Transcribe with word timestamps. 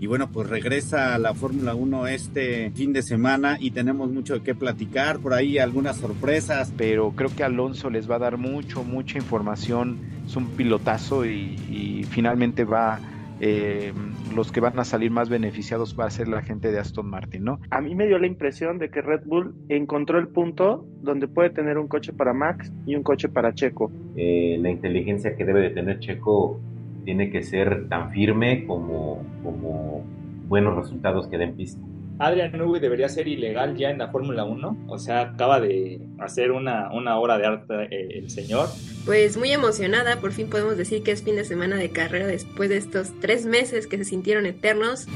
Y 0.00 0.06
bueno, 0.06 0.30
pues 0.30 0.48
regresa 0.48 1.14
a 1.14 1.18
la 1.18 1.34
Fórmula 1.34 1.74
1 1.74 2.06
este 2.06 2.70
fin 2.70 2.92
de 2.92 3.02
semana 3.02 3.56
y 3.58 3.72
tenemos 3.72 4.10
mucho 4.10 4.42
que 4.44 4.54
platicar, 4.54 5.18
por 5.18 5.34
ahí 5.34 5.58
algunas 5.58 5.96
sorpresas. 5.96 6.72
Pero 6.76 7.12
creo 7.12 7.30
que 7.34 7.42
Alonso 7.42 7.90
les 7.90 8.08
va 8.08 8.16
a 8.16 8.20
dar 8.20 8.38
mucho, 8.38 8.84
mucha 8.84 9.18
información, 9.18 9.98
es 10.26 10.36
un 10.36 10.46
pilotazo 10.50 11.24
y, 11.26 12.04
finalmente 12.10 12.64
va... 12.64 13.00
Eh, 13.40 13.92
los 14.34 14.50
que 14.50 14.58
van 14.58 14.76
a 14.80 14.84
salir 14.84 15.12
más 15.12 15.28
beneficiados 15.28 15.96
va 15.98 16.06
a 16.06 16.10
ser 16.10 16.26
la 16.26 16.42
gente 16.42 16.72
de 16.72 16.80
Aston 16.80 17.08
Martin, 17.08 17.44
¿no? 17.44 17.60
A 17.70 17.80
mí 17.80 17.94
me 17.94 18.08
dio 18.08 18.18
la 18.18 18.26
impresión 18.26 18.78
de 18.78 18.90
que 18.90 19.00
Red 19.00 19.22
Bull 19.26 19.54
encontró 19.68 20.18
el 20.18 20.26
punto 20.26 20.84
donde 21.02 21.28
puede 21.28 21.50
tener 21.50 21.78
un 21.78 21.86
coche 21.86 22.12
para 22.12 22.32
Max 22.32 22.72
y 22.84 22.96
un 22.96 23.04
coche 23.04 23.28
para 23.28 23.54
Checo. 23.54 23.92
Eh, 24.16 24.58
la 24.60 24.70
inteligencia 24.70 25.36
que 25.36 25.44
debe 25.44 25.60
de 25.60 25.70
tener 25.70 26.00
Checo 26.00 26.60
tiene 27.08 27.30
que 27.30 27.42
ser 27.42 27.88
tan 27.88 28.10
firme 28.10 28.66
como, 28.66 29.24
como 29.42 30.04
buenos 30.46 30.76
resultados 30.76 31.26
que 31.28 31.38
den 31.38 31.56
pista. 31.56 31.80
Adrian 32.18 32.52
Newey 32.52 32.82
debería 32.82 33.08
ser 33.08 33.26
ilegal 33.26 33.78
ya 33.78 33.88
en 33.88 33.96
la 33.96 34.08
Fórmula 34.08 34.44
1. 34.44 34.84
O 34.88 34.98
sea, 34.98 35.22
acaba 35.22 35.58
de 35.58 36.02
hacer 36.18 36.52
una, 36.52 36.92
una 36.92 37.18
obra 37.18 37.38
de 37.38 37.46
arte 37.46 37.74
eh, 37.84 38.18
el 38.18 38.28
señor. 38.28 38.68
Pues 39.06 39.38
muy 39.38 39.50
emocionada, 39.52 40.20
por 40.20 40.32
fin 40.32 40.50
podemos 40.50 40.76
decir 40.76 41.02
que 41.02 41.12
es 41.12 41.22
fin 41.22 41.36
de 41.36 41.46
semana 41.46 41.76
de 41.76 41.88
carrera 41.88 42.26
después 42.26 42.68
de 42.68 42.76
estos 42.76 43.18
tres 43.20 43.46
meses 43.46 43.86
que 43.86 43.96
se 43.96 44.04
sintieron 44.04 44.44
eternos. 44.44 45.06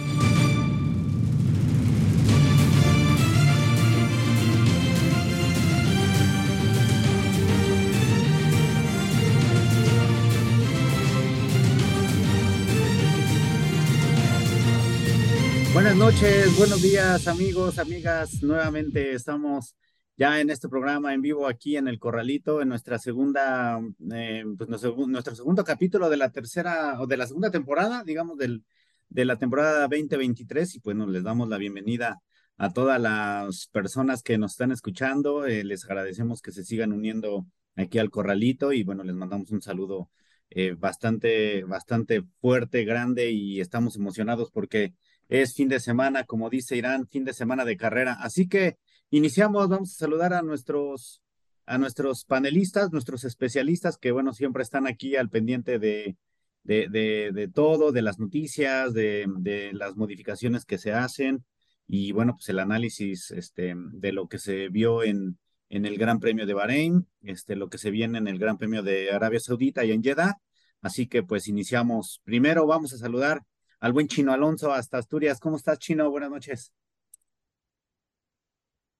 Noches, 16.02 16.58
buenos 16.58 16.82
días 16.82 17.28
amigos, 17.28 17.78
amigas. 17.78 18.42
Nuevamente 18.42 19.12
estamos 19.12 19.76
ya 20.16 20.40
en 20.40 20.50
este 20.50 20.68
programa 20.68 21.14
en 21.14 21.22
vivo 21.22 21.46
aquí 21.46 21.76
en 21.76 21.86
el 21.86 22.00
Corralito, 22.00 22.60
en 22.60 22.70
nuestra 22.70 22.98
segunda, 22.98 23.80
eh, 24.12 24.42
pues 24.58 24.68
nuestro, 24.68 25.36
segundo 25.36 25.62
capítulo 25.62 26.10
de 26.10 26.16
la 26.16 26.32
tercera 26.32 27.00
o 27.00 27.06
de 27.06 27.16
la 27.16 27.28
segunda 27.28 27.52
temporada, 27.52 28.02
digamos, 28.02 28.36
del, 28.36 28.64
de 29.10 29.24
la 29.24 29.36
temporada 29.36 29.82
2023. 29.82 30.74
Y 30.74 30.80
bueno, 30.80 31.06
les 31.06 31.22
damos 31.22 31.48
la 31.48 31.56
bienvenida 31.56 32.20
a 32.56 32.72
todas 32.72 33.00
las 33.00 33.68
personas 33.68 34.24
que 34.24 34.38
nos 34.38 34.52
están 34.52 34.72
escuchando. 34.72 35.46
Eh, 35.46 35.62
les 35.62 35.84
agradecemos 35.84 36.42
que 36.42 36.50
se 36.50 36.64
sigan 36.64 36.92
uniendo 36.92 37.46
aquí 37.76 38.00
al 38.00 38.10
Corralito 38.10 38.72
y 38.72 38.82
bueno, 38.82 39.04
les 39.04 39.14
mandamos 39.14 39.52
un 39.52 39.62
saludo 39.62 40.10
eh, 40.50 40.74
bastante, 40.76 41.62
bastante 41.62 42.24
fuerte, 42.40 42.84
grande 42.84 43.30
y 43.30 43.60
estamos 43.60 43.94
emocionados 43.94 44.50
porque 44.50 44.94
es 45.32 45.54
fin 45.54 45.68
de 45.68 45.80
semana, 45.80 46.24
como 46.24 46.50
dice 46.50 46.76
Irán, 46.76 47.08
fin 47.08 47.24
de 47.24 47.32
semana 47.32 47.64
de 47.64 47.78
carrera. 47.78 48.18
Así 48.20 48.48
que 48.48 48.76
iniciamos, 49.08 49.66
vamos 49.66 49.92
a 49.92 49.94
saludar 49.94 50.34
a 50.34 50.42
nuestros, 50.42 51.22
a 51.64 51.78
nuestros 51.78 52.26
panelistas, 52.26 52.92
nuestros 52.92 53.24
especialistas, 53.24 53.96
que 53.96 54.12
bueno, 54.12 54.34
siempre 54.34 54.62
están 54.62 54.86
aquí 54.86 55.16
al 55.16 55.30
pendiente 55.30 55.78
de, 55.78 56.16
de, 56.64 57.30
de, 57.32 57.48
todo, 57.48 57.92
de 57.92 58.02
las 58.02 58.18
noticias, 58.18 58.92
de, 58.92 59.24
de, 59.38 59.72
las 59.72 59.96
modificaciones 59.96 60.66
que 60.66 60.76
se 60.76 60.92
hacen 60.92 61.46
y 61.88 62.12
bueno, 62.12 62.34
pues 62.34 62.50
el 62.50 62.58
análisis 62.58 63.30
este, 63.30 63.74
de 63.74 64.12
lo 64.12 64.28
que 64.28 64.38
se 64.38 64.68
vio 64.68 65.02
en, 65.02 65.38
en 65.70 65.86
el 65.86 65.96
Gran 65.96 66.20
Premio 66.20 66.44
de 66.44 66.52
Bahrein, 66.52 67.08
este, 67.22 67.56
lo 67.56 67.70
que 67.70 67.78
se 67.78 67.90
viene 67.90 68.18
en 68.18 68.28
el 68.28 68.38
Gran 68.38 68.58
Premio 68.58 68.82
de 68.82 69.10
Arabia 69.10 69.40
Saudita 69.40 69.82
y 69.82 69.92
en 69.92 70.02
Jeddah. 70.02 70.36
Así 70.82 71.06
que 71.06 71.22
pues 71.22 71.48
iniciamos. 71.48 72.20
Primero 72.24 72.66
vamos 72.66 72.92
a 72.92 72.98
saludar 72.98 73.42
al 73.82 73.92
buen 73.92 74.06
Chino 74.06 74.32
Alonso 74.32 74.72
hasta 74.72 74.98
Asturias. 74.98 75.40
¿Cómo 75.40 75.56
estás, 75.56 75.80
Chino? 75.80 76.08
Buenas 76.08 76.30
noches. 76.30 76.72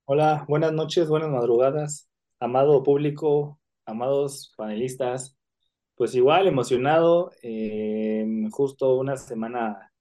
Hola, 0.03 0.43
buenas 0.49 0.73
noches, 0.73 1.07
buenas 1.07 1.29
madrugadas, 1.29 2.09
amado 2.37 2.83
público, 2.83 3.61
amados 3.85 4.53
panelistas. 4.57 5.37
Pues 5.95 6.13
igual 6.15 6.47
emocionado, 6.47 7.31
em, 7.41 8.49
justo 8.51 8.95
una 8.97 9.15
semana 9.15 9.93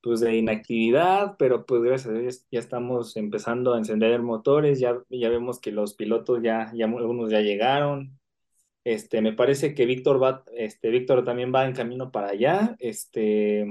pues 0.00 0.20
de 0.20 0.34
inactividad, 0.34 1.36
pero 1.38 1.66
pues 1.66 1.82
gracias 1.82 2.14
a 2.14 2.18
Dios 2.18 2.46
ya 2.50 2.60
estamos 2.60 3.16
empezando 3.18 3.74
a 3.74 3.78
encender 3.78 4.22
motores, 4.22 4.80
ya, 4.80 4.98
ya 5.10 5.28
vemos 5.28 5.60
que 5.60 5.72
los 5.72 5.94
pilotos 5.94 6.42
ya, 6.42 6.70
ya 6.74 6.86
algunos 6.86 7.30
ya 7.30 7.40
llegaron, 7.40 8.18
este, 8.84 9.22
me 9.22 9.32
parece 9.32 9.74
que 9.74 9.86
Víctor 9.86 10.22
va, 10.22 10.44
este, 10.52 10.90
Víctor 10.90 11.24
también 11.24 11.52
va 11.54 11.66
en 11.66 11.74
camino 11.74 12.12
para 12.12 12.28
allá. 12.28 12.76
Este, 12.78 13.66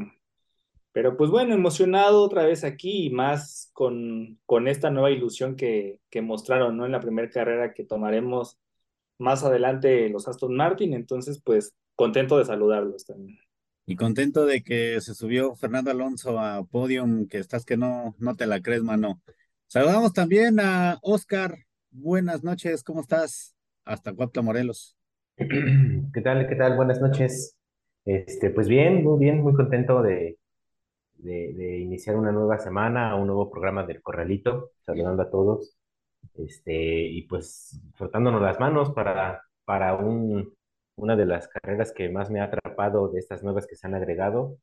pero 0.91 1.15
pues 1.17 1.29
bueno, 1.29 1.53
emocionado 1.53 2.23
otra 2.23 2.45
vez 2.45 2.63
aquí 2.63 3.05
y 3.05 3.09
más 3.11 3.69
con, 3.73 4.39
con 4.45 4.67
esta 4.67 4.89
nueva 4.89 5.11
ilusión 5.11 5.55
que, 5.55 5.99
que 6.09 6.21
mostraron, 6.21 6.77
¿no? 6.77 6.85
En 6.85 6.91
la 6.91 6.99
primera 6.99 7.29
carrera 7.29 7.73
que 7.73 7.83
tomaremos 7.83 8.59
más 9.19 9.43
adelante 9.43 10.09
los 10.09 10.27
Aston 10.27 10.55
Martin. 10.55 10.93
Entonces, 10.93 11.41
pues 11.43 11.73
contento 11.95 12.37
de 12.37 12.45
saludarlos 12.45 13.05
también. 13.05 13.39
Y 13.85 13.95
contento 13.95 14.45
de 14.45 14.63
que 14.63 14.99
se 15.01 15.13
subió 15.13 15.55
Fernando 15.55 15.91
Alonso 15.91 16.39
a 16.39 16.63
podium, 16.63 17.27
que 17.27 17.37
estás 17.37 17.65
que 17.65 17.75
no, 17.75 18.15
no 18.17 18.35
te 18.35 18.47
la 18.47 18.61
crees, 18.61 18.81
mano. 18.81 19.21
Saludamos 19.67 20.13
también 20.13 20.59
a 20.59 20.99
Oscar. 21.01 21.57
Buenas 21.91 22.43
noches, 22.43 22.83
¿cómo 22.83 23.01
estás? 23.01 23.55
Hasta 23.83 24.13
Cuapla, 24.13 24.41
Morelos. 24.41 24.95
¿Qué 26.13 26.21
tal? 26.21 26.47
¿Qué 26.47 26.55
tal? 26.55 26.75
Buenas 26.75 27.01
noches. 27.01 27.57
Este, 28.05 28.51
pues 28.51 28.67
bien, 28.67 29.03
muy 29.03 29.19
bien, 29.19 29.41
muy 29.41 29.53
contento 29.53 30.01
de, 30.03 30.37
de, 31.15 31.79
iniciar 31.79 32.15
una 32.17 32.31
nueva 32.31 32.59
semana, 32.59 33.15
un 33.15 33.27
nuevo 33.27 33.49
programa 33.49 33.83
del 33.85 34.01
Corralito, 34.01 34.71
saludando 34.81 35.23
a 35.23 35.31
todos. 35.31 35.75
Este, 36.35 36.73
y 36.73 37.23
pues 37.23 37.81
frotándonos 37.95 38.41
las 38.41 38.59
manos 38.59 38.91
para, 38.91 39.43
para 39.65 39.95
un, 39.95 40.55
una 40.97 41.15
de 41.15 41.25
las 41.25 41.47
carreras 41.47 41.91
que 41.93 42.09
más 42.09 42.29
me 42.29 42.39
ha 42.41 42.45
atrapado 42.45 43.09
de 43.09 43.19
estas 43.19 43.43
nuevas 43.43 43.65
que 43.67 43.75
se 43.75 43.87
han 43.87 43.95
agregado, 43.95 44.57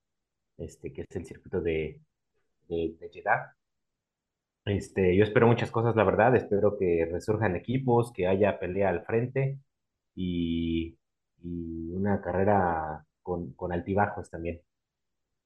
este, 0.59 0.93
que 0.93 1.03
es 1.03 1.17
el 1.17 1.27
circuito 1.27 1.61
de, 1.61 2.01
de, 2.69 2.97
de 3.01 3.11
Jeddah. 3.11 3.57
Este, 4.67 5.17
yo 5.17 5.25
espero 5.25 5.49
muchas 5.49 5.71
cosas, 5.71 5.97
la 5.97 6.05
verdad, 6.05 6.37
espero 6.37 6.79
que 6.79 7.09
resurjan 7.11 7.57
equipos, 7.57 8.13
que 8.13 8.29
haya 8.29 8.61
pelea 8.61 8.91
al 8.91 9.05
frente 9.05 9.59
y, 10.21 10.97
una 11.43 12.21
carrera 12.21 13.07
con, 13.23 13.53
con, 13.55 13.73
altibajos 13.73 14.29
también. 14.31 14.61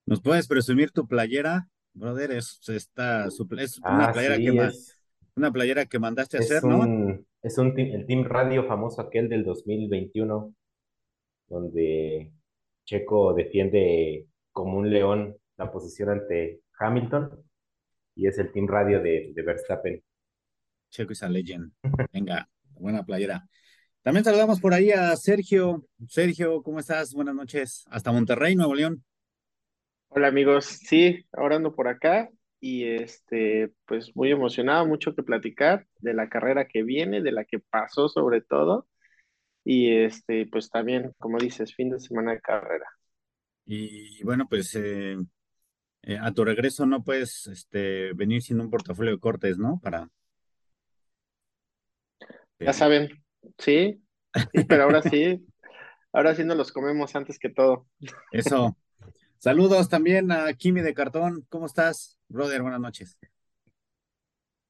¿Nos 0.06 0.20
puedes 0.20 0.48
presumir 0.48 0.90
tu 0.90 1.06
playera, 1.06 1.68
brother? 1.92 2.32
Es, 2.32 2.60
esta, 2.68 3.26
es 3.26 3.40
una, 3.78 4.08
ah, 4.08 4.12
playera 4.12 4.36
que 4.36 4.70
una 5.36 5.52
playera 5.52 5.86
que 5.86 5.98
mandaste 5.98 6.36
a 6.36 6.40
hacer, 6.40 6.64
¿no? 6.64 7.24
Es 7.42 7.58
un, 7.58 7.78
el 7.78 8.06
Team 8.06 8.24
Radio 8.24 8.66
famoso 8.66 9.00
aquel 9.00 9.28
del 9.28 9.44
2021, 9.44 10.54
donde 11.48 12.32
Checo 12.84 13.34
defiende 13.34 14.26
como 14.52 14.78
un 14.78 14.90
león 14.90 15.36
la 15.56 15.70
posición 15.70 16.10
ante 16.10 16.60
Hamilton 16.78 17.30
y 18.16 18.26
es 18.26 18.38
el 18.38 18.50
Team 18.52 18.66
Radio 18.66 19.00
de, 19.00 19.32
de 19.34 19.42
Verstappen. 19.42 20.02
Checo 20.90 21.12
is 21.12 21.22
a 21.22 21.28
legend. 21.28 21.72
Venga, 22.12 22.48
buena 22.70 23.04
playera. 23.04 23.46
También 24.04 24.22
saludamos 24.22 24.60
por 24.60 24.74
ahí 24.74 24.90
a 24.90 25.16
Sergio. 25.16 25.88
Sergio, 26.06 26.62
¿cómo 26.62 26.78
estás? 26.78 27.14
Buenas 27.14 27.34
noches. 27.34 27.86
Hasta 27.88 28.12
Monterrey, 28.12 28.54
Nuevo 28.54 28.74
León. 28.74 29.02
Hola 30.08 30.28
amigos, 30.28 30.66
sí, 30.66 31.24
ahora 31.32 31.56
ando 31.56 31.74
por 31.74 31.88
acá 31.88 32.28
y 32.60 32.84
este, 32.84 33.72
pues 33.86 34.14
muy 34.14 34.30
emocionado, 34.30 34.84
mucho 34.84 35.14
que 35.14 35.22
platicar 35.22 35.86
de 36.00 36.12
la 36.12 36.28
carrera 36.28 36.68
que 36.68 36.82
viene, 36.82 37.22
de 37.22 37.32
la 37.32 37.46
que 37.46 37.60
pasó 37.60 38.10
sobre 38.10 38.42
todo 38.42 38.86
y 39.64 39.90
este, 39.90 40.46
pues 40.48 40.68
también, 40.68 41.14
como 41.16 41.38
dices, 41.38 41.74
fin 41.74 41.88
de 41.88 41.98
semana 41.98 42.32
de 42.32 42.42
carrera. 42.42 42.86
Y 43.64 44.22
bueno, 44.22 44.46
pues 44.46 44.74
eh, 44.74 45.16
eh, 46.02 46.18
a 46.20 46.30
tu 46.30 46.44
regreso 46.44 46.84
no 46.84 47.02
puedes 47.02 47.46
este, 47.46 48.12
venir 48.12 48.42
sin 48.42 48.60
un 48.60 48.68
portafolio 48.68 49.12
de 49.12 49.18
cortes, 49.18 49.56
¿no? 49.56 49.80
Para. 49.82 50.10
Ya 52.60 52.74
saben, 52.74 53.23
Sí, 53.58 54.02
pero 54.68 54.84
ahora 54.84 55.02
sí, 55.02 55.46
ahora 56.12 56.34
sí 56.34 56.44
nos 56.44 56.56
los 56.56 56.72
comemos 56.72 57.14
antes 57.16 57.38
que 57.38 57.50
todo. 57.50 57.86
Eso. 58.32 58.76
Saludos 59.38 59.88
también 59.88 60.32
a 60.32 60.52
Kimi 60.54 60.80
de 60.80 60.94
Cartón. 60.94 61.44
¿Cómo 61.50 61.66
estás, 61.66 62.18
brother? 62.28 62.62
Buenas 62.62 62.80
noches. 62.80 63.18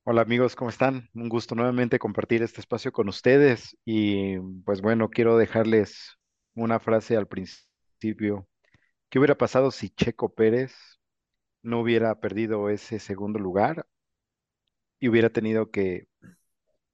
Hola 0.06 0.20
amigos, 0.20 0.54
¿cómo 0.54 0.68
están? 0.68 1.08
Un 1.14 1.30
gusto 1.30 1.54
nuevamente 1.54 1.98
compartir 1.98 2.42
este 2.42 2.60
espacio 2.60 2.92
con 2.92 3.08
ustedes 3.08 3.74
y 3.86 4.38
pues 4.64 4.82
bueno, 4.82 5.08
quiero 5.08 5.38
dejarles 5.38 6.18
una 6.54 6.78
frase 6.78 7.16
al 7.16 7.26
principio. 7.26 8.46
¿Qué 9.08 9.18
hubiera 9.18 9.38
pasado 9.38 9.70
si 9.70 9.88
Checo 9.88 10.34
Pérez 10.34 10.74
no 11.62 11.80
hubiera 11.80 12.20
perdido 12.20 12.68
ese 12.68 12.98
segundo 12.98 13.38
lugar 13.38 13.86
y 15.00 15.08
hubiera 15.08 15.30
tenido 15.30 15.70
que 15.70 16.06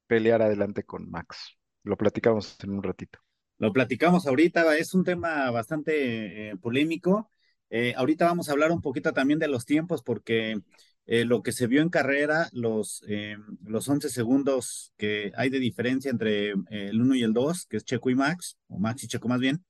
pelear 0.07 0.43
adelante 0.43 0.85
con 0.85 1.11
Max? 1.11 1.57
Lo 1.85 1.97
platicamos 1.99 2.57
en 2.65 2.71
un 2.71 2.83
ratito. 2.83 3.19
Lo 3.59 3.73
platicamos 3.73 4.27
ahorita, 4.27 4.77
es 4.79 4.95
un 4.95 5.05
tema 5.05 5.51
bastante 5.51 6.51
eh, 6.51 6.57
polémico 6.57 7.31
Eh, 7.73 7.95
ahorita 7.97 8.25
vamos 8.27 8.49
a 8.49 8.53
hablar 8.53 8.73
un 8.73 8.81
poquito 8.81 9.13
también 9.13 9.39
de 9.39 9.47
los 9.49 9.65
tiempos 9.65 10.03
porque 10.03 10.61
eh, 11.07 11.25
lo 11.25 11.43
que 11.43 11.53
se 11.53 11.69
vio 11.69 11.83
en 11.83 11.89
carrera, 11.89 12.49
los, 12.53 13.05
eh, 13.09 13.37
los 13.65 13.89
11 13.89 14.09
segundos 14.09 14.93
que 14.97 15.31
hay 15.37 15.51
de 15.51 15.61
diferencia 15.61 16.11
entre 16.11 16.51
el 16.71 17.01
1 17.01 17.15
y 17.15 17.23
el 17.23 17.33
2, 17.33 17.67
que 17.67 17.77
es 17.77 17.85
Checo 17.85 18.11
y 18.11 18.15
Max, 18.17 18.59
o 18.69 18.79
Max 18.81 19.05
y 19.05 19.09
Checo 19.09 19.29
más 19.29 19.39
bien, 19.41 19.65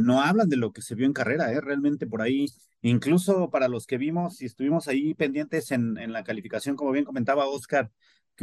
no 0.00 0.20
hablan 0.22 0.48
de 0.48 0.56
lo 0.56 0.72
que 0.72 0.82
se 0.82 0.94
vio 0.94 1.06
en 1.06 1.12
carrera, 1.12 1.48
realmente 1.60 2.06
por 2.06 2.22
ahí, 2.22 2.46
incluso 2.82 3.50
para 3.50 3.68
los 3.68 3.86
que 3.86 3.98
vimos 3.98 4.40
y 4.42 4.46
estuvimos 4.46 4.88
ahí 4.88 5.14
pendientes 5.14 5.70
en, 5.72 5.98
en 5.98 6.12
la 6.12 6.24
calificación, 6.24 6.76
como 6.76 6.92
bien 6.92 7.04
comentaba 7.04 7.46
Oscar, 7.46 7.90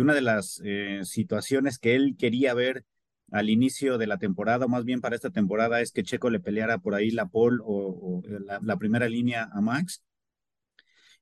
una 0.02 0.14
de 0.14 0.22
las 0.22 0.62
situaciones 1.04 1.80
que 1.80 1.96
él 1.96 2.16
quería 2.18 2.54
ver 2.54 2.86
al 3.32 3.50
inicio 3.50 3.98
de 3.98 4.08
la 4.08 4.18
temporada, 4.18 4.66
o 4.66 4.70
más 4.70 4.86
bien 4.86 5.02
para 5.02 5.16
esta 5.16 5.30
temporada, 5.30 5.82
es 5.82 5.92
que 5.92 6.04
Checo 6.04 6.30
le 6.30 6.40
peleara 6.40 6.80
por 6.80 6.96
ahí 6.96 7.12
la 7.12 7.28
pole 7.28 7.60
o, 7.64 8.22
la, 8.62 8.78
primera 8.78 9.08
línea 9.08 9.50
a 9.52 9.62
Max. 9.62 10.04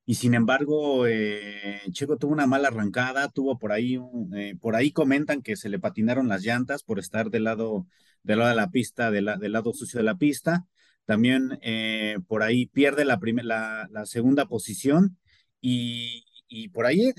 Y 0.04 0.14
sin 0.14 0.34
embargo, 0.34 1.06
eh, 1.06 1.82
Checo 1.90 2.16
tuvo 2.16 2.32
una 2.32 2.46
mala 2.46 2.68
arrancada, 2.68 3.28
tuvo 3.28 3.58
por 3.58 3.72
ahí, 3.72 3.98
eh, 4.34 4.54
por 4.58 4.74
ahí 4.74 4.90
comentan 4.90 5.42
que 5.42 5.56
se 5.56 5.68
le 5.68 5.78
patinaron 5.78 6.28
las 6.28 6.42
llantas 6.42 6.82
por 6.82 6.98
estar 6.98 7.30
del 7.30 7.44
lado, 7.44 7.86
del 8.22 8.38
lado 8.38 8.50
de 8.50 8.56
la 8.56 8.70
pista, 8.70 9.10
del 9.10 9.26
lado 9.26 9.72
sucio 9.74 9.98
de 9.98 10.04
la 10.04 10.16
pista. 10.16 10.66
También 11.04 11.58
eh, 11.62 12.18
por 12.26 12.42
ahí 12.42 12.66
pierde 12.66 13.04
la, 13.04 13.18
la, 13.42 13.88
la 13.90 14.06
segunda 14.06 14.46
posición 14.46 15.18
y, 15.60 16.24
y 16.48 16.68
por 16.68 16.86
ahí 16.86 17.12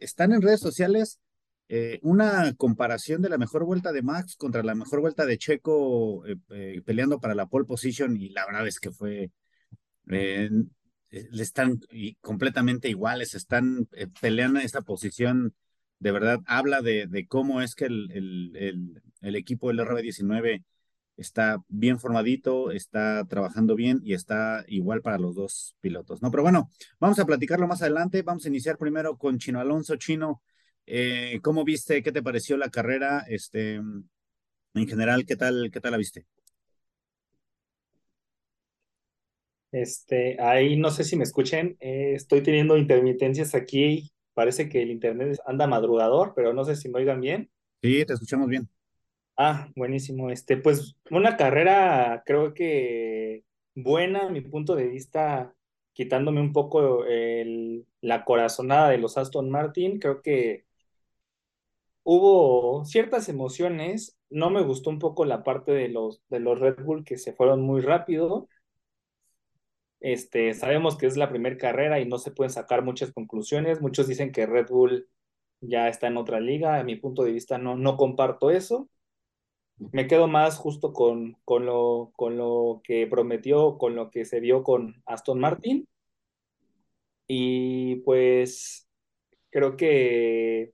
están 0.00 0.32
en 0.32 0.42
redes 0.42 0.60
sociales 0.60 1.20
eh, 1.68 1.98
una 2.02 2.54
comparación 2.54 3.22
de 3.22 3.28
la 3.28 3.38
mejor 3.38 3.64
vuelta 3.64 3.90
de 3.92 4.02
Max 4.02 4.36
contra 4.36 4.62
la 4.62 4.76
mejor 4.76 5.00
vuelta 5.00 5.26
de 5.26 5.36
Checo 5.36 6.24
eh, 6.24 6.36
eh, 6.50 6.80
peleando 6.84 7.18
para 7.18 7.34
la 7.34 7.46
pole 7.46 7.64
position 7.64 8.16
y 8.16 8.28
la 8.28 8.46
verdad 8.46 8.68
es 8.68 8.78
que 8.78 8.92
fue, 8.92 9.32
le 10.04 11.42
están 11.42 11.80
completamente 12.20 12.88
iguales, 12.88 13.34
están 13.34 13.88
peleando 14.20 14.60
esta 14.60 14.82
posición, 14.82 15.54
de 15.98 16.12
verdad 16.12 16.38
habla 16.46 16.82
de, 16.82 17.26
cómo 17.28 17.60
es 17.62 17.74
que 17.74 17.86
el, 17.86 18.12
el, 18.12 19.02
el, 19.20 19.34
equipo 19.34 19.68
del 19.68 19.80
RB19 19.80 20.62
está 21.16 21.62
bien 21.68 21.98
formadito, 21.98 22.70
está 22.70 23.24
trabajando 23.26 23.74
bien 23.74 24.00
y 24.04 24.14
está 24.14 24.64
igual 24.68 25.02
para 25.02 25.18
los 25.18 25.34
dos 25.34 25.76
pilotos, 25.80 26.22
¿no? 26.22 26.30
Pero 26.30 26.42
bueno, 26.42 26.70
vamos 27.00 27.18
a 27.18 27.26
platicarlo 27.26 27.66
más 27.68 27.82
adelante, 27.82 28.22
vamos 28.22 28.44
a 28.44 28.48
iniciar 28.48 28.78
primero 28.78 29.16
con 29.18 29.38
Chino 29.38 29.60
Alonso. 29.60 29.96
Chino, 29.96 30.42
eh, 30.86 31.40
¿Cómo 31.42 31.64
viste? 31.64 32.02
¿Qué 32.02 32.12
te 32.12 32.22
pareció 32.22 32.56
la 32.56 32.70
carrera? 32.70 33.24
Este, 33.28 33.74
en 33.76 34.88
general, 34.88 35.26
¿qué 35.26 35.36
tal, 35.36 35.70
qué 35.72 35.80
tal 35.80 35.92
la 35.92 35.98
viste? 35.98 36.26
Este, 39.72 40.40
ahí 40.40 40.76
no 40.76 40.90
sé 40.90 41.04
si 41.04 41.16
me 41.16 41.24
escuchen, 41.24 41.76
eh, 41.80 42.14
estoy 42.14 42.42
teniendo 42.42 42.76
intermitencias 42.78 43.54
aquí, 43.54 44.10
parece 44.34 44.68
que 44.68 44.82
el 44.82 44.90
internet 44.90 45.38
anda 45.46 45.66
madrugador, 45.66 46.32
pero 46.34 46.52
no 46.54 46.64
sé 46.64 46.76
si 46.76 46.88
me 46.88 46.98
oigan 47.00 47.20
bien. 47.20 47.50
Sí, 47.82 48.04
te 48.04 48.12
escuchamos 48.14 48.48
bien. 48.48 48.68
Ah, 49.38 49.68
buenísimo. 49.76 50.30
Este, 50.30 50.56
pues 50.56 50.96
una 51.10 51.36
carrera 51.36 52.22
creo 52.24 52.54
que 52.54 53.44
buena, 53.74 54.26
a 54.26 54.30
mi 54.30 54.40
punto 54.40 54.74
de 54.74 54.88
vista, 54.88 55.54
quitándome 55.92 56.40
un 56.40 56.52
poco 56.52 57.04
la 58.00 58.24
corazonada 58.24 58.90
de 58.90 58.98
los 58.98 59.18
Aston 59.18 59.50
Martin, 59.50 59.98
creo 59.98 60.22
que 60.22 60.64
hubo 62.04 62.84
ciertas 62.86 63.28
emociones. 63.28 64.16
No 64.30 64.48
me 64.50 64.62
gustó 64.62 64.88
un 64.90 64.98
poco 64.98 65.24
la 65.26 65.44
parte 65.44 65.72
de 65.72 65.88
los, 65.88 66.22
de 66.28 66.40
los 66.40 66.58
Red 66.58 66.82
Bull 66.84 67.04
que 67.04 67.18
se 67.18 67.32
fueron 67.34 67.60
muy 67.62 67.80
rápido. 67.82 68.48
Este, 70.00 70.54
sabemos 70.54 70.96
que 70.96 71.06
es 71.06 71.16
la 71.16 71.28
primera 71.30 71.56
carrera 71.56 72.00
y 72.00 72.06
no 72.06 72.18
se 72.18 72.30
pueden 72.30 72.50
sacar 72.52 72.82
muchas 72.82 73.12
conclusiones. 73.12 73.80
Muchos 73.80 74.06
dicen 74.08 74.32
que 74.32 74.46
Red 74.46 74.68
Bull 74.68 75.08
ya 75.60 75.88
está 75.88 76.06
en 76.08 76.16
otra 76.18 76.40
liga. 76.40 76.78
A 76.78 76.84
mi 76.84 76.96
punto 76.96 77.24
de 77.24 77.32
vista 77.32 77.58
no, 77.58 77.76
no 77.76 77.96
comparto 77.96 78.50
eso. 78.50 78.88
Me 79.78 80.06
quedo 80.06 80.26
más 80.28 80.56
justo 80.58 80.92
con, 80.92 81.36
con, 81.44 81.66
lo, 81.66 82.12
con 82.16 82.36
lo 82.36 82.80
que 82.84 83.06
prometió, 83.06 83.78
con 83.78 83.94
lo 83.94 84.10
que 84.10 84.24
se 84.24 84.40
vio 84.40 84.62
con 84.62 85.02
Aston 85.06 85.40
Martin. 85.40 85.86
Y 87.28 87.96
pues 87.96 88.88
creo 89.50 89.76
que 89.76 90.72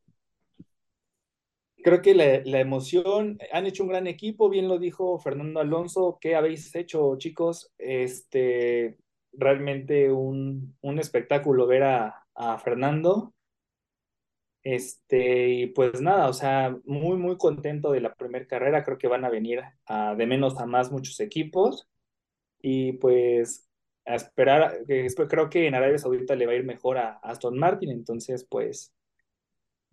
creo 1.83 2.01
que 2.03 2.15
la, 2.15 2.61
emoción, 2.61 3.39
han 3.53 3.67
hecho 3.67 3.83
un 3.83 3.91
gran 3.91 4.07
equipo, 4.07 4.49
bien 4.49 4.69
lo 4.69 4.79
dijo 4.79 5.19
Fernando 5.19 5.61
Alonso, 5.61 6.19
¿qué 6.21 6.35
habéis 6.35 6.75
hecho 6.75 7.17
chicos? 7.19 7.73
Este, 7.79 8.99
realmente 9.33 10.11
un, 10.13 10.77
un 10.81 10.99
espectáculo 10.99 11.67
ver 11.67 11.83
a, 11.83 12.27
a, 12.35 12.59
Fernando. 12.59 13.35
Este, 14.63 15.49
y 15.49 15.67
pues 15.69 16.01
nada, 16.01 16.29
o 16.29 16.33
sea, 16.33 16.77
muy, 16.85 17.17
muy 17.17 17.37
contento 17.37 17.91
de 17.93 18.01
la 18.01 18.15
primera 18.15 18.47
carrera, 18.47 18.85
creo 18.85 18.99
que 18.99 19.09
van 19.09 19.25
a 19.25 19.31
venir 19.31 19.61
a, 19.87 20.15
de 20.15 20.27
menos 20.27 20.59
a 20.61 20.67
más 20.67 20.91
muchos 20.93 21.19
equipos. 21.21 21.89
Y 22.61 22.93
pues 22.95 23.69
a 24.05 24.15
esperar, 24.15 24.85
creo 25.29 25.51
que 25.51 25.67
en 25.67 25.75
Arabia 25.75 25.99
Saudita 25.99 26.35
le 26.35 26.47
va 26.47 26.53
a 26.53 26.57
ir 26.57 26.65
mejor 26.65 26.99
a 26.99 27.19
Aston 27.23 27.59
Martin, 27.59 27.91
entonces 27.91 28.47
pues 28.49 28.93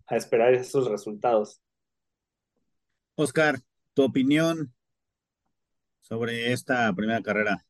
a 0.07 0.16
esperar 0.16 0.54
esos 0.54 0.89
resultados. 0.89 1.62
Oscar, 3.15 3.60
tu 3.94 4.04
opinión 4.04 4.74
sobre 6.01 6.51
esta 6.51 6.92
primera 6.94 7.22
carrera. 7.22 7.65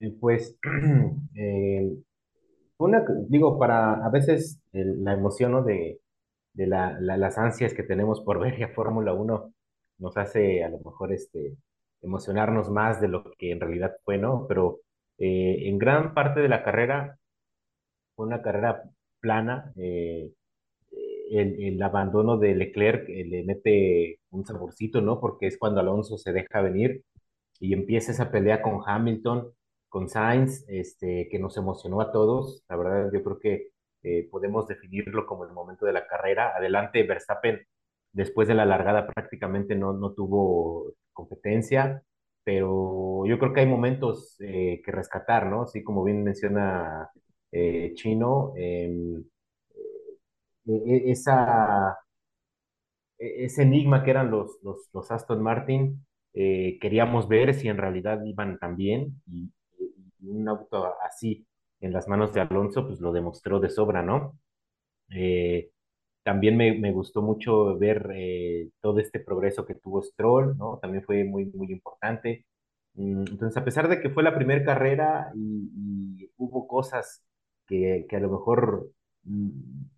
Eh, 0.00 0.12
pues, 0.18 0.56
eh, 1.34 1.96
una, 2.78 3.04
digo, 3.28 3.58
para 3.58 4.04
a 4.04 4.10
veces 4.10 4.60
la 4.72 5.12
emoción 5.12 5.52
¿no? 5.52 5.62
de, 5.62 6.00
de 6.54 6.66
la, 6.66 6.98
las 7.00 7.38
ansias 7.38 7.74
que 7.74 7.82
tenemos 7.82 8.20
por 8.20 8.40
ver 8.40 8.62
a 8.64 8.68
Fórmula 8.68 9.12
1 9.14 9.52
nos 9.98 10.16
hace 10.16 10.64
a 10.64 10.68
lo 10.68 10.78
mejor 10.78 11.12
este, 11.12 11.56
emocionarnos 12.02 12.70
más 12.70 13.00
de 13.00 13.08
lo 13.08 13.24
que 13.38 13.50
en 13.50 13.60
realidad 13.60 13.96
fue, 14.04 14.18
¿no? 14.18 14.46
Pero 14.48 14.80
eh, 15.18 15.68
en 15.68 15.78
gran 15.78 16.14
parte 16.14 16.40
de 16.40 16.48
la 16.48 16.62
carrera 16.62 17.18
fue 18.14 18.26
una 18.26 18.42
carrera 18.42 18.82
plana, 19.20 19.72
el, 21.30 21.82
abandono 21.82 22.38
de 22.38 22.54
Leclerc 22.54 23.08
eh, 23.08 23.24
le 23.24 23.44
mete 23.44 24.20
un 24.30 24.44
saborcito, 24.44 25.00
¿no? 25.00 25.20
Porque 25.20 25.46
es 25.46 25.58
cuando 25.58 25.80
Alonso 25.80 26.18
se 26.18 26.32
deja 26.32 26.60
venir 26.60 27.02
y 27.60 27.72
empieza 27.72 28.12
esa 28.12 28.30
pelea 28.30 28.62
con 28.62 28.80
Hamilton, 28.84 29.52
con 29.88 30.08
Sainz, 30.08 30.64
este, 30.68 31.28
que 31.30 31.38
nos 31.38 31.56
emocionó 31.56 32.00
a 32.00 32.12
todos. 32.12 32.64
La 32.68 32.76
verdad, 32.76 33.10
yo 33.12 33.22
creo 33.22 33.38
que 33.38 33.68
eh, 34.02 34.28
podemos 34.30 34.66
definirlo 34.68 35.26
como 35.26 35.44
el 35.44 35.52
momento 35.52 35.86
de 35.86 35.92
la 35.92 36.06
carrera. 36.06 36.54
Adelante, 36.56 37.02
Verstappen, 37.04 37.60
después 38.12 38.48
de 38.48 38.54
la 38.54 38.66
largada 38.66 39.06
prácticamente 39.06 39.74
no, 39.76 39.92
no 39.92 40.12
tuvo 40.12 40.94
competencia, 41.12 42.02
pero 42.44 43.24
yo 43.26 43.38
creo 43.38 43.52
que 43.52 43.60
hay 43.60 43.66
momentos 43.66 44.36
eh, 44.40 44.80
que 44.84 44.92
rescatar, 44.92 45.46
¿no? 45.46 45.62
Así 45.62 45.82
como 45.84 46.04
bien 46.04 46.22
menciona 46.24 47.10
Chino. 47.94 48.52
Em, 48.56 49.24
e, 50.66 50.74
e, 50.92 51.10
esa, 51.12 51.98
e, 53.18 53.44
ese 53.46 53.62
enigma 53.62 54.02
que 54.02 54.10
eran 54.10 54.30
los, 54.30 54.58
los, 54.62 54.88
los 54.92 55.10
Aston 55.10 55.42
Martin, 55.42 56.04
eh, 56.34 56.78
queríamos 56.80 57.28
ver 57.28 57.54
si 57.54 57.68
en 57.68 57.78
realidad 57.78 58.20
iban 58.24 58.58
tan 58.58 58.76
bien 58.76 59.22
y, 59.26 59.50
un 60.22 60.48
auto 60.48 60.94
así 61.02 61.46
en 61.80 61.92
las 61.92 62.08
manos 62.08 62.32
de 62.32 62.40
Alonso, 62.40 62.86
pues 62.86 63.00
lo 63.00 63.12
demostró 63.12 63.60
de 63.60 63.70
sobra, 63.70 64.02
¿no? 64.02 64.38
Eh, 65.10 65.70
también 66.22 66.56
me, 66.56 66.78
me, 66.78 66.92
gustó 66.92 67.22
mucho 67.22 67.78
ver 67.78 68.10
eh, 68.14 68.70
todo 68.80 68.98
este 69.00 69.20
progreso 69.20 69.64
que 69.66 69.74
tuvo 69.76 70.02
Stroll, 70.02 70.56
¿no? 70.58 70.78
También 70.82 71.04
fue 71.04 71.24
muy, 71.24 71.46
muy 71.46 71.72
importante. 71.72 72.46
Mm, 72.94 73.24
entonces, 73.30 73.56
a 73.56 73.64
pesar 73.64 73.88
de 73.88 74.00
que 74.00 74.10
fue 74.10 74.22
la 74.22 74.34
primera 74.34 74.64
carrera 74.64 75.32
y, 75.34 76.20
y 76.22 76.30
hubo 76.36 76.66
cosas 76.68 77.24
que, 77.66 78.06
que, 78.08 78.16
a 78.16 78.20
lo 78.20 78.30
mejor 78.30 78.90
mm, 79.24 79.50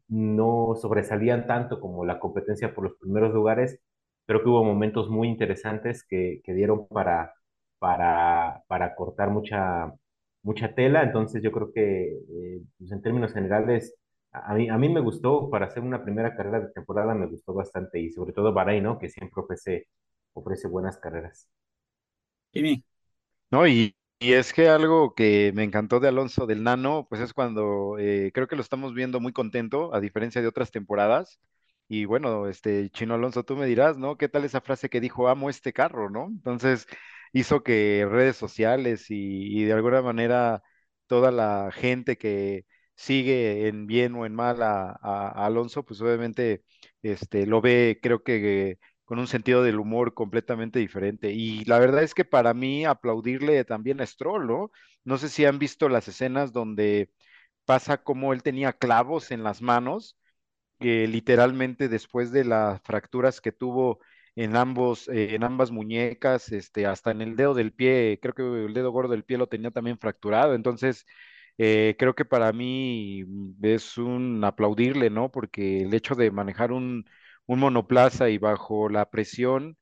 no 0.08 0.74
sobresalían 0.80 1.46
tanto 1.46 1.80
como 1.80 2.04
la 2.04 2.20
competencia 2.20 2.74
por 2.74 2.84
los 2.84 2.98
primeros 2.98 3.32
lugares. 3.34 3.80
Creo 4.26 4.42
que 4.42 4.48
hubo 4.48 4.64
momentos 4.64 5.10
muy 5.10 5.28
interesantes 5.28 6.04
que, 6.06 6.40
que 6.44 6.54
dieron 6.54 6.86
para, 6.88 7.34
para, 7.78 8.62
para 8.68 8.94
cortar 8.94 9.30
mucha, 9.30 9.92
mucha 10.42 10.74
tela. 10.74 11.02
Entonces 11.02 11.42
yo 11.42 11.52
creo 11.52 11.72
que 11.72 12.12
eh, 12.14 12.62
pues 12.78 12.92
en 12.92 13.02
términos 13.02 13.32
generales, 13.32 13.94
a 14.32 14.54
mí, 14.54 14.68
a 14.68 14.78
mí 14.78 14.88
me 14.88 15.00
gustó, 15.00 15.50
para 15.50 15.66
hacer 15.66 15.82
una 15.82 16.02
primera 16.04 16.34
carrera 16.36 16.60
de 16.60 16.72
temporada, 16.72 17.14
me 17.14 17.26
gustó 17.26 17.54
bastante 17.54 18.00
y 18.00 18.10
sobre 18.10 18.32
todo 18.32 18.52
Bahrein, 18.52 18.84
¿no? 18.84 18.98
Que 18.98 19.08
siempre 19.08 19.42
ofrece, 19.42 19.88
ofrece 20.34 20.68
buenas 20.68 20.98
carreras. 20.98 21.48
Jimmy. 22.52 22.84
No, 23.50 23.66
y, 23.66 23.96
y 24.20 24.34
es 24.34 24.52
que 24.52 24.68
algo 24.68 25.14
que 25.14 25.52
me 25.54 25.64
encantó 25.64 26.00
de 26.00 26.08
Alonso 26.08 26.46
del 26.46 26.64
Nano, 26.64 27.06
pues 27.08 27.20
es 27.22 27.34
cuando 27.34 27.98
eh, 27.98 28.32
creo 28.34 28.48
que 28.48 28.56
lo 28.56 28.62
estamos 28.62 28.94
viendo 28.94 29.20
muy 29.20 29.32
contento, 29.32 29.94
a 29.94 30.00
diferencia 30.00 30.42
de 30.42 30.48
otras 30.48 30.70
temporadas. 30.70 31.40
Y 31.88 32.06
bueno, 32.06 32.48
este 32.48 32.90
Chino 32.90 33.14
Alonso, 33.14 33.44
tú 33.44 33.56
me 33.56 33.66
dirás, 33.66 33.98
¿no? 33.98 34.16
¿Qué 34.18 34.28
tal 34.28 34.44
esa 34.44 34.60
frase 34.60 34.90
que 34.90 35.00
dijo, 35.00 35.28
amo 35.28 35.50
este 35.50 35.72
carro, 35.72 36.10
¿no? 36.10 36.26
Entonces, 36.28 36.86
hizo 37.32 37.62
que 37.62 38.06
redes 38.10 38.36
sociales 38.36 39.06
y, 39.10 39.64
de 39.64 39.72
alguna 39.72 40.02
manera 40.02 40.62
toda 41.06 41.30
la 41.30 41.70
gente 41.72 42.16
que 42.18 42.66
sigue 42.96 43.68
en 43.68 43.86
bien 43.86 44.14
o 44.14 44.26
en 44.26 44.34
mal 44.34 44.62
a, 44.62 44.92
Alonso, 45.46 45.84
pues 45.84 46.00
obviamente 46.00 46.62
este, 47.02 47.46
lo 47.46 47.60
ve, 47.60 47.98
creo 48.02 48.22
que 48.22 48.78
con 49.10 49.18
un 49.18 49.26
sentido 49.26 49.64
del 49.64 49.80
humor 49.80 50.14
completamente 50.14 50.78
diferente. 50.78 51.32
Y 51.32 51.64
la 51.64 51.80
verdad 51.80 52.04
es 52.04 52.14
que 52.14 52.24
para 52.24 52.54
mí 52.54 52.84
aplaudirle 52.84 53.64
también 53.64 54.00
a 54.00 54.06
Stroll, 54.06 54.46
¿no? 54.46 54.70
No 55.04 55.18
sé 55.18 55.28
si 55.28 55.44
han 55.44 55.58
visto 55.58 55.88
las 55.88 56.06
escenas 56.06 56.52
donde 56.52 57.10
pasa 57.64 58.04
como 58.04 58.32
él 58.32 58.44
tenía 58.44 58.72
clavos 58.72 59.32
en 59.32 59.42
las 59.42 59.62
manos, 59.62 60.16
que 60.78 61.08
literalmente 61.08 61.88
después 61.88 62.32
de 62.32 62.44
las 62.44 62.80
fracturas 62.82 63.40
que 63.40 63.52
tuvo 63.52 64.00
en 64.40 64.56
ambos, 64.56 65.08
eh, 65.08 65.34
en 65.34 65.44
ambas 65.44 65.70
muñecas, 65.70 66.50
este, 66.52 66.86
hasta 66.86 67.10
en 67.10 67.20
el 67.20 67.36
dedo 67.36 67.52
del 67.54 67.72
pie, 67.74 68.18
creo 68.22 68.34
que 68.34 68.42
el 68.42 68.72
dedo 68.74 68.90
gordo 68.90 69.10
del 69.12 69.24
pie 69.24 69.36
lo 69.38 69.48
tenía 69.48 69.70
también 69.70 69.98
fracturado. 69.98 70.54
Entonces, 70.54 71.04
eh, 71.58 71.94
creo 71.98 72.14
que 72.14 72.24
para 72.24 72.52
mí 72.52 73.24
es 73.62 73.98
un 73.98 74.42
aplaudirle, 74.44 75.10
¿no? 75.10 75.30
Porque 75.30 75.82
el 75.82 75.92
hecho 75.94 76.14
de 76.14 76.30
manejar 76.30 76.72
un, 76.72 77.04
monoplaza 77.46 78.30
y 78.30 78.38
bajo 78.38 78.88
la 78.88 79.10
presión 79.10 79.76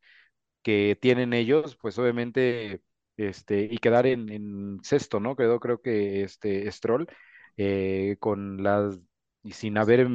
que 0.63 0.99
tienen 1.01 1.33
ellos, 1.35 1.77
pues 1.77 1.99
obviamente, 1.99 2.83
este, 3.17 3.69
y 3.71 3.79
quedar 3.79 4.07
en, 4.07 4.79
sexto, 4.83 5.21
¿no? 5.21 5.37
Quedó 5.37 5.61
creo 5.61 5.81
que 5.83 6.23
este 6.25 6.71
Stroll, 6.73 7.09
eh, 7.57 8.17
con 8.21 8.63
las, 8.63 8.99
y 9.43 9.53
sin 9.53 9.79
haber 9.79 10.09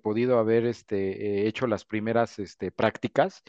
podido 0.00 0.38
haber 0.38 0.66
este, 0.66 1.48
hecho 1.48 1.66
las 1.66 1.84
primeras 1.84 2.38
este, 2.38 2.70
prácticas, 2.72 3.42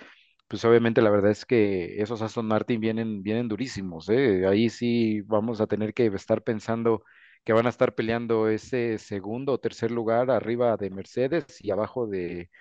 pues 0.50 0.66
obviamente 0.66 1.02
la 1.02 1.12
verdad 1.12 1.32
es 1.32 1.46
que 1.46 2.02
esos 2.02 2.22
Aston 2.24 2.48
Martin 2.48 2.82
vienen, 2.82 3.24
vienen 3.24 3.50
durísimos, 3.50 4.10
¿eh? 4.10 4.48
Ahí 4.48 4.70
sí 4.70 5.22
vamos 5.24 5.62
a 5.62 5.68
tener 5.68 5.94
que 5.96 6.08
estar 6.08 6.44
pensando 6.44 7.04
que 7.46 7.54
van 7.54 7.68
a 7.68 7.70
estar 7.70 7.96
peleando 7.96 8.50
ese 8.50 9.00
segundo 9.00 9.54
o 9.54 9.60
tercer 9.60 9.92
lugar 9.92 10.32
arriba 10.32 10.78
de 10.78 10.92
Mercedes 10.92 11.46
y 11.64 11.72
abajo 11.72 12.08
de, 12.08 12.52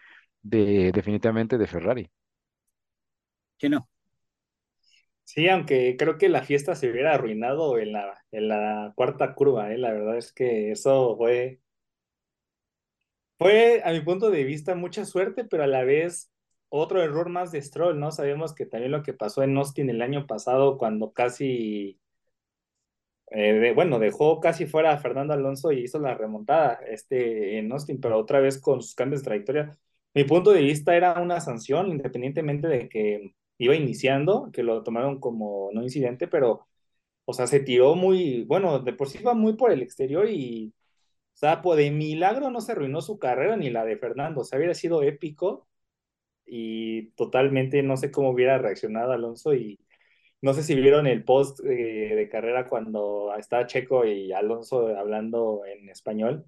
de 0.43 0.93
definitivamente 0.93 1.59
de 1.59 1.69
Ferrari. 1.69 2.11
¿Qué 3.59 3.69
no? 3.69 3.89
Sí, 5.25 5.49
aunque 5.49 5.97
creo 5.99 6.17
que 6.19 6.29
la 6.29 6.43
fiesta 6.43 6.75
se 6.75 6.91
hubiera 6.91 7.15
arruinado 7.15 7.79
en 7.79 7.93
la, 7.93 8.25
en 8.33 8.49
la 8.49 8.93
cuarta 8.97 9.35
curva, 9.35 9.73
¿eh? 9.73 9.79
La 9.79 9.93
verdad 9.93 10.17
es 10.17 10.33
que 10.33 10.73
eso 10.73 11.17
fue, 11.19 11.61
fue, 13.39 13.83
a 13.85 13.93
mi 13.93 14.01
punto 14.01 14.31
de 14.31 14.45
vista, 14.45 14.75
mucha 14.75 15.05
suerte, 15.05 15.45
pero 15.45 15.63
a 15.65 15.67
la 15.67 15.85
vez 15.85 16.31
otro 16.71 17.03
error 17.03 17.29
más 17.29 17.53
de 17.53 17.63
Stroll, 17.63 17.99
¿no? 17.99 18.11
Sabemos 18.13 18.55
que 18.55 18.67
también 18.67 18.93
lo 18.93 19.03
que 19.03 19.13
pasó 19.15 19.43
en 19.43 19.57
Austin 19.57 19.91
el 19.91 20.03
año 20.03 20.27
pasado, 20.27 20.79
cuando 20.79 21.13
casi, 21.13 22.01
eh, 23.31 23.73
bueno, 23.75 23.99
dejó 23.99 24.41
casi 24.41 24.67
fuera 24.67 24.93
a 24.93 24.99
Fernando 24.99 25.35
Alonso 25.35 25.73
y 25.73 25.81
hizo 25.85 25.99
la 25.99 26.15
remontada 26.15 26.75
este, 26.89 27.59
en 27.59 27.71
Austin, 27.73 28.01
pero 28.01 28.19
otra 28.19 28.41
vez 28.41 28.61
con 28.61 28.83
sus 28.83 28.95
cambios 28.95 29.23
de 29.23 29.27
trayectoria. 29.27 29.79
Mi 30.15 30.25
punto 30.25 30.51
de 30.53 30.63
vista 30.63 30.97
era 30.97 31.21
una 31.21 31.41
sanción, 31.41 31.89
independientemente 31.91 32.67
de 32.69 32.89
que 32.89 33.35
iba 33.59 33.75
iniciando, 33.77 34.51
que 34.53 34.63
lo 34.63 34.83
tomaron 34.83 35.21
como 35.21 35.71
no 35.73 35.83
incidente, 35.83 36.29
pero, 36.29 36.67
o 37.27 37.33
sea, 37.35 37.47
se 37.47 37.61
tiró 37.61 37.95
muy, 37.97 38.45
bueno, 38.45 38.81
de 38.81 38.93
por 38.95 39.09
sí 39.09 39.19
iba 39.21 39.35
muy 39.35 39.55
por 39.57 39.73
el 39.73 39.83
exterior 39.83 40.29
y, 40.31 40.75
o 41.35 41.37
sea, 41.39 41.63
pues 41.63 41.79
de 41.79 41.91
milagro 41.91 42.51
no 42.51 42.61
se 42.61 42.73
arruinó 42.73 43.03
su 43.03 43.19
carrera 43.19 43.57
ni 43.57 43.71
la 43.71 43.85
de 43.85 43.99
Fernando, 43.99 44.43
o 44.43 44.45
sea, 44.45 44.59
hubiera 44.59 44.75
sido 44.75 45.03
épico 45.03 45.69
y 46.49 47.11
totalmente 47.13 47.83
no 47.83 47.97
sé 47.97 48.11
cómo 48.11 48.31
hubiera 48.31 48.59
reaccionado 48.59 49.13
Alonso 49.13 49.55
y 49.55 49.79
no 50.41 50.55
sé 50.55 50.63
si 50.63 50.75
vieron 50.75 51.07
el 51.07 51.25
post 51.25 51.61
eh, 51.65 52.15
de 52.15 52.29
carrera 52.29 52.69
cuando 52.69 53.35
está 53.39 53.67
Checo 53.67 54.05
y 54.05 54.33
Alonso 54.33 54.89
hablando 54.97 55.63
en 55.67 55.89
español, 55.91 56.47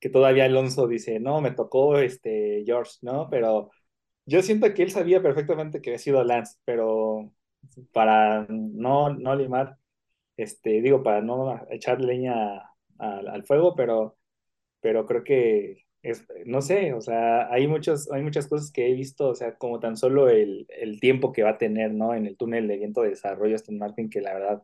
que 0.00 0.10
todavía 0.10 0.44
Alonso 0.44 0.86
dice, 0.88 1.20
no, 1.20 1.40
me 1.40 1.50
tocó 1.52 1.98
este 1.98 2.62
George, 2.66 2.98
¿no? 3.02 3.28
Pero 3.30 3.70
yo 4.26 4.42
siento 4.42 4.72
que 4.74 4.82
él 4.82 4.90
sabía 4.90 5.22
perfectamente 5.22 5.80
que 5.80 5.90
había 5.90 5.98
sido 5.98 6.24
Lance, 6.24 6.58
pero 6.64 7.32
para 7.92 8.46
no, 8.48 9.10
no 9.14 9.36
limar, 9.36 9.78
este, 10.36 10.82
digo, 10.82 11.02
para 11.02 11.22
no 11.22 11.60
echar 11.70 12.00
leña 12.00 12.62
al 12.98 13.44
fuego, 13.46 13.74
pero, 13.76 14.18
pero 14.80 15.06
creo 15.06 15.24
que 15.24 15.84
no 16.46 16.62
sé, 16.62 16.92
o 16.92 17.00
sea, 17.00 17.50
hay, 17.52 17.66
muchos, 17.66 18.10
hay 18.12 18.22
muchas 18.22 18.46
cosas 18.46 18.70
que 18.70 18.88
he 18.88 18.94
visto, 18.94 19.28
o 19.28 19.34
sea, 19.34 19.56
como 19.56 19.80
tan 19.80 19.96
solo 19.96 20.28
el, 20.28 20.66
el 20.68 21.00
tiempo 21.00 21.32
que 21.32 21.42
va 21.42 21.50
a 21.50 21.58
tener, 21.58 21.92
¿no? 21.94 22.14
En 22.14 22.26
el 22.26 22.36
túnel 22.36 22.68
de 22.68 22.76
viento 22.78 23.02
de 23.02 23.10
desarrollo 23.10 23.54
Aston 23.54 23.78
Martin, 23.78 24.10
que 24.10 24.20
la 24.20 24.34
verdad 24.34 24.62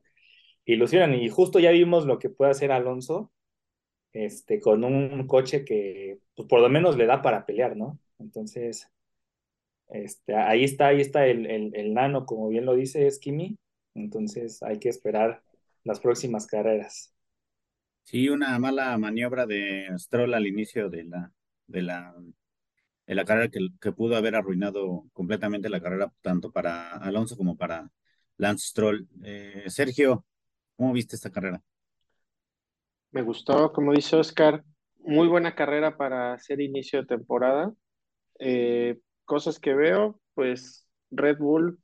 ilusionan. 0.65 1.15
Y 1.15 1.29
justo 1.29 1.59
ya 1.61 1.71
vimos 1.71 2.07
lo 2.07 2.19
que 2.19 2.31
puede 2.31 2.51
hacer 2.53 2.73
Alonso, 2.73 3.33
este, 4.13 4.61
con 4.61 4.85
un 4.85 5.27
coche 5.27 5.65
que, 5.65 6.19
pues, 6.37 6.49
por 6.49 6.61
lo 6.61 6.69
menos 6.69 6.97
le 6.97 7.07
da 7.07 7.23
para 7.23 7.47
pelear, 7.47 7.77
¿no? 7.77 7.99
Entonces, 8.19 8.89
este, 9.89 10.35
ahí 10.35 10.65
está, 10.65 10.89
ahí 10.89 11.01
está 11.01 11.27
el, 11.27 11.47
el, 11.47 11.95
nano, 11.95 12.27
como 12.27 12.49
bien 12.49 12.67
lo 12.67 12.75
dice 12.75 13.07
Esquimi. 13.07 13.59
Entonces, 13.95 14.63
hay 14.63 14.79
que 14.79 14.89
esperar 14.89 15.43
las 15.85 16.01
próximas 16.01 16.47
carreras. 16.47 17.13
Sí, 18.05 18.29
una 18.29 18.59
mala 18.59 18.97
maniobra 18.99 19.47
de 19.47 19.89
Stroll 19.97 20.35
al 20.35 20.47
inicio 20.47 20.91
de 20.91 21.05
la, 21.05 21.33
de 21.67 21.83
la, 21.83 22.15
de 23.07 23.15
la 23.15 23.25
carrera 23.25 23.49
que, 23.49 23.93
pudo 23.93 24.17
haber 24.17 24.35
arruinado 24.35 25.05
completamente 25.13 25.69
la 25.69 25.81
carrera, 25.81 26.13
tanto 26.21 26.51
para 26.51 26.93
Alonso 26.93 27.37
como 27.37 27.57
para 27.57 27.91
Lance 28.37 28.69
Stroll. 28.69 29.09
Eh, 29.25 29.65
Sergio, 29.69 30.25
¿cómo 30.77 30.93
viste 30.93 31.17
esta 31.17 31.31
carrera? 31.31 31.63
Me 33.13 33.23
gustó, 33.23 33.73
como 33.73 33.93
dice 33.93 34.17
Oscar, 34.17 34.65
muy 34.99 35.29
buena 35.29 35.55
carrera 35.55 35.97
para 35.97 36.35
hacer 36.35 36.61
inicio 36.61 37.01
de 37.01 37.07
temporada. 37.07 37.73
Eh, 38.39 38.99
cosas 39.25 39.59
que 39.59 39.75
veo, 39.75 40.21
pues 40.35 40.87
Red 41.11 41.39
Bull, 41.39 41.79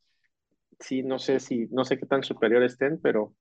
sí, 0.80 1.02
no 1.02 1.18
sé 1.18 1.40
si, 1.40 1.66
no 1.70 1.84
sé 1.84 1.98
qué 1.98 2.06
tan 2.06 2.22
superior 2.22 2.62
estén, 2.62 3.00
pero 3.00 3.34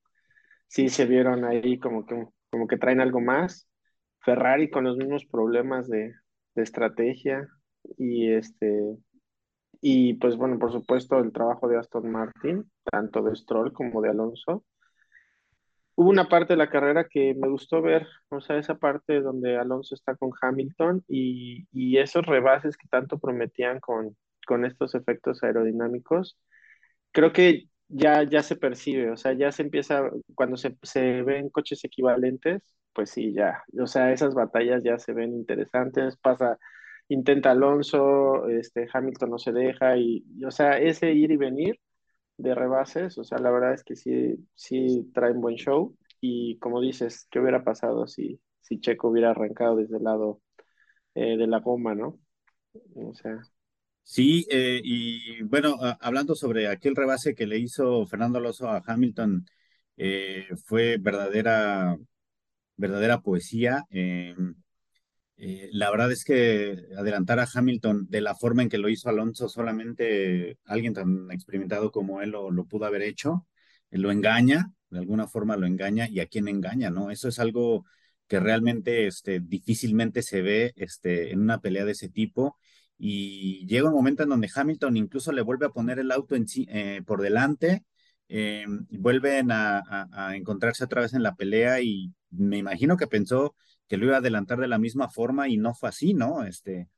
sí 0.67 0.89
se 0.89 1.05
vieron 1.05 1.45
ahí 1.45 1.79
como 1.79 2.05
que 2.05 2.27
como 2.55 2.67
que 2.67 2.77
traen 2.77 3.01
algo 3.01 3.19
más. 3.19 3.67
Ferrari 4.21 4.69
con 4.69 4.85
los 4.85 4.95
mismos 4.95 5.25
problemas 5.25 5.89
de, 5.89 6.13
estrategia 6.55 7.49
y 7.97 8.31
este 8.31 8.95
y 9.81 10.13
pues 10.13 10.37
bueno, 10.37 10.57
por 10.57 10.71
supuesto 10.71 11.19
el 11.19 11.33
trabajo 11.33 11.67
de 11.67 11.77
Aston 11.77 12.09
Martin, 12.09 12.71
tanto 12.89 13.21
de 13.23 13.35
Stroll 13.35 13.73
como 13.73 14.01
de 14.01 14.11
Alonso. 14.11 14.63
Hubo 15.95 16.09
una 16.09 16.29
parte 16.29 16.53
de 16.53 16.57
la 16.57 16.69
carrera 16.69 17.07
que 17.09 17.35
me 17.35 17.49
gustó 17.49 17.81
ver, 17.81 18.07
o 18.29 18.39
sea, 18.39 18.57
esa 18.57 18.75
parte 18.77 19.19
donde 19.19 19.57
Alonso 19.57 19.93
está 19.93 20.15
con 20.15 20.31
Hamilton 20.41 21.03
y, 21.09 21.67
y 21.73 21.97
esos 21.97 22.25
rebases 22.25 22.77
que 22.77 22.87
tanto 22.87 23.19
prometían 23.19 23.81
con, 23.81 24.15
con 24.47 24.63
estos 24.63 24.95
efectos 24.95 25.43
aerodinámicos. 25.43 26.39
Creo 27.11 27.33
que 27.33 27.67
ya, 27.87 28.23
ya 28.23 28.43
se 28.43 28.55
percibe, 28.55 29.11
o 29.11 29.17
sea, 29.17 29.33
ya 29.33 29.51
se 29.51 29.63
empieza, 29.63 30.09
cuando 30.35 30.57
se, 30.57 30.77
se 30.83 31.21
ven 31.23 31.49
coches 31.49 31.83
equivalentes, 31.83 32.61
pues 32.93 33.09
sí, 33.11 33.33
ya, 33.33 33.63
o 33.79 33.87
sea, 33.87 34.11
esas 34.11 34.33
batallas 34.33 34.83
ya 34.83 34.97
se 34.99 35.13
ven 35.13 35.33
interesantes, 35.33 36.17
pasa, 36.17 36.57
intenta 37.09 37.51
Alonso, 37.51 38.47
este, 38.49 38.87
Hamilton 38.91 39.29
no 39.31 39.37
se 39.39 39.51
deja, 39.51 39.97
y, 39.97 40.25
o 40.45 40.51
sea, 40.51 40.79
ese 40.79 41.13
ir 41.13 41.31
y 41.31 41.37
venir 41.37 41.79
de 42.37 42.55
rebases, 42.55 43.17
o 43.17 43.23
sea, 43.23 43.39
la 43.39 43.51
verdad 43.51 43.73
es 43.73 43.83
que 43.83 43.95
sí, 43.95 44.35
sí 44.55 45.11
traen 45.13 45.41
buen 45.41 45.55
show, 45.57 45.95
y 46.21 46.57
como 46.59 46.81
dices, 46.81 47.27
¿qué 47.31 47.39
hubiera 47.39 47.63
pasado 47.63 48.07
si, 48.07 48.41
si 48.61 48.79
Checo 48.79 49.09
hubiera 49.09 49.31
arrancado 49.31 49.75
desde 49.77 49.97
el 49.97 50.03
lado 50.03 50.41
eh, 51.15 51.37
de 51.37 51.47
la 51.47 51.59
goma, 51.59 51.95
¿no? 51.95 52.19
O 52.95 53.13
sea, 53.15 53.39
Sí, 54.07 54.45
eh, 54.51 54.81
y 54.83 55.41
bueno, 55.43 55.77
hablando 55.99 56.35
sobre 56.35 56.67
aquel 56.67 56.95
rebase 56.95 57.33
que 57.33 57.47
le 57.47 57.57
hizo 57.57 58.05
Fernando 58.05 58.37
Alonso 58.37 58.69
a 58.69 58.81
Hamilton, 58.85 59.45
eh, 59.97 60.47
fue 60.65 60.97
verdadera, 60.99 61.97
verdadera 62.77 63.21
poesía. 63.21 63.85
Eh, 65.37 65.69
la 65.73 65.91
verdad 65.91 66.11
es 66.11 66.23
que 66.23 66.77
adelantar 66.97 67.39
a 67.39 67.47
Hamilton 67.53 68.07
de 68.09 68.21
la 68.21 68.35
forma 68.35 68.63
en 68.63 68.69
que 68.69 68.77
lo 68.77 68.87
hizo 68.89 69.09
Alonso, 69.09 69.49
solamente 69.49 70.57
alguien 70.65 70.93
tan 70.93 71.29
experimentado 71.31 71.91
como 71.91 72.21
él 72.21 72.29
lo, 72.31 72.51
lo 72.51 72.65
pudo 72.65 72.85
haber 72.85 73.01
hecho. 73.01 73.45
lo 73.91 74.11
engaña, 74.11 74.71
de 74.89 74.99
alguna 74.99 75.27
forma 75.27 75.57
lo 75.57 75.67
engaña, 75.67 76.07
y 76.09 76.19
a 76.19 76.27
quién 76.27 76.47
engaña, 76.47 76.89
¿no? 76.89 77.11
Eso 77.11 77.27
es 77.29 77.39
algo 77.39 77.85
que 78.27 78.39
realmente 78.39 79.07
este, 79.07 79.39
difícilmente 79.41 80.21
se 80.23 80.41
ve 80.41 80.73
este, 80.77 81.31
en 81.31 81.41
una 81.41 81.59
pelea 81.59 81.85
de 81.85 81.91
ese 81.93 82.09
tipo 82.09 82.57
y 82.97 83.65
llega 83.67 83.89
un 83.89 83.95
momento 83.95 84.23
en 84.23 84.29
donde 84.29 84.49
Hamilton 84.53 84.97
incluso 84.97 85.31
le 85.31 85.41
vuelve 85.41 85.65
a 85.65 85.69
poner 85.69 85.99
el 85.99 86.11
auto 86.11 86.35
eh, 86.35 87.01
por 87.05 87.21
delante, 87.21 87.83
y 88.27 88.97
vuelven 88.97 89.51
a, 89.51 90.33
encontrarse 90.35 90.83
otra 90.83 91.01
vez 91.01 91.13
en 91.13 91.23
la 91.23 91.35
pelea 91.35 91.81
y 91.81 92.11
me 92.31 92.57
imagino 92.57 92.97
que 92.97 93.07
pensó 93.07 93.55
que 93.87 93.97
lo 93.97 94.05
iba 94.05 94.15
a 94.15 94.19
adelantar 94.19 94.59
de 94.59 94.67
la 94.67 94.79
misma 94.79 95.09
forma 95.09 95.47
y 95.47 95.57
no 95.57 95.75
fue 95.75 95.89
así, 95.89 96.13
¿no? 96.13 96.43
Este, 96.43 96.89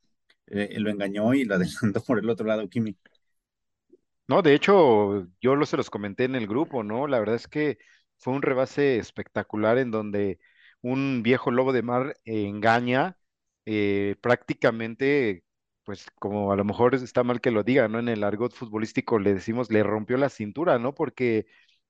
eh, 0.47 0.79
lo 0.79 0.89
engañó 0.89 1.33
y 1.33 1.43
lo 1.43 1.55
adelantó 1.55 2.01
por 2.03 2.19
el 2.19 2.29
otro 2.29 2.47
lado, 2.47 2.67
Kimi. 2.69 2.95
No, 4.27 4.41
de 4.41 4.53
hecho, 4.53 5.27
yo 5.41 5.65
se 5.65 5.77
los 5.77 5.89
comenté 5.89 6.25
en 6.25 6.35
el 6.35 6.47
grupo, 6.47 6.83
¿no? 6.83 7.07
La 7.07 7.19
verdad 7.19 7.35
es 7.35 7.47
que 7.47 7.77
fue 8.17 8.33
un 8.33 8.41
rebase 8.41 8.97
espectacular 8.97 9.77
en 9.77 9.91
donde 9.91 10.39
un 10.81 11.23
viejo 11.23 11.51
lobo 11.51 11.71
de 11.71 11.81
mar 11.81 12.17
engaña 12.25 13.17
eh, 13.65 14.15
prácticamente, 14.21 15.43
pues 15.87 16.05
como 16.19 16.51
a 16.51 16.57
lo 16.57 16.65
mejor 16.65 16.95
está 16.95 17.23
mal 17.23 17.39
que 17.39 17.49
lo 17.51 17.63
diga, 17.63 17.87
¿no? 17.87 17.99
En 17.99 18.09
el 18.09 18.23
argot 18.25 18.53
futbolístico 18.53 19.19
le 19.19 19.33
decimos, 19.33 19.71
le 19.71 19.83
rompió 19.83 20.17
la 20.17 20.27
cintura, 20.29 20.79
¿no? 20.79 20.93
Porque 20.93 21.45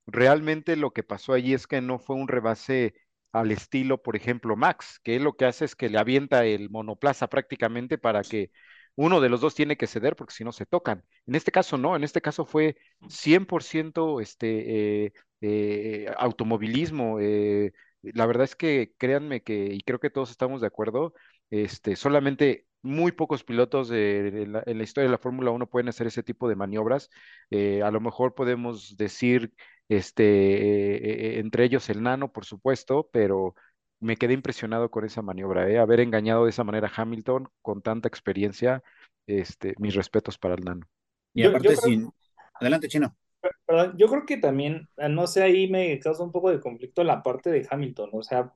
realmente 0.06 0.76
lo 0.76 0.92
que 0.94 1.02
pasó 1.02 1.34
allí 1.34 1.54
es 1.56 1.66
que 1.66 1.82
no 1.82 1.98
fue 1.98 2.16
un 2.16 2.28
rebase 2.28 2.94
al 3.32 3.52
estilo, 3.52 4.04
por 4.04 4.16
ejemplo, 4.16 4.56
Max, 4.56 5.00
que 5.04 5.16
él 5.16 5.24
lo 5.24 5.34
que 5.36 5.46
hace 5.46 5.66
es 5.66 5.76
que 5.76 5.90
le 5.90 5.98
avienta 5.98 6.46
el 6.46 6.70
monoplaza 6.70 7.28
prácticamente 7.28 7.98
para 7.98 8.22
que 8.22 8.52
uno 8.96 9.20
de 9.20 9.30
los 9.30 9.42
dos 9.42 9.56
tiene 9.56 9.78
que 9.78 9.88
ceder 9.88 10.16
porque 10.16 10.36
si 10.36 10.44
no 10.44 10.52
se 10.52 10.68
tocan. 10.68 11.04
En 11.26 11.34
este 11.36 11.52
caso 11.52 11.78
no, 11.80 11.96
en 11.96 12.04
este 12.04 12.22
caso 12.22 12.46
fue 12.46 12.78
100% 13.10 14.22
este, 14.22 15.06
eh, 15.08 15.14
eh, 15.42 16.14
automovilismo. 16.18 17.20
eh, 17.20 17.72
la 18.04 18.28
verdad 18.28 18.44
es 18.46 18.56
que 18.56 18.94
créanme 19.00 19.42
que, 19.42 19.74
y 19.74 19.82
creo 19.82 20.00
que 20.00 20.12
todos 20.12 20.30
estamos 20.32 20.62
de 20.62 20.68
acuerdo, 20.68 21.14
este, 21.50 21.96
solamente 21.96 22.67
muy 22.82 23.12
pocos 23.12 23.44
pilotos 23.44 23.90
de- 23.90 24.32
de 24.32 24.48
la- 24.48 24.64
en 24.66 24.78
la 24.78 24.84
historia 24.84 25.08
de 25.08 25.12
la 25.12 25.18
Fórmula 25.18 25.52
Uno 25.52 25.68
pueden 25.68 25.90
hacer 25.90 26.08
ese 26.08 26.24
tipo 26.24 26.48
de 26.50 26.56
maniobras. 26.56 27.10
Eh, 27.52 27.82
a 27.84 27.92
lo 27.92 28.00
mejor 28.02 28.36
podemos 28.36 28.96
decir, 28.98 29.54
este, 29.90 30.24
eh, 30.96 31.38
eh, 31.38 31.40
entre 31.40 31.66
ellos 31.66 31.90
el 31.90 32.04
Nano, 32.04 32.32
por 32.32 32.46
supuesto, 32.46 33.10
pero 33.12 33.56
me 34.00 34.16
quedé 34.18 34.34
impresionado 34.34 34.92
con 34.92 35.06
esa 35.06 35.22
maniobra, 35.22 35.70
¿eh? 35.70 35.80
Haber 35.80 36.00
engañado 36.02 36.44
de 36.46 36.52
esa 36.52 36.64
manera 36.64 36.88
a 36.96 37.02
Hamilton 37.02 37.50
con 37.62 37.82
tanta 37.82 38.08
experiencia, 38.08 38.84
este, 39.26 39.74
mis 39.80 39.96
respetos 39.96 40.38
para 40.38 40.56
el 40.56 40.64
Nano. 40.64 40.88
Y 41.34 41.42
Yo, 41.42 41.54
yo 41.54 41.54
aparte, 41.54 41.76
creo, 41.76 41.92
sin... 41.92 42.12
Adelante, 42.56 42.88
Chino. 42.90 43.16
perdón, 43.66 43.96
yo 43.98 44.08
creo 44.10 44.26
que 44.26 44.38
también, 44.38 44.90
ah, 44.98 45.10
no 45.10 45.28
sé, 45.28 45.44
ahí 45.44 45.70
me 45.70 46.00
causa 46.00 46.24
un 46.24 46.32
poco 46.34 46.52
de 46.52 46.62
conflicto 46.62 47.04
la 47.04 47.24
parte 47.24 47.52
de 47.52 47.68
Hamilton, 47.70 48.12
o 48.14 48.24
sea, 48.24 48.54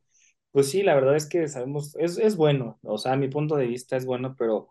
pues 0.52 0.70
sí, 0.70 0.84
la 0.84 0.96
verdad 0.96 1.16
es 1.16 1.28
que 1.28 1.48
sabemos, 1.48 1.96
es, 1.98 2.18
es 2.18 2.36
bueno, 2.38 2.80
o 2.84 2.98
sea, 2.98 3.14
a 3.14 3.18
mi 3.18 3.28
punto 3.30 3.56
de 3.56 3.68
vista 3.68 3.96
es 3.98 4.06
bueno, 4.06 4.36
pero 4.38 4.70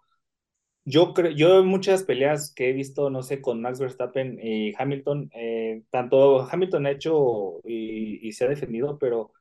yo 0.84 1.14
creo, 1.14 1.32
yo 1.32 1.64
muchas 1.64 2.04
peleas 2.04 2.52
que 2.54 2.70
he 2.70 2.72
visto, 2.72 3.10
no 3.10 3.22
sé, 3.22 3.40
con 3.40 3.60
Max 3.62 3.80
Verstappen 3.80 4.38
y 4.42 4.72
Hamilton, 4.76 5.30
eh, 5.34 5.82
tanto 5.90 6.42
Hamilton 6.50 6.86
ha 6.86 6.90
hecho 6.92 7.60
y, 7.64 8.26
y 8.26 8.32
se 8.32 8.44
ha 8.44 8.48
defendido, 8.48 8.98
pero 8.98 9.32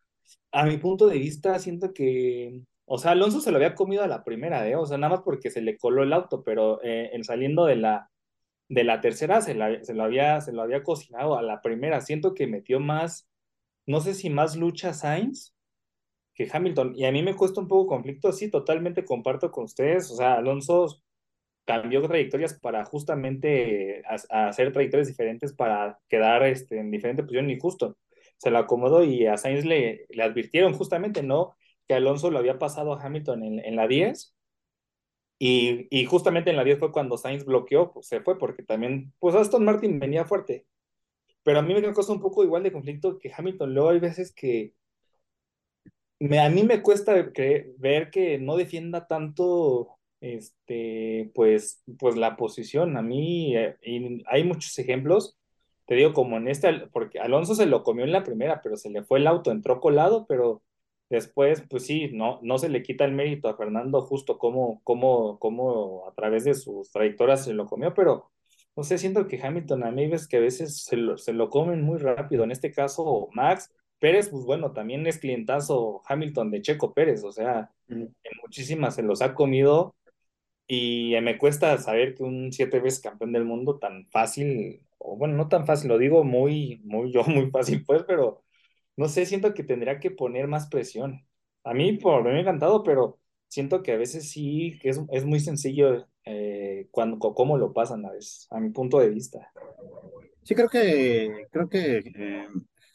a 0.52 0.66
mi 0.66 0.78
punto 0.78 1.08
de 1.08 1.20
vista 1.20 1.60
siento 1.60 1.94
que, 1.94 2.62
o 2.86 2.98
sea, 2.98 3.12
Alonso 3.12 3.42
se 3.42 3.52
lo 3.52 3.58
había 3.58 3.76
comido 3.76 4.04
a 4.04 4.08
la 4.08 4.24
primera, 4.24 4.68
¿eh? 4.68 4.76
O 4.76 4.86
sea, 4.86 4.98
nada 4.98 5.16
más 5.18 5.24
porque 5.24 5.52
se 5.52 5.62
le 5.62 5.78
coló 5.78 6.04
el 6.04 6.14
auto, 6.14 6.44
pero 6.44 6.82
eh, 6.84 7.12
en 7.14 7.24
saliendo 7.24 7.66
de 7.66 7.78
la 7.78 8.10
de 8.70 8.84
la 8.84 9.02
tercera 9.02 9.42
se, 9.42 9.56
la, 9.56 9.84
se, 9.84 9.94
lo 9.94 10.04
había, 10.04 10.42
se 10.42 10.54
lo 10.54 10.62
había 10.62 10.84
cocinado 10.84 11.38
a 11.38 11.42
la 11.42 11.62
primera. 11.62 12.02
Siento 12.02 12.34
que 12.36 12.48
metió 12.48 12.80
más, 12.80 13.28
no 13.88 14.00
sé 14.02 14.14
si 14.14 14.30
más 14.30 14.56
lucha 14.56 14.94
Sainz 14.94 15.54
que 16.40 16.50
Hamilton. 16.52 16.94
Y 16.96 17.06
a 17.06 17.12
mí 17.12 17.22
me 17.22 17.36
cuesta 17.36 17.60
un 17.60 17.68
poco 17.68 17.88
conflicto, 17.88 18.32
sí, 18.32 18.50
totalmente 18.50 19.04
comparto 19.06 19.52
con 19.52 19.66
ustedes. 19.66 20.10
O 20.12 20.16
sea, 20.16 20.36
Alonso 20.36 21.02
cambió 21.66 22.02
trayectorias 22.02 22.60
para 22.60 22.86
justamente 22.86 24.02
a 24.30 24.48
hacer 24.48 24.72
trayectorias 24.74 25.10
diferentes 25.10 25.54
para 25.54 26.00
quedar 26.08 26.44
este, 26.44 26.80
en 26.80 26.92
diferente 26.92 27.24
posición 27.24 27.50
y 27.50 27.60
justo 27.60 27.98
se 28.38 28.52
lo 28.52 28.58
acomodó 28.60 29.04
y 29.04 29.28
a 29.28 29.38
Sainz 29.38 29.66
le, 29.66 30.06
le 30.10 30.24
advirtieron 30.24 30.74
justamente, 30.74 31.24
¿no? 31.24 31.56
Que 31.88 31.96
Alonso 31.96 32.32
lo 32.32 32.40
había 32.40 32.58
pasado 32.58 32.94
a 32.94 33.04
Hamilton 33.04 33.44
en, 33.44 33.60
en 33.66 33.76
la 33.76 33.88
10 33.88 34.34
y, 35.40 35.88
y, 35.90 36.06
justamente 36.06 36.50
en 36.50 36.58
la 36.58 36.64
10 36.64 36.80
fue 36.80 36.92
cuando 36.92 37.18
Sainz 37.18 37.46
bloqueó, 37.46 37.92
pues 37.94 38.08
se 38.08 38.22
fue, 38.22 38.38
porque 38.38 38.64
también, 38.64 39.14
pues 39.20 39.36
Aston 39.36 39.64
Martin 39.66 40.00
venía 40.00 40.26
fuerte. 40.26 40.66
Pero 41.44 41.60
a 41.60 41.62
mí 41.62 41.74
me 41.74 41.82
causa 41.82 42.14
un 42.14 42.22
poco 42.22 42.44
igual 42.44 42.64
de 42.64 42.72
conflicto 42.72 43.18
que 43.20 43.32
Hamilton. 43.36 43.74
Luego 43.74 43.90
hay 43.90 44.00
veces 44.00 44.34
que 44.34 44.74
me, 46.20 46.40
a 46.40 46.50
mí 46.50 46.64
me 46.64 46.82
cuesta 46.82 47.14
ver 47.14 48.10
que 48.12 48.38
no 48.40 48.58
defienda 48.58 49.08
tanto 49.08 49.98
este, 50.22 51.32
pues, 51.34 51.84
pues 51.98 52.16
la 52.18 52.36
posición. 52.38 52.98
A 52.98 53.02
mí, 53.02 53.56
eh, 53.56 53.78
y 53.82 54.24
hay 54.28 54.44
muchos 54.44 54.78
ejemplos, 54.80 55.38
te 55.86 55.96
digo, 55.96 56.14
como 56.14 56.38
en 56.38 56.48
este, 56.48 56.88
porque 56.92 57.20
Alonso 57.20 57.56
se 57.56 57.66
lo 57.66 57.84
comió 57.84 58.06
en 58.06 58.12
la 58.12 58.24
primera, 58.24 58.62
pero 58.62 58.76
se 58.78 58.90
le 58.90 59.04
fue 59.04 59.20
el 59.20 59.28
auto, 59.28 59.52
entró 59.52 59.80
colado, 59.80 60.26
pero 60.28 60.62
Después, 61.10 61.64
pues 61.68 61.88
sí, 61.88 62.10
no, 62.14 62.40
no 62.44 62.60
se 62.60 62.70
le 62.70 62.84
quita 62.84 63.04
el 63.04 63.14
mérito 63.14 63.50
a 63.50 63.58
Fernando 63.58 64.02
justo 64.02 64.38
como, 64.38 64.80
como, 64.84 65.40
como 65.40 66.08
a 66.08 66.14
través 66.14 66.44
de 66.44 66.54
sus 66.54 66.92
trayectorias 66.92 67.46
se 67.46 67.54
lo 67.54 67.66
comió, 67.66 67.96
pero 67.96 68.30
no 68.76 68.84
sé, 68.84 69.00
siento 69.00 69.28
que 69.28 69.42
Hamilton 69.42 69.84
a 69.86 69.92
mí 69.92 70.08
ves 70.08 70.28
que 70.28 70.38
a 70.38 70.40
veces 70.40 70.84
se 70.84 70.98
lo, 70.98 71.18
se 71.18 71.34
lo 71.34 71.50
comen 71.50 71.82
muy 71.82 71.98
rápido. 71.98 72.44
En 72.44 72.52
este 72.52 72.72
caso, 72.72 73.28
Max 73.34 73.74
Pérez, 74.00 74.30
pues 74.30 74.46
bueno, 74.46 74.72
también 74.72 75.06
es 75.08 75.20
clientazo 75.20 76.02
Hamilton 76.08 76.52
de 76.52 76.62
Checo 76.62 76.94
Pérez, 76.94 77.24
o 77.24 77.32
sea, 77.32 77.72
en 77.88 78.14
muchísimas 78.42 78.96
se 78.96 79.04
los 79.04 79.22
ha 79.22 79.34
comido 79.34 79.96
y 80.68 81.16
me 81.22 81.38
cuesta 81.38 81.78
saber 81.78 82.16
que 82.16 82.24
un 82.24 82.52
siete 82.54 82.80
veces 82.80 83.02
campeón 83.02 83.34
del 83.34 83.46
mundo 83.46 83.80
tan 83.80 84.06
fácil, 84.08 84.84
o 84.98 85.18
bueno, 85.18 85.36
no 85.36 85.48
tan 85.48 85.66
fácil, 85.66 85.90
lo 85.90 85.98
digo 85.98 86.24
muy, 86.24 86.82
muy 86.84 87.12
yo, 87.12 87.24
muy 87.26 87.50
fácil 87.52 87.84
pues, 87.86 88.04
pero 88.08 88.44
no 88.96 89.08
sé, 89.08 89.26
siento 89.26 89.54
que 89.54 89.64
tendría 89.64 90.00
que 90.00 90.12
poner 90.12 90.48
más 90.48 90.68
presión. 90.68 91.26
A 91.64 91.74
mí, 91.74 91.94
por 91.94 92.24
mí 92.24 92.32
me 92.32 92.38
ha 92.38 92.42
encantado, 92.42 92.84
pero 92.84 93.18
siento 93.48 93.82
que 93.82 93.94
a 93.94 93.98
veces 93.98 94.30
sí, 94.30 94.78
que 94.82 94.90
es, 94.90 95.02
es 95.12 95.26
muy 95.26 95.40
sencillo 95.40 96.08
eh, 96.26 96.88
cuando, 96.92 97.18
cómo 97.18 97.58
lo 97.58 97.74
pasan 97.74 98.06
a 98.06 98.12
veces, 98.12 98.48
a 98.50 98.60
mi 98.60 98.70
punto 98.70 99.00
de 99.00 99.10
vista. 99.10 99.52
Sí, 100.44 100.54
creo 100.54 100.70
que, 100.70 101.48
creo 101.52 101.70
que 101.70 101.98
eh, 101.98 102.48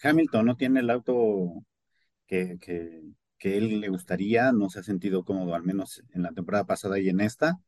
Hamilton 0.05 0.47
no 0.47 0.57
tiene 0.57 0.81
el 0.81 0.91
auto 0.91 1.65
que, 2.27 2.59
que, 2.61 3.03
él 3.57 3.81
le 3.81 3.89
gustaría, 3.89 4.53
no 4.53 4.71
se 4.71 4.81
ha 4.81 4.83
sentido 4.83 5.25
cómodo, 5.25 5.55
al 5.55 5.65
menos 5.65 6.03
en 6.13 6.23
la 6.23 6.33
temporada 6.33 6.65
pasada 6.65 6.99
y 6.99 7.09
en 7.09 7.21
esta. 7.21 7.61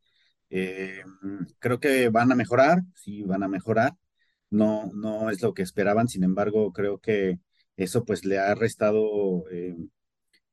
Eh, 0.51 1.03
creo 1.59 1.81
que 1.81 2.09
van 2.09 2.33
a 2.33 2.35
mejorar, 2.35 2.83
sí, 2.95 3.23
van 3.25 3.43
a 3.43 3.49
mejorar. 3.49 3.93
No, 4.51 4.91
no 4.95 5.31
es 5.31 5.43
lo 5.43 5.55
que 5.55 5.63
esperaban, 5.63 6.09
sin 6.09 6.25
embargo, 6.25 6.73
creo 6.73 6.99
que 6.99 7.41
eso 7.77 8.05
pues 8.05 8.25
le 8.25 8.39
ha 8.39 8.55
restado, 8.55 9.45
eh, 9.51 9.77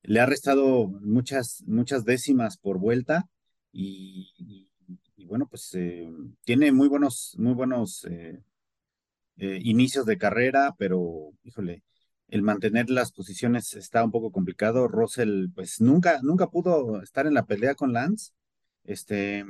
le 0.03 0.19
ha 0.19 0.25
restado 0.25 0.87
muchas, 0.87 1.63
muchas 1.67 2.03
décimas 2.05 2.57
por 2.57 2.79
vuelta 2.79 3.29
y 3.71 4.69
bueno, 5.33 5.47
pues 5.47 5.73
eh, 5.73 6.07
tiene 6.43 6.71
muy 6.71 6.87
buenos, 6.87 7.35
muy 7.39 7.53
buenos 7.53 8.05
eh, 9.37 9.59
inicios 9.63 10.05
de 10.05 10.17
carrera, 10.17 10.75
pero 10.77 11.31
híjole, 11.43 11.83
el 12.27 12.41
mantener 12.41 12.89
las 12.89 13.11
posiciones 13.11 13.73
está 13.75 14.03
un 14.03 14.11
poco 14.11 14.31
complicado. 14.31 14.87
Russell 14.87 15.47
pues 15.53 15.81
nunca, 15.81 16.19
nunca 16.23 16.47
pudo 16.47 17.01
estar 17.01 17.27
en 17.27 17.33
la 17.33 17.45
pelea 17.45 17.75
con 17.75 17.93
Lance, 17.93 18.31
este, 18.83 19.45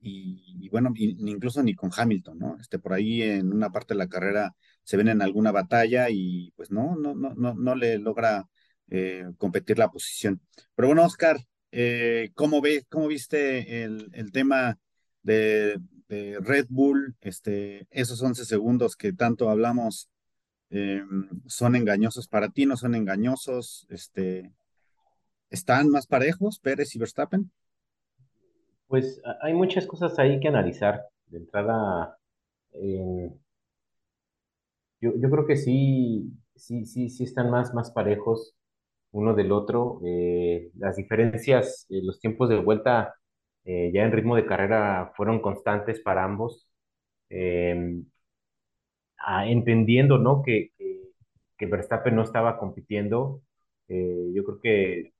y, 0.00 0.68
bueno, 0.70 0.92
incluso 0.96 1.62
ni 1.62 1.74
con 1.74 1.90
Hamilton, 1.94 2.38
¿no? 2.38 2.56
Este, 2.60 2.78
por 2.78 2.92
ahí 2.92 3.22
en 3.22 3.52
una 3.52 3.70
parte 3.70 3.94
de 3.94 3.98
la 3.98 4.08
carrera 4.08 4.54
se 4.84 4.96
ven 4.96 5.08
en 5.08 5.22
alguna 5.22 5.52
batalla 5.52 6.08
y 6.10 6.52
pues 6.56 6.70
no, 6.70 6.96
no, 6.96 7.14
no, 7.14 7.34
no, 7.34 7.54
no 7.54 7.74
le 7.74 7.98
logra 7.98 8.48
eh, 8.88 9.24
competir 9.38 9.78
la 9.78 9.90
posición. 9.90 10.40
Pero 10.74 10.88
bueno, 10.88 11.04
Oscar, 11.04 11.38
eh, 11.72 12.30
¿cómo, 12.34 12.60
ve, 12.60 12.84
¿cómo 12.88 13.08
viste 13.08 13.84
el 13.84 14.30
tema 14.32 14.78
de, 15.22 15.78
Red 16.08 16.66
Bull? 16.68 17.16
Este, 17.20 17.86
esos 17.90 18.22
11 18.22 18.44
segundos 18.44 18.96
que 18.96 19.12
tanto 19.12 19.50
hablamos, 19.50 20.08
eh, 20.70 21.02
¿son 21.46 21.76
engañosos 21.76 22.28
para 22.28 22.50
ti? 22.50 22.66
¿No 22.66 22.76
son 22.76 22.94
engañosos? 22.94 23.86
Este, 23.90 24.52
¿Están 25.50 25.90
más 25.90 26.06
parejos 26.06 26.58
Pérez 26.58 26.94
y 26.94 26.98
Verstappen? 26.98 27.50
Pues 28.88 29.20
hay 29.40 29.54
muchas 29.54 29.86
cosas 29.86 30.18
ahí 30.18 30.40
que 30.40 30.48
analizar. 30.48 31.02
De 31.26 31.38
entrada, 31.38 32.18
yo, 32.72 33.32
yo, 35.00 35.30
creo 35.30 35.46
que 35.46 35.56
sí, 35.56 36.32
sí, 36.54 36.84
sí, 36.84 37.10
sí 37.10 37.24
están 37.24 37.50
más, 37.50 37.74
más 37.74 37.90
parejos 37.90 38.54
uno 39.12 39.34
del 39.34 39.52
otro. 39.52 40.00
Eh, 40.04 40.70
las 40.76 40.96
diferencias, 40.96 41.86
eh, 41.88 42.00
los 42.02 42.20
tiempos 42.20 42.48
de 42.48 42.60
vuelta 42.60 43.14
eh, 43.66 43.90
ya 43.92 44.04
en 44.04 44.12
ritmo 44.12 44.36
de 44.36 44.46
carrera 44.46 45.12
fueron 45.16 45.40
constantes 45.40 46.00
para 46.00 46.24
ambos. 46.24 46.68
Ah, 49.18 49.46
entendiendo, 49.48 50.18
¿no? 50.18 50.42
Que, 50.42 50.72
que, 51.58 51.66
Verstappen 51.66 52.14
no 52.14 52.22
estaba 52.22 52.58
compitiendo. 52.58 53.42
yo 53.88 54.44
creo 54.44 54.60
que 54.60 55.12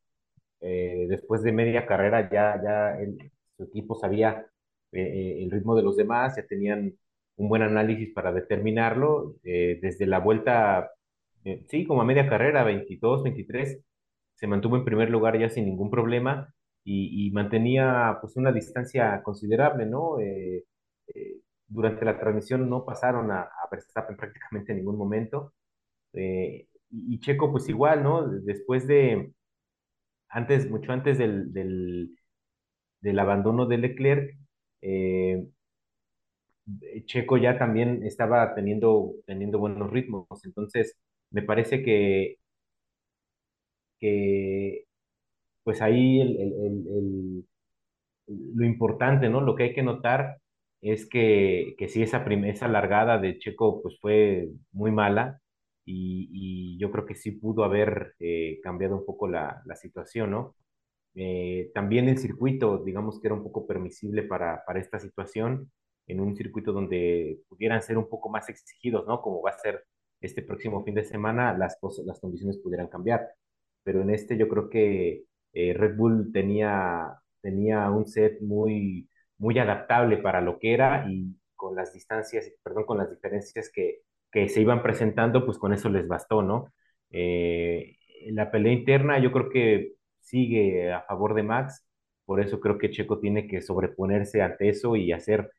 después 1.08 1.42
de 1.42 1.52
media 1.52 1.86
carrera 1.86 2.28
ya, 2.30 2.60
ya 2.62 2.98
el, 3.00 3.30
su 3.56 3.64
equipo 3.64 3.94
sabía 3.94 4.46
eh, 4.92 5.42
el 5.42 5.50
ritmo 5.50 5.74
de 5.76 5.82
los 5.82 5.96
demás, 5.96 6.36
ya 6.36 6.46
tenían 6.46 6.94
un 7.36 7.48
buen 7.48 7.62
análisis 7.62 8.12
para 8.14 8.32
determinarlo. 8.32 9.36
Eh, 9.44 9.78
desde 9.82 10.06
la 10.06 10.18
vuelta, 10.20 10.92
eh, 11.44 11.64
sí, 11.68 11.86
como 11.86 12.02
a 12.02 12.04
media 12.04 12.28
carrera, 12.28 12.64
22, 12.64 13.22
23, 13.24 13.80
se 14.34 14.46
mantuvo 14.46 14.76
en 14.76 14.84
primer 14.84 15.10
lugar 15.10 15.38
ya 15.38 15.48
sin 15.50 15.66
ningún 15.66 15.90
problema 15.90 16.52
y, 16.88 17.30
mantenía 17.32 18.18
pues 18.20 18.36
una 18.36 18.52
distancia 18.52 19.22
considerable, 19.22 19.86
¿no? 19.86 20.16
durante 21.68 22.04
la 22.04 22.18
transmisión 22.18 22.68
no 22.68 22.84
pasaron 22.84 23.30
a, 23.30 23.42
a 23.42 23.68
Verstappen 23.70 24.16
prácticamente 24.16 24.72
en 24.72 24.78
ningún 24.78 24.96
momento. 24.98 25.54
Eh, 26.14 26.68
y 26.90 27.20
Checo, 27.20 27.50
pues 27.52 27.68
igual, 27.68 28.02
¿no? 28.02 28.28
Después 28.28 28.86
de, 28.86 29.32
antes, 30.28 30.70
mucho 30.70 30.92
antes 30.92 31.18
del, 31.18 31.52
del, 31.52 32.16
del 33.00 33.18
abandono 33.18 33.66
de 33.66 33.78
Leclerc, 33.78 34.38
eh, 34.82 35.46
Checo 37.06 37.36
ya 37.38 37.58
también 37.58 38.02
estaba 38.04 38.54
teniendo, 38.54 39.14
teniendo 39.26 39.58
buenos 39.58 39.90
ritmos. 39.90 40.26
Entonces, 40.44 40.96
me 41.30 41.42
parece 41.42 41.82
que, 41.82 42.38
que 44.00 44.85
pues 45.66 45.82
ahí 45.82 46.20
el, 46.20 46.36
el, 46.40 46.52
el, 46.88 47.44
lo 48.28 48.64
importante, 48.64 49.28
¿no? 49.28 49.40
Lo 49.40 49.56
que 49.56 49.64
hay 49.64 49.74
que 49.74 49.82
notar 49.82 50.38
es 50.80 51.08
que, 51.08 51.74
que 51.78 51.88
sí, 51.88 52.02
esa, 52.02 52.24
esa 52.46 52.68
largada 52.68 53.18
de 53.18 53.38
Checo 53.38 53.82
pues 53.82 53.98
fue 54.00 54.50
muy 54.72 54.92
mala 54.92 55.40
y, 55.84 56.28
y 56.32 56.78
yo 56.78 56.92
creo 56.92 57.04
que 57.06 57.16
sí 57.16 57.32
pudo 57.32 57.64
haber 57.64 58.14
eh, 58.20 58.60
cambiado 58.62 58.96
un 58.96 59.04
poco 59.06 59.26
la, 59.28 59.60
la 59.66 59.74
situación, 59.76 60.30
¿no? 60.30 60.54
Eh, 61.16 61.70
también 61.74 62.08
el 62.08 62.18
circuito, 62.18 62.78
digamos 62.84 63.20
que 63.20 63.28
era 63.28 63.34
un 63.34 63.42
poco 63.42 63.66
permisible 63.66 64.22
para, 64.22 64.62
para 64.66 64.80
esta 64.80 65.00
situación, 65.00 65.72
en 66.06 66.20
un 66.20 66.36
circuito 66.36 66.72
donde 66.72 67.40
pudieran 67.48 67.82
ser 67.82 67.98
un 67.98 68.08
poco 68.08 68.28
más 68.28 68.48
exigidos, 68.48 69.06
¿no? 69.08 69.20
Como 69.22 69.42
va 69.42 69.50
a 69.50 69.58
ser 69.58 69.84
este 70.20 70.42
próximo 70.42 70.84
fin 70.84 70.94
de 70.94 71.04
semana, 71.04 71.56
las, 71.58 71.76
cosas, 71.80 72.06
las 72.06 72.20
condiciones 72.20 72.58
pudieran 72.58 72.88
cambiar. 72.88 73.28
Pero 73.82 74.02
en 74.02 74.10
este 74.10 74.36
yo 74.38 74.48
creo 74.48 74.68
que 74.70 75.24
eh, 75.56 75.74
Red 75.74 75.96
Bull 75.96 76.32
tenía, 76.32 77.16
tenía 77.40 77.90
un 77.90 78.06
set 78.06 78.40
muy, 78.42 79.08
muy 79.38 79.58
adaptable 79.58 80.18
para 80.18 80.40
lo 80.42 80.58
que 80.58 80.74
era 80.74 81.06
y 81.10 81.34
con 81.54 81.74
las 81.74 81.92
distancias, 81.94 82.52
perdón, 82.62 82.84
con 82.84 82.98
las 82.98 83.10
diferencias 83.10 83.70
que, 83.72 84.02
que 84.30 84.48
se 84.50 84.60
iban 84.60 84.82
presentando, 84.82 85.46
pues 85.46 85.58
con 85.58 85.72
eso 85.72 85.88
les 85.88 86.06
bastó, 86.08 86.42
¿no? 86.42 86.72
Eh, 87.10 87.96
la 88.32 88.50
pelea 88.50 88.72
interna 88.72 89.18
yo 89.18 89.32
creo 89.32 89.48
que 89.50 89.94
sigue 90.20 90.92
a 90.92 91.02
favor 91.02 91.34
de 91.34 91.42
Max, 91.44 91.86
por 92.26 92.40
eso 92.40 92.60
creo 92.60 92.76
que 92.78 92.90
Checo 92.90 93.18
tiene 93.20 93.46
que 93.48 93.62
sobreponerse 93.62 94.42
ante 94.42 94.68
eso 94.68 94.96
y 94.96 95.12
hacer 95.12 95.50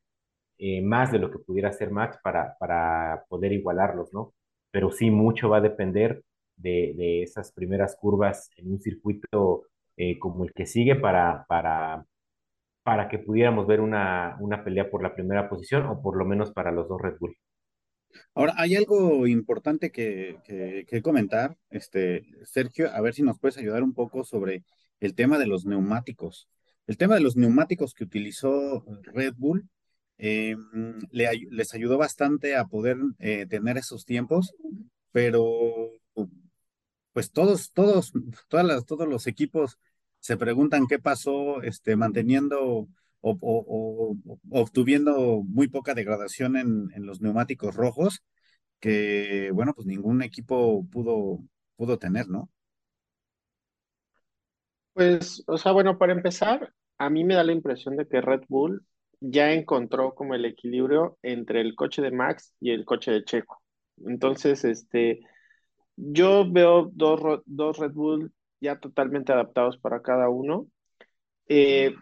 eh, 0.58 0.82
más 0.82 1.12
de 1.12 1.20
lo 1.20 1.32
que 1.32 1.40
pudiera 1.40 1.70
hacer 1.70 1.92
Max 1.92 2.18
para, 2.24 2.58
para 2.60 3.26
poder 3.30 3.54
igualarlos, 3.54 4.14
¿no? 4.14 4.34
Pero 4.72 4.92
sí, 4.92 5.12
mucho 5.12 5.50
va 5.50 5.58
a 5.58 5.62
depender 5.62 6.24
de, 6.56 6.94
de 6.98 7.24
esas 7.24 7.52
primeras 7.52 7.96
curvas 7.96 8.50
en 8.58 8.72
un 8.72 8.82
circuito 8.82 9.64
eh, 9.98 10.18
como 10.20 10.46
el 10.46 10.54
que 10.54 10.66
sigue 10.66 10.96
para, 10.96 11.46
para, 11.48 12.06
para 12.84 13.10
que 13.10 13.20
pudiéramos 13.20 13.68
ver 13.68 13.82
una, 13.82 14.38
una 14.40 14.64
pelea 14.64 14.90
por 14.90 15.04
la 15.04 15.14
primera 15.14 15.50
posición 15.50 15.86
o 15.88 16.02
por 16.02 16.18
lo 16.18 16.26
menos 16.26 16.52
para 16.52 16.72
los 16.72 16.88
dos 16.88 17.02
Red 17.02 17.18
Bull. 17.20 17.36
Ahora, 18.34 18.54
hay 18.58 18.76
algo 18.76 19.28
importante 19.28 19.92
que, 19.92 20.38
que, 20.88 21.02
comentar, 21.02 21.58
este, 21.70 22.26
Sergio, 22.46 22.90
a 22.92 23.02
ver 23.02 23.14
si 23.14 23.24
nos 23.24 23.40
puedes 23.40 23.58
ayudar 23.58 23.84
un 23.84 23.94
poco 23.94 24.24
sobre 24.24 24.64
el 25.00 25.14
tema 25.14 25.38
de 25.38 25.48
los 25.48 25.66
neumáticos. 25.66 26.48
El 26.88 26.98
tema 26.98 27.16
de 27.16 27.22
los 27.22 27.36
neumáticos 27.36 27.94
que 27.94 28.06
utilizó 28.06 28.86
Red 29.14 29.34
Bull 29.38 29.68
eh, 30.18 30.56
le, 31.12 31.30
les 31.52 31.74
ayudó 31.74 31.98
bastante 31.98 32.56
a 32.56 32.66
poder 32.66 32.98
eh, 33.20 33.46
tener 33.48 33.78
esos 33.78 34.06
tiempos, 34.06 34.54
pero 35.12 35.92
pues 37.14 37.32
todos, 37.32 37.72
todos, 37.74 38.14
todas 38.48 38.66
las, 38.66 38.86
todos 38.86 39.08
los 39.08 39.26
equipos 39.28 39.80
se 40.28 40.36
preguntan 40.36 40.88
qué 40.88 41.00
pasó 41.00 41.62
este, 41.62 41.96
manteniendo 41.96 42.90
o, 43.22 44.18
obtuviendo 44.52 45.42
muy 45.48 45.70
poca 45.70 45.94
degradación 45.94 46.58
en, 46.58 46.90
en, 46.94 47.06
los 47.06 47.22
neumáticos 47.22 47.74
rojos, 47.78 48.26
que 48.82 49.52
bueno, 49.54 49.74
pues 49.74 49.88
ningún 49.88 50.22
equipo 50.22 50.86
pudo, 50.92 51.40
pudo 51.78 51.98
tener, 51.98 52.28
¿no? 52.28 52.50
Pues, 54.92 55.46
o 55.48 55.58
sea, 55.58 55.72
bueno, 55.72 55.98
para 55.98 56.12
empezar, 56.12 56.74
a 56.98 57.10
mí 57.10 57.24
me 57.24 57.36
da 57.36 57.46
la 57.46 57.54
impresión 57.54 57.96
de 57.96 58.06
que 58.06 58.20
Red 58.20 58.42
Bull 58.50 58.86
ya 59.22 59.54
encontró 59.54 60.14
como 60.14 60.36
el 60.36 60.44
equilibrio 60.44 61.18
entre 61.22 61.62
el 61.62 61.74
coche 61.74 62.02
de 62.02 62.12
Max 62.12 62.54
y 62.60 62.72
el 62.72 62.84
coche 62.84 63.12
de 63.12 63.24
Checo. 63.24 63.62
Entonces, 64.06 64.66
este, 64.66 65.22
yo 65.96 66.52
veo 66.52 66.92
dos, 66.94 67.44
dos 67.46 67.78
Red 67.78 67.94
Bull 67.94 68.34
ya 68.60 68.80
totalmente 68.80 69.34
adaptados 69.34 69.78
para 69.78 70.02
cada 70.02 70.30
uno. 70.30 70.68
Eh, 71.48 71.96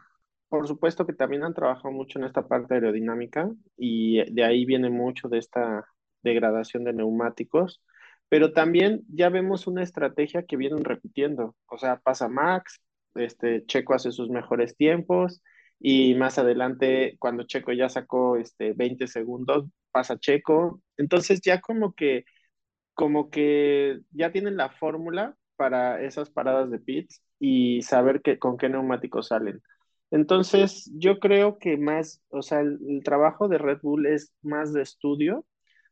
por 0.49 0.67
supuesto 0.67 1.05
que 1.05 1.13
también 1.13 1.43
han 1.43 1.53
trabajado 1.53 1.91
mucho 1.91 2.19
en 2.19 2.25
esta 2.25 2.47
parte 2.47 2.75
aerodinámica 2.75 3.49
y 3.77 4.23
de 4.31 4.43
ahí 4.43 4.65
viene 4.65 4.89
mucho 4.89 5.27
de 5.27 5.39
esta 5.39 5.85
degradación 6.23 6.83
de 6.83 6.93
neumáticos, 6.93 7.81
pero 8.29 8.53
también 8.53 9.03
ya 9.09 9.29
vemos 9.29 9.67
una 9.67 9.83
estrategia 9.83 10.43
que 10.43 10.57
vienen 10.57 10.83
repitiendo, 10.83 11.55
o 11.67 11.77
sea, 11.77 11.99
pasa 11.99 12.27
Max, 12.29 12.81
este 13.15 13.65
Checo 13.65 13.93
hace 13.93 14.11
sus 14.11 14.29
mejores 14.29 14.75
tiempos 14.75 15.41
y 15.79 16.15
más 16.15 16.37
adelante 16.39 17.15
cuando 17.19 17.43
Checo 17.43 17.71
ya 17.73 17.89
sacó 17.89 18.37
este 18.37 18.73
20 18.73 19.07
segundos, 19.07 19.65
pasa 19.91 20.17
Checo, 20.17 20.81
entonces 20.97 21.41
ya 21.41 21.61
como 21.61 21.93
que 21.93 22.25
como 22.93 23.29
que 23.29 23.99
ya 24.11 24.31
tienen 24.31 24.57
la 24.57 24.69
fórmula 24.69 25.35
para 25.55 26.01
esas 26.01 26.29
paradas 26.29 26.69
de 26.71 26.79
pits 26.79 27.21
y 27.39 27.81
saber 27.81 28.21
que, 28.21 28.39
con 28.39 28.57
qué 28.57 28.69
neumáticos 28.69 29.27
salen. 29.29 29.61
Entonces, 30.11 30.91
yo 30.95 31.19
creo 31.19 31.57
que 31.57 31.77
más, 31.77 32.21
o 32.29 32.41
sea, 32.41 32.61
el, 32.61 33.01
trabajo 33.03 33.47
de 33.47 33.57
Red 33.57 33.79
Bull 33.81 34.05
es 34.05 34.33
más 34.41 34.71
de 34.71 34.81
estudio, 34.81 35.45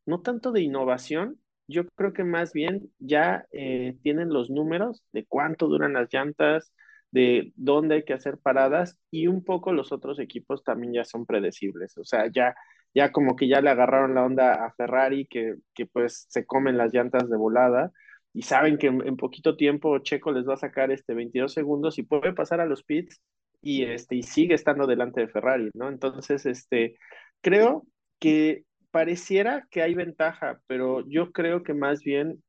no 0.06 0.22
tanto 0.22 0.52
de 0.52 0.62
innovación. 0.62 1.40
Yo 1.68 1.88
creo 1.96 2.14
que 2.14 2.24
más 2.24 2.54
bien 2.54 2.92
ya 3.00 3.46
eh, 3.52 3.98
tienen 4.04 4.30
los 4.30 4.50
números 4.50 5.04
de 5.14 5.26
cuánto 5.26 5.68
duran 5.68 5.94
las 5.94 6.10
llantas, 6.14 6.74
de 7.12 7.54
dónde 7.56 7.96
hay 7.96 8.06
que 8.06 8.14
hacer 8.14 8.38
paradas 8.40 8.98
y 9.12 9.28
un 9.28 9.44
poco 9.44 9.72
los 9.72 9.92
otros 9.92 10.20
equipos 10.20 10.64
también 10.64 10.94
ya 10.94 11.06
son 11.06 11.26
predecibles. 11.26 11.98
O 11.98 12.04
sea, 12.06 12.28
ya, 12.32 12.56
ya 12.94 13.12
como 13.12 13.36
que 13.36 13.48
ya 13.48 13.62
le 13.62 13.70
agarraron 13.70 14.16
la 14.16 14.26
onda 14.26 14.66
a 14.66 14.72
Ferrari, 14.74 15.28
que, 15.28 15.56
que 15.74 15.86
pues 15.86 16.26
se 16.30 16.46
comen 16.46 16.78
las 16.78 16.94
llantas 16.94 17.30
de 17.30 17.38
volada 17.38 17.92
y 18.34 18.42
saben 18.42 18.78
que 18.78 18.88
en, 18.88 19.08
en, 19.08 19.16
poquito 19.16 19.56
tiempo 19.56 20.00
Checo 20.00 20.32
les 20.32 20.48
va 20.48 20.56
a 20.56 20.58
sacar 20.58 20.92
este 20.92 21.14
22 21.14 21.54
segundos 21.54 22.00
y 22.00 22.04
puede 22.04 22.34
pasar 22.34 22.60
a 22.62 22.66
los 22.66 22.84
pits 22.84 23.22
y, 23.62 23.84
este, 23.84 24.16
y 24.16 24.24
sigue 24.24 24.56
estando 24.56 24.88
delante 24.88 25.22
de 25.22 25.28
Ferrari, 25.28 25.70
¿no? 25.74 25.88
Entonces, 25.88 26.46
este, 26.46 26.98
creo 27.42 27.86
que 28.20 28.66
pareciera 28.92 29.68
que 29.72 29.82
hay 29.82 29.94
ventaja, 29.94 30.60
pero 30.68 31.08
yo 31.08 31.32
creo 31.32 31.64
que 31.64 31.74
más 31.74 32.02
bien 32.02 32.44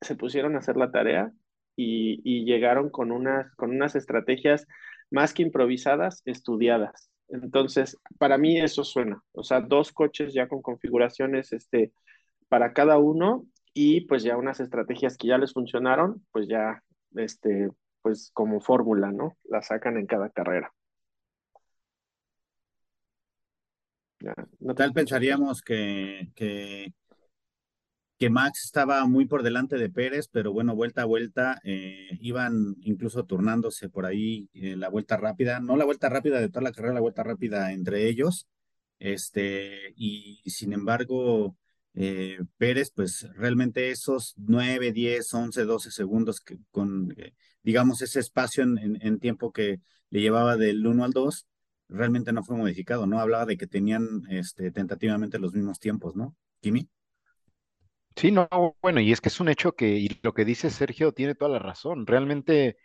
se 0.00 0.14
pusieron 0.16 0.54
a 0.54 0.58
hacer 0.58 0.76
la 0.76 0.90
tarea 0.90 1.32
y, 1.76 2.20
y 2.24 2.44
llegaron 2.44 2.90
con 2.90 3.12
unas, 3.12 3.54
con 3.56 3.70
unas 3.70 3.96
estrategias 3.96 4.66
más 5.10 5.32
que 5.32 5.42
improvisadas, 5.42 6.22
estudiadas. 6.24 7.10
Entonces, 7.28 7.96
para 8.18 8.38
mí 8.38 8.60
eso 8.60 8.84
suena, 8.84 9.22
o 9.32 9.42
sea, 9.42 9.60
dos 9.60 9.92
coches 9.92 10.32
ya 10.32 10.48
con 10.48 10.62
configuraciones 10.62 11.52
este, 11.52 11.92
para 12.48 12.72
cada 12.72 12.98
uno 12.98 13.46
y 13.78 14.00
pues 14.06 14.22
ya 14.22 14.38
unas 14.38 14.58
estrategias 14.58 15.18
que 15.18 15.28
ya 15.28 15.36
les 15.36 15.52
funcionaron, 15.52 16.24
pues 16.32 16.48
ya 16.48 16.82
este, 17.14 17.68
pues 18.00 18.30
como 18.32 18.58
fórmula, 18.58 19.12
¿no? 19.12 19.36
La 19.44 19.60
sacan 19.60 19.98
en 19.98 20.06
cada 20.06 20.30
carrera. 20.30 20.72
Ya, 24.18 24.34
no 24.60 24.74
Tal 24.74 24.94
pensaríamos 24.94 25.60
que, 25.60 26.30
que, 26.34 26.94
que, 28.18 28.30
Max 28.30 28.64
estaba 28.64 29.04
muy 29.04 29.26
por 29.26 29.42
delante 29.42 29.76
de 29.76 29.90
Pérez, 29.90 30.28
pero 30.32 30.54
bueno, 30.54 30.74
vuelta 30.74 31.02
a 31.02 31.04
vuelta, 31.04 31.60
eh, 31.62 32.16
iban 32.22 32.76
incluso 32.80 33.26
turnándose 33.26 33.90
por 33.90 34.06
ahí 34.06 34.48
eh, 34.54 34.74
la 34.74 34.88
vuelta 34.88 35.18
rápida, 35.18 35.60
no 35.60 35.76
la 35.76 35.84
vuelta 35.84 36.08
rápida 36.08 36.40
de 36.40 36.48
toda 36.48 36.62
la 36.62 36.72
carrera, 36.72 36.94
la 36.94 37.00
vuelta 37.00 37.22
rápida 37.24 37.72
entre 37.72 38.08
ellos, 38.08 38.48
este, 38.98 39.92
y 39.96 40.40
sin 40.46 40.72
embargo, 40.72 41.58
eh, 41.98 42.38
Pérez, 42.58 42.92
pues 42.94 43.26
realmente 43.36 43.90
esos 43.90 44.34
9, 44.36 44.92
10, 44.92 45.32
11, 45.32 45.64
12 45.64 45.90
segundos 45.90 46.40
que 46.42 46.58
con, 46.70 47.14
eh, 47.16 47.32
digamos, 47.62 48.02
ese 48.02 48.20
espacio 48.20 48.64
en, 48.64 49.18
tiempo 49.18 49.50
que 49.50 49.80
le 50.10 50.20
llevaba 50.20 50.58
del 50.58 50.86
1 50.86 51.04
al 51.04 51.12
2, 51.12 51.46
realmente 51.88 52.32
no 52.32 52.44
fue 52.44 52.56
modificado, 52.56 53.06
¿no? 53.06 53.18
Hablaba 53.18 53.46
de 53.46 53.56
que 53.56 53.66
tenían 53.66 54.24
este, 54.28 54.70
tentativamente 54.72 55.38
los 55.38 55.54
mismos 55.54 55.78
tiempos, 55.78 56.14
¿no? 56.14 56.36
Kimi. 56.60 56.86
Sí, 58.14 58.30
no, 58.30 58.46
bueno, 58.82 59.00
y 59.00 59.12
es 59.12 59.22
que 59.22 59.30
es 59.30 59.40
un 59.40 59.48
hecho 59.48 59.72
que, 59.72 59.96
y 59.96 60.20
lo 60.22 60.34
que 60.34 60.44
dice 60.44 60.68
Sergio 60.68 61.12
tiene 61.12 61.34
toda 61.34 61.50
la 61.50 61.58
razón, 61.58 62.06
realmente 62.06 62.76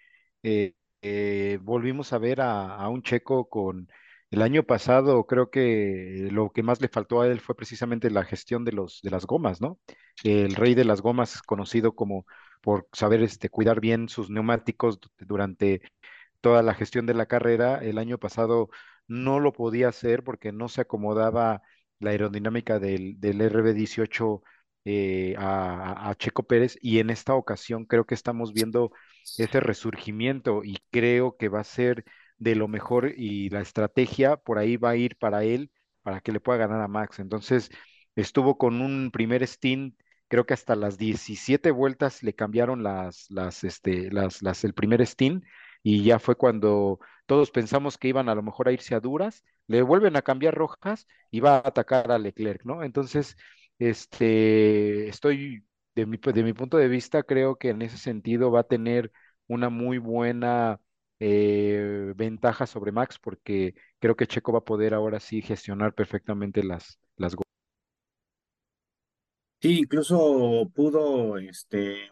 eh, 0.41 0.73
eh, 1.01 1.59
volvimos 1.61 2.13
a 2.13 2.17
ver 2.17 2.39
a 2.41 2.87
un 2.87 3.01
checo 3.01 3.49
con 3.49 3.89
el 4.31 4.41
año 4.41 4.63
pasado 4.63 5.25
creo 5.27 5.49
que 5.51 6.29
lo 6.31 6.51
que 6.51 6.63
más 6.63 6.81
le 6.81 6.87
faltó 6.89 7.21
a 7.21 7.27
él 7.27 7.41
fue 7.41 7.55
precisamente 7.55 8.09
la 8.09 8.23
gestión 8.25 8.65
de 8.65 8.71
los 8.71 9.01
de 9.03 9.11
las 9.11 9.25
gomas, 9.25 9.61
¿no? 9.61 9.79
El 10.23 10.55
rey 10.55 10.73
de 10.75 10.85
las 10.85 11.01
gomas, 11.01 11.41
conocido 11.41 11.93
como 11.95 12.25
por 12.61 12.87
saber 12.93 13.21
este, 13.23 13.49
cuidar 13.49 13.79
bien 13.81 14.07
sus 14.09 14.29
neumáticos 14.29 14.99
durante 15.19 15.81
toda 16.41 16.63
la 16.63 16.73
gestión 16.73 17.05
de 17.05 17.13
la 17.13 17.25
carrera, 17.27 17.77
el 17.79 17.97
año 17.97 18.17
pasado 18.17 18.69
no 19.07 19.39
lo 19.39 19.53
podía 19.53 19.89
hacer 19.89 20.23
porque 20.23 20.51
no 20.51 20.69
se 20.69 20.81
acomodaba 20.81 21.61
la 21.99 22.11
aerodinámica 22.11 22.79
del, 22.79 23.19
del 23.19 23.41
RB18 23.41 24.43
eh, 24.85 25.35
a, 25.37 26.09
a 26.09 26.15
Checo 26.15 26.43
Pérez 26.43 26.77
y 26.81 26.99
en 26.99 27.09
esta 27.09 27.35
ocasión 27.35 27.85
creo 27.85 28.05
que 28.05 28.15
estamos 28.15 28.53
viendo 28.53 28.91
ese 29.37 29.59
resurgimiento 29.59 30.63
y 30.63 30.77
creo 30.91 31.35
que 31.37 31.49
va 31.49 31.59
a 31.61 31.63
ser 31.63 32.03
de 32.41 32.55
lo 32.55 32.67
mejor 32.67 33.13
y 33.15 33.49
la 33.49 33.61
estrategia 33.61 34.35
por 34.35 34.57
ahí 34.57 34.75
va 34.77 34.91
a 34.91 34.95
ir 34.95 35.15
para 35.17 35.43
él 35.43 35.71
para 36.01 36.21
que 36.21 36.31
le 36.31 36.39
pueda 36.39 36.57
ganar 36.57 36.81
a 36.81 36.87
Max. 36.87 37.19
Entonces 37.19 37.69
estuvo 38.15 38.57
con 38.57 38.81
un 38.81 39.11
primer 39.11 39.45
stint, 39.47 39.95
creo 40.27 40.45
que 40.47 40.55
hasta 40.55 40.75
las 40.75 40.97
17 40.97 41.69
vueltas 41.71 42.23
le 42.23 42.33
cambiaron 42.33 42.81
las, 42.83 43.27
las, 43.29 43.63
este, 43.63 44.09
las, 44.11 44.41
las, 44.41 44.63
el 44.63 44.73
primer 44.73 45.05
stint 45.05 45.43
y 45.83 46.03
ya 46.03 46.17
fue 46.19 46.35
cuando 46.35 46.99
todos 47.27 47.51
pensamos 47.51 47.97
que 47.99 48.07
iban 48.07 48.27
a 48.27 48.33
lo 48.35 48.41
mejor 48.43 48.67
a 48.67 48.71
irse 48.71 48.95
a 48.95 48.99
duras, 48.99 49.43
le 49.67 49.83
vuelven 49.83 50.15
a 50.15 50.21
cambiar 50.23 50.55
rojas 50.55 51.05
y 51.29 51.41
va 51.41 51.57
a 51.57 51.67
atacar 51.67 52.11
a 52.11 52.17
Leclerc, 52.19 52.65
¿no? 52.65 52.83
Entonces, 52.83 53.37
este, 53.79 55.07
estoy, 55.09 55.63
de 55.95 56.05
mi, 56.07 56.17
de 56.17 56.43
mi 56.43 56.53
punto 56.53 56.77
de 56.77 56.87
vista, 56.87 57.21
creo 57.23 57.55
que 57.57 57.69
en 57.69 57.81
ese 57.83 57.97
sentido 57.97 58.51
va 58.51 58.61
a 58.61 58.63
tener 58.67 59.11
una 59.47 59.69
muy 59.69 59.97
buena 59.99 60.79
eh, 61.23 62.13
ventaja 62.15 62.65
sobre 62.65 62.91
Max 62.91 63.19
porque 63.19 63.75
creo 63.99 64.15
que 64.15 64.25
Checo 64.27 64.51
va 64.51 64.59
a 64.59 64.65
poder 64.65 64.95
ahora 64.95 65.19
sí 65.19 65.41
gestionar 65.43 65.93
perfectamente 65.93 66.63
las, 66.63 66.97
las 67.15 67.35
Sí, 69.61 69.77
incluso 69.79 70.71
pudo 70.73 71.37
este 71.37 72.05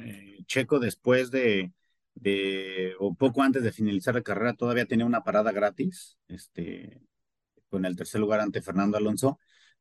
eh, 0.00 0.38
Checo 0.44 0.78
después 0.78 1.30
de, 1.30 1.72
de, 2.14 2.94
o 2.98 3.14
poco 3.14 3.42
antes 3.42 3.62
de 3.62 3.72
finalizar 3.72 4.14
la 4.14 4.22
carrera, 4.22 4.52
todavía 4.52 4.84
tenía 4.84 5.06
una 5.06 5.24
parada 5.24 5.50
gratis, 5.52 6.18
este, 6.28 7.00
con 7.70 7.86
el 7.86 7.96
tercer 7.96 8.20
lugar 8.20 8.40
ante 8.40 8.62
Fernando 8.62 8.98
Alonso, 8.98 9.38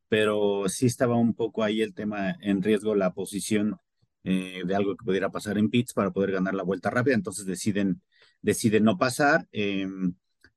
pero 0.10 0.70
sí 0.70 0.86
estaba 0.88 1.18
un 1.18 1.34
poco 1.34 1.64
ahí 1.64 1.82
el 1.82 1.94
tema 1.94 2.38
en 2.42 2.64
riesgo, 2.64 2.96
la 2.96 3.14
posición 3.14 3.78
eh, 4.30 4.62
de 4.66 4.76
algo 4.76 4.96
que 4.96 5.04
pudiera 5.04 5.32
pasar 5.32 5.58
en 5.58 5.70
pits 5.70 5.94
para 5.94 6.12
poder 6.12 6.32
ganar 6.32 6.54
la 6.54 6.64
vuelta 6.64 6.90
rápida, 6.90 7.16
entonces 7.16 7.46
deciden, 7.46 8.02
deciden 8.42 8.84
no 8.84 8.98
pasar. 8.98 9.48
Eh, 9.52 9.88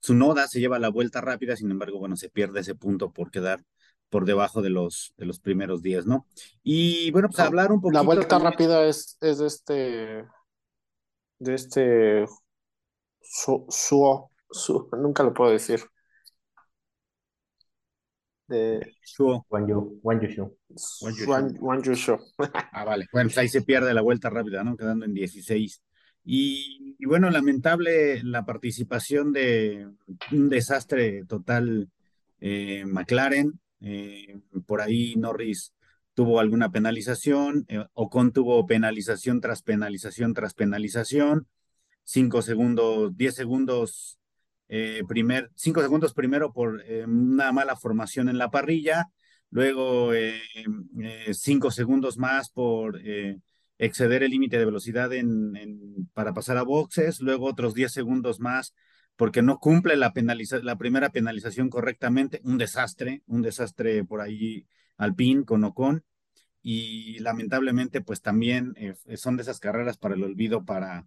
Tsunoda 0.01 0.49
se 0.49 0.61
lleva 0.61 0.79
la 0.79 0.91
vuelta 0.91 1.21
rápida, 1.21 1.57
sin 1.57 1.71
embargo, 1.71 1.99
bueno, 1.99 2.17
se 2.17 2.29
pierde 2.29 2.61
ese 2.61 2.75
punto 2.75 3.13
por 3.13 3.31
quedar 3.31 3.63
por 4.11 4.27
debajo 4.27 4.61
de 4.61 4.69
los, 4.69 5.15
de 5.17 5.25
los 5.25 5.41
primeros 5.41 5.81
días, 5.81 6.05
¿no? 6.05 6.27
Y 6.63 7.11
bueno, 7.13 7.29
pues 7.29 7.41
hablar 7.41 7.73
un 7.73 7.81
poquito. 7.81 7.99
La 7.99 8.05
vuelta 8.05 8.39
rápida 8.39 8.85
es, 8.85 9.17
es 9.23 9.39
de 9.39 9.47
este, 9.47 9.75
de 11.39 11.55
este, 11.55 12.27
su, 13.23 13.65
su, 13.71 14.29
su, 14.51 14.89
nunca 14.99 15.23
lo 15.23 15.33
puedo 15.33 15.51
decir. 15.51 15.81
De 18.53 18.97
Shuo. 19.03 19.47
Shu. 20.29 20.47
Wan-. 21.27 21.59
Ah, 22.73 22.85
vale. 22.85 23.07
Bueno, 23.13 23.29
pues 23.29 23.39
ahí 23.39 23.49
se 23.49 23.63
pierde 23.63 23.95
la 23.95 24.03
vuelta 24.03 24.29
rápida, 24.29 24.63
¿no? 24.63 24.77
Quedando 24.77 25.07
en 25.07 25.15
16. 25.15 25.83
Y, 26.25 26.97
y 26.99 27.07
bueno, 27.07 27.31
lamentable 27.31 28.23
la 28.23 28.45
participación 28.45 29.33
de 29.33 29.89
un 30.31 30.49
desastre 30.49 31.25
total 31.25 31.91
eh, 32.41 32.85
McLaren. 32.87 33.59
Eh, 33.81 34.41
por 34.67 34.81
ahí 34.81 35.17
Norris 35.17 35.73
tuvo 36.15 36.39
alguna 36.39 36.71
penalización, 36.71 37.65
eh, 37.69 37.85
Ocon 37.95 38.33
tuvo 38.33 38.67
penalización 38.67 39.41
tras 39.41 39.63
penalización 39.63 40.35
tras 40.35 40.55
penalización, 40.55 41.49
cinco 42.05 42.43
segundos, 42.43 43.17
diez 43.17 43.35
segundos, 43.35 44.19
eh, 44.75 45.03
primer, 45.07 45.51
cinco 45.55 45.83
segundos 45.83 46.15
primero 46.15 46.51
por 46.51 46.83
eh, 46.87 47.05
una 47.05 47.53
mala 47.53 47.77
formación 47.77 48.31
en 48.31 48.39
la 48.39 48.51
parrilla, 48.51 49.11
luego 49.51 50.15
eh, 50.15 50.41
cinco 51.35 51.71
segundos 51.71 52.17
más 52.17 52.49
por 52.49 52.99
exceder 53.77 54.23
el 54.23 54.31
límite 54.31 54.57
de 54.59 54.65
velocidad 54.65 55.13
en, 55.13 56.09
para 56.15 56.33
pasar 56.33 56.57
a 56.57 56.63
boxes, 56.63 57.21
luego 57.21 57.49
otros 57.49 57.75
10 57.75 57.93
segundos 57.93 58.41
más 58.41 58.75
porque 59.17 59.43
no 59.43 59.59
cumple 59.59 59.95
la, 59.97 60.15
penaliza 60.15 60.59
la 60.61 60.77
primera 60.79 61.11
penalización 61.11 61.69
correctamente, 61.69 62.41
un 62.43 62.57
desastre, 62.57 63.23
un 63.27 63.43
desastre 63.43 64.05
por 64.05 64.23
ahí 64.23 64.67
Alpine 64.97 65.45
con 65.45 65.65
Ocon, 65.65 66.03
y 66.63 67.19
lamentablemente 67.19 68.01
pues 68.01 68.23
también 68.23 68.75
son 69.17 69.37
de 69.37 69.43
esas 69.43 69.61
carreras 69.61 69.99
para 69.99 70.15
el 70.15 70.23
olvido 70.23 70.65
para, 70.65 71.07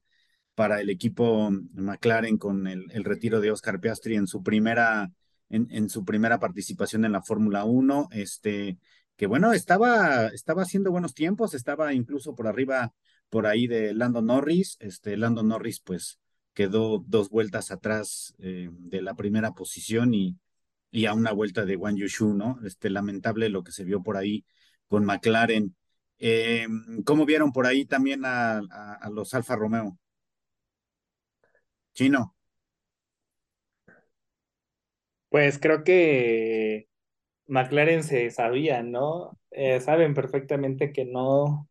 para 0.56 0.80
el 0.80 0.90
equipo 0.90 1.52
McLaren 1.74 2.38
con 2.38 2.66
el, 2.68 3.04
retiro 3.04 3.42
de 3.42 3.52
Oscar 3.52 3.80
Piastri 3.80 4.16
en 4.16 4.26
su 4.26 4.42
primera, 4.42 5.12
en, 5.50 5.90
su 5.90 6.06
primera 6.06 6.40
participación 6.40 7.04
en 7.06 7.12
la 7.12 7.22
Fórmula 7.22 7.66
1, 7.66 8.08
este, 8.12 8.78
que 9.18 9.28
bueno, 9.28 9.52
estaba, 9.54 10.28
estaba 10.28 10.64
haciendo 10.64 10.92
buenos 10.92 11.14
tiempos, 11.14 11.54
estaba 11.54 11.94
incluso 11.94 12.36
por 12.36 12.48
arriba, 12.48 12.94
por 13.30 13.48
ahí 13.48 13.68
de 13.68 13.94
Lando 13.94 14.22
Norris, 14.22 14.78
este, 14.80 15.18
Lando 15.18 15.44
Norris 15.44 15.82
pues 15.82 16.20
quedó 16.54 17.04
dos 17.06 17.30
vueltas 17.30 17.70
atrás 17.72 18.34
eh, 18.40 18.70
de 18.72 19.02
la 19.02 19.14
primera 19.14 19.52
posición 19.52 20.14
y, 20.14 20.38
y 20.90 21.06
a 21.06 21.14
una 21.14 21.34
vuelta 21.34 21.66
de 21.66 21.76
Wang 21.76 21.98
Yushu, 21.98 22.34
¿no? 22.34 22.60
Este, 22.64 22.90
lamentable 22.90 23.50
lo 23.50 23.62
que 23.62 23.74
se 23.74 23.84
vio 23.84 24.02
por 24.02 24.16
ahí 24.16 24.46
con 24.88 25.04
McLaren. 25.04 25.76
Eh, 26.18 26.66
¿Cómo 27.04 27.26
vieron 27.26 27.52
por 27.52 27.66
ahí 27.66 27.84
también 27.84 28.22
a 28.24 28.62
los 29.12 29.34
Alfa 29.34 29.58
Romeo? 29.58 30.00
Chino. 31.96 32.36
Pues 35.30 35.60
creo 35.60 35.84
que 35.84 36.88
McLaren 37.48 38.04
se 38.04 38.32
sabía, 38.32 38.84
¿no? 38.84 39.38
Eh, 39.52 39.80
saben 39.82 40.14
perfectamente 40.14 40.94
que 40.94 41.06
no, 41.06 41.70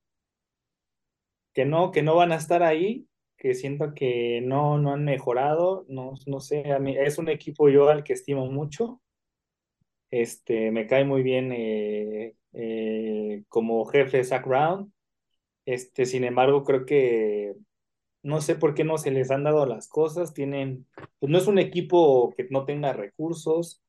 que 1.55 1.65
no, 1.67 1.93
que 1.93 2.03
no 2.03 2.17
van 2.17 2.33
a 2.33 2.37
estar 2.37 2.63
ahí, 2.63 3.09
que 3.37 3.55
siento 3.55 3.95
que 3.95 4.41
no, 4.43 4.79
no 4.79 4.93
han 4.93 5.05
mejorado, 5.05 5.87
no, 5.89 6.15
no 6.27 6.41
sé, 6.41 6.73
a 6.73 6.79
mí 6.79 6.97
es 6.99 7.19
un 7.19 7.29
equipo 7.29 7.69
yo 7.69 7.89
al 7.89 8.05
que 8.05 8.15
estimo 8.15 8.47
mucho. 8.47 9.01
Este, 10.11 10.71
me 10.71 10.87
cae 10.87 11.05
muy 11.05 11.23
bien 11.23 11.53
eh, 11.53 12.37
eh, 12.53 13.45
como 13.49 13.85
jefe 13.87 14.25
Zach 14.25 14.47
Brown. 14.47 14.93
Este, 15.67 16.07
sin 16.07 16.25
embargo, 16.25 16.65
creo 16.65 16.87
que 16.87 17.55
no 18.25 18.41
sé 18.41 18.57
por 18.57 18.75
qué 18.75 18.85
no 18.85 18.99
se 18.99 19.11
les 19.13 19.31
han 19.31 19.45
dado 19.45 19.67
las 19.67 19.89
cosas. 19.89 20.35
Tienen, 20.35 20.87
pues 21.21 21.31
no 21.31 21.39
es 21.39 21.47
un 21.47 21.59
equipo 21.59 22.35
que 22.37 22.49
no 22.51 22.65
tenga 22.65 22.93
recursos. 22.93 23.83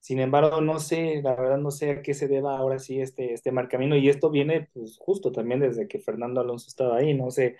Sin 0.00 0.20
embargo, 0.20 0.60
no 0.60 0.78
sé, 0.80 1.20
la 1.22 1.34
verdad 1.34 1.58
no 1.58 1.70
sé 1.70 1.90
a 1.90 2.02
qué 2.02 2.14
se 2.14 2.28
deba 2.28 2.56
ahora 2.56 2.78
sí 2.78 3.00
este, 3.00 3.34
este 3.34 3.52
marcamino. 3.52 3.96
Y 3.96 4.08
esto 4.08 4.30
viene 4.30 4.70
pues 4.72 4.96
justo 4.98 5.32
también 5.32 5.60
desde 5.60 5.88
que 5.88 6.00
Fernando 6.00 6.40
Alonso 6.40 6.68
estaba 6.68 6.96
ahí. 6.98 7.14
No 7.14 7.30
sé, 7.30 7.56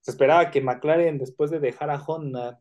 se 0.00 0.10
esperaba 0.10 0.50
que 0.50 0.60
McLaren, 0.60 1.18
después 1.18 1.50
de 1.50 1.60
dejar 1.60 1.90
a 1.90 2.02
Honda 2.02 2.60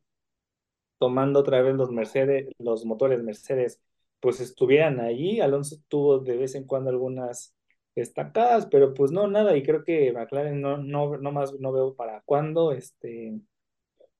tomando 1.00 1.40
otra 1.40 1.62
vez 1.62 1.76
los 1.76 1.92
Mercedes, 1.92 2.48
los 2.60 2.86
motores 2.86 3.24
Mercedes, 3.24 3.82
pues 4.20 4.40
estuvieran 4.40 5.00
allí. 5.00 5.42
Alonso 5.42 5.78
tuvo 5.88 6.20
de 6.20 6.38
vez 6.38 6.56
en 6.56 6.66
cuando 6.66 6.92
algunas 6.92 7.56
destacadas, 7.96 8.68
pero 8.68 8.94
pues 8.94 9.12
no, 9.12 9.28
nada. 9.28 9.56
Y 9.58 9.64
creo 9.64 9.84
que 9.84 10.12
McLaren 10.14 10.62
no, 10.62 10.78
no, 10.78 11.18
no 11.18 11.32
más 11.32 11.54
no 11.60 11.72
veo 11.72 11.96
para 11.96 12.22
cuándo 12.26 12.72
este 12.72 13.40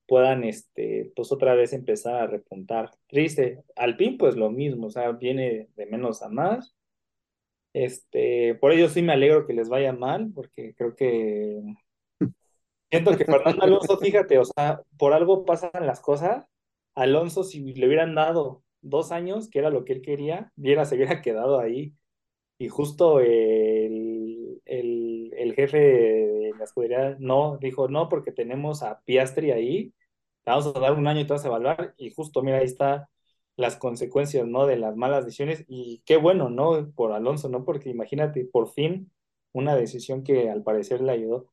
puedan 0.06 0.44
este, 0.44 1.10
pues 1.16 1.32
otra 1.32 1.54
vez 1.54 1.72
empezar 1.72 2.16
a 2.16 2.26
repuntar. 2.26 2.90
Triste. 3.08 3.64
Alpine, 3.76 4.18
pues 4.18 4.36
lo 4.36 4.50
mismo, 4.50 4.88
o 4.88 4.90
sea, 4.90 5.12
viene 5.12 5.68
de 5.74 5.86
menos 5.86 6.22
a 6.22 6.28
más. 6.28 6.74
Este, 7.72 8.54
por 8.56 8.72
ello 8.72 8.88
sí 8.88 9.00
me 9.00 9.14
alegro 9.14 9.46
que 9.46 9.54
les 9.54 9.70
vaya 9.70 9.92
mal, 9.94 10.30
porque 10.34 10.74
creo 10.74 10.94
que 10.94 11.62
siento 12.90 13.16
que 13.16 13.24
Fernando 13.24 13.62
Alonso, 13.62 13.96
fíjate, 13.96 14.38
o 14.38 14.44
sea, 14.44 14.82
por 14.98 15.14
algo 15.14 15.46
pasan 15.46 15.86
las 15.86 16.00
cosas. 16.00 16.44
Alonso, 16.94 17.42
si 17.42 17.72
le 17.72 17.86
hubieran 17.86 18.14
dado 18.14 18.62
dos 18.82 19.12
años, 19.12 19.48
que 19.48 19.60
era 19.60 19.70
lo 19.70 19.84
que 19.84 19.94
él 19.94 20.02
quería, 20.02 20.52
viera, 20.56 20.84
se 20.84 20.96
hubiera 20.96 21.22
quedado 21.22 21.58
ahí. 21.58 21.94
Y 22.62 22.68
justo 22.68 23.18
el, 23.18 24.62
el, 24.66 25.32
el 25.36 25.54
jefe 25.54 25.78
de 25.78 26.52
la 26.56 26.64
escudería 26.64 27.16
no, 27.18 27.58
dijo 27.58 27.88
no, 27.88 28.08
porque 28.08 28.30
tenemos 28.30 28.84
a 28.84 29.00
Piastri 29.04 29.50
ahí, 29.50 29.92
vamos 30.46 30.68
a 30.68 30.78
dar 30.78 30.92
un 30.92 31.08
año 31.08 31.22
y 31.22 31.26
te 31.26 31.32
vas 31.32 31.44
a 31.44 31.48
evaluar. 31.48 31.94
Y 31.98 32.12
justo, 32.14 32.40
mira, 32.42 32.58
ahí 32.58 32.66
está 32.66 33.10
las 33.56 33.74
consecuencias, 33.76 34.46
¿no? 34.46 34.66
De 34.66 34.76
las 34.76 34.96
malas 34.96 35.24
decisiones. 35.24 35.64
Y 35.66 36.04
qué 36.06 36.18
bueno, 36.18 36.50
¿no? 36.50 36.92
Por 36.94 37.10
Alonso, 37.12 37.48
¿no? 37.48 37.64
Porque 37.64 37.90
imagínate, 37.90 38.44
por 38.44 38.72
fin, 38.72 39.10
una 39.52 39.74
decisión 39.74 40.22
que 40.22 40.48
al 40.48 40.62
parecer 40.62 41.00
le 41.00 41.10
ayudó. 41.12 41.48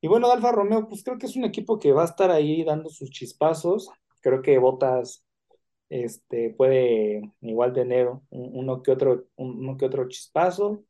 Y 0.00 0.06
bueno, 0.08 0.30
Alfa 0.30 0.52
Romeo, 0.52 0.86
pues 0.88 1.02
creo 1.02 1.18
que 1.18 1.26
es 1.26 1.34
un 1.36 1.44
equipo 1.44 1.80
que 1.80 1.92
va 1.92 2.02
a 2.02 2.06
estar 2.06 2.30
ahí 2.30 2.62
dando 2.62 2.88
sus 2.88 3.10
chispazos. 3.10 3.90
Creo 4.20 4.42
que 4.42 4.58
Bottas 4.58 5.25
este, 5.88 6.50
puede 6.50 7.32
igual 7.42 7.72
tener 7.72 8.08
un- 8.08 8.22
uno 8.30 8.82
que 8.82 8.92
otro, 8.92 9.26
un- 9.36 9.58
uno 9.60 9.76
que 9.76 9.86
otro 9.86 10.08
chispazo. 10.08 10.84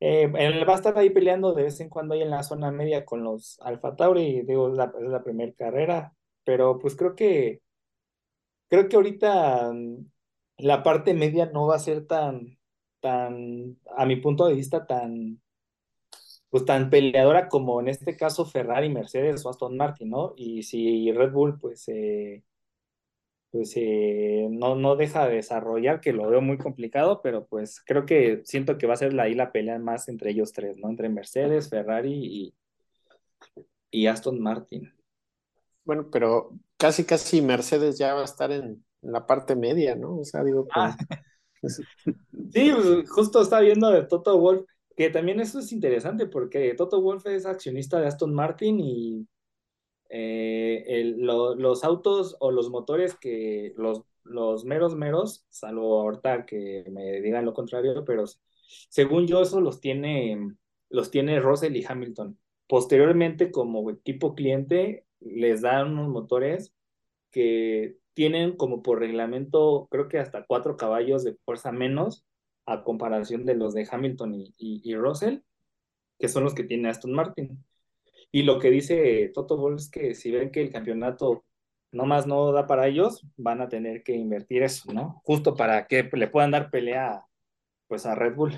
Eh, 0.00 0.30
él 0.38 0.68
va 0.68 0.74
a 0.74 0.76
estar 0.76 0.98
ahí 0.98 1.10
peleando 1.10 1.54
de 1.54 1.64
vez 1.64 1.80
en 1.80 1.88
cuando 1.90 2.14
ahí 2.14 2.22
en 2.22 2.30
la 2.30 2.42
zona 2.44 2.70
media 2.72 3.04
con 3.04 3.24
los 3.24 3.58
Alfa 3.62 3.96
Tauri, 3.96 4.42
digo, 4.42 4.68
es 4.70 4.76
la, 4.76 4.86
es 5.00 5.08
la 5.10 5.24
primera 5.24 5.52
carrera, 5.54 6.14
pero 6.44 6.78
pues 6.78 6.96
creo 6.96 7.14
que, 7.16 7.62
creo 8.68 8.88
que 8.88 8.96
ahorita 8.96 9.72
mm, 9.72 10.06
la 10.58 10.82
parte 10.82 11.14
media 11.14 11.46
no 11.46 11.66
va 11.66 11.76
a 11.76 11.78
ser 11.78 12.06
tan, 12.06 12.58
tan, 13.00 13.78
a 13.96 14.06
mi 14.06 14.16
punto 14.16 14.46
de 14.46 14.54
vista, 14.54 14.86
tan, 14.86 15.40
pues 16.50 16.64
tan 16.64 16.90
peleadora 16.90 17.48
como 17.48 17.80
en 17.80 17.88
este 17.88 18.16
caso 18.16 18.44
Ferrari, 18.46 18.88
Mercedes 18.88 19.44
o 19.44 19.50
Aston 19.50 19.76
Martin, 19.76 20.10
¿no? 20.10 20.34
Y 20.36 20.62
si 20.62 21.10
Red 21.12 21.32
Bull, 21.32 21.58
pues, 21.58 21.88
eh, 21.88 22.42
pues 23.54 23.72
eh, 23.76 24.48
no, 24.50 24.74
no 24.74 24.96
deja 24.96 25.28
de 25.28 25.36
desarrollar, 25.36 26.00
que 26.00 26.12
lo 26.12 26.28
veo 26.28 26.40
muy 26.40 26.58
complicado, 26.58 27.20
pero 27.22 27.46
pues 27.46 27.80
creo 27.86 28.04
que 28.04 28.42
siento 28.44 28.76
que 28.76 28.88
va 28.88 28.94
a 28.94 28.96
ser 28.96 29.18
ahí 29.20 29.36
la 29.36 29.52
pelea 29.52 29.78
más 29.78 30.08
entre 30.08 30.32
ellos 30.32 30.52
tres, 30.52 30.76
¿no? 30.78 30.90
Entre 30.90 31.08
Mercedes, 31.08 31.70
Ferrari 31.70 32.12
y, 32.12 32.54
y 33.92 34.08
Aston 34.08 34.40
Martin. 34.40 34.92
Bueno, 35.84 36.08
pero 36.10 36.58
casi, 36.76 37.04
casi 37.04 37.42
Mercedes 37.42 37.96
ya 37.96 38.14
va 38.14 38.22
a 38.22 38.24
estar 38.24 38.50
en, 38.50 38.84
la 39.02 39.24
parte 39.24 39.54
media, 39.54 39.94
¿no? 39.94 40.18
O 40.18 40.24
sea, 40.24 40.42
digo, 40.42 40.66
ah. 40.74 40.96
sí, 41.62 42.72
pues, 42.74 43.08
justo 43.08 43.40
está 43.40 43.60
viendo 43.60 43.88
de 43.88 44.02
Toto 44.02 44.36
Wolf, 44.36 44.66
que 44.96 45.10
también 45.10 45.38
eso 45.38 45.60
es 45.60 45.70
interesante 45.70 46.26
porque 46.26 46.74
Toto 46.74 47.00
Wolf 47.00 47.24
es 47.26 47.46
accionista 47.46 48.00
de 48.00 48.08
Aston 48.08 48.34
Martin 48.34 48.80
y 48.80 49.28
eh, 50.16 51.12
los 51.16 51.82
autos 51.82 52.36
o 52.38 52.52
los 52.52 52.70
motores 52.70 53.16
que 53.16 53.72
los, 53.76 54.02
los 54.22 54.64
meros 54.64 54.94
meros, 54.94 55.44
salvo 55.48 56.00
ahorita 56.00 56.46
que 56.46 56.84
me 56.92 57.20
digan 57.20 57.44
lo 57.44 57.52
contrario, 57.52 58.04
pero 58.04 58.24
según 58.88 59.26
yo 59.26 59.42
eso 59.42 59.60
los 59.60 59.80
tiene, 59.80 60.54
los 60.88 61.10
tiene 61.10 61.40
Russell 61.40 61.74
y 61.74 61.84
Hamilton. 61.84 62.38
Posteriormente, 62.68 63.50
como 63.50 63.90
equipo 63.90 64.36
cliente, 64.36 65.04
les 65.18 65.62
dan 65.62 65.92
unos 65.98 66.08
motores 66.08 66.72
que 67.32 67.98
tienen 68.12 68.56
como 68.56 68.82
por 68.82 69.00
reglamento, 69.00 69.88
creo 69.90 70.08
que 70.08 70.20
hasta 70.20 70.46
cuatro 70.46 70.76
caballos 70.76 71.24
de 71.24 71.34
fuerza 71.44 71.72
menos 71.72 72.24
a 72.66 72.84
comparación 72.84 73.44
de 73.44 73.56
los 73.56 73.74
de 73.74 73.88
Hamilton 73.90 74.34
y, 74.36 74.54
y, 74.58 74.94
Russell, 74.94 75.40
que 76.20 76.28
son 76.28 76.44
los 76.44 76.54
que 76.54 76.62
tiene 76.62 76.88
Aston 76.88 77.12
Martin. 77.12 77.64
Y 78.34 78.42
lo 78.42 78.58
que 78.58 78.68
dice 78.68 79.30
Toto 79.32 79.56
Wolff 79.56 79.82
es 79.82 79.88
que 79.88 80.12
si 80.12 80.32
ven 80.32 80.50
que 80.50 80.60
el 80.60 80.72
campeonato 80.72 81.44
nomás 81.92 82.26
no 82.26 82.50
da 82.50 82.66
para 82.66 82.88
ellos, 82.88 83.24
van 83.36 83.60
a 83.60 83.68
tener 83.68 84.02
que 84.02 84.16
invertir 84.16 84.64
eso, 84.64 84.92
¿no? 84.92 85.22
Justo 85.22 85.54
para 85.54 85.86
que 85.86 86.10
le 86.12 86.26
puedan 86.26 86.50
dar 86.50 86.68
pelea 86.68 87.22
pues 87.86 88.06
a 88.06 88.16
Red 88.16 88.34
Bull. 88.34 88.52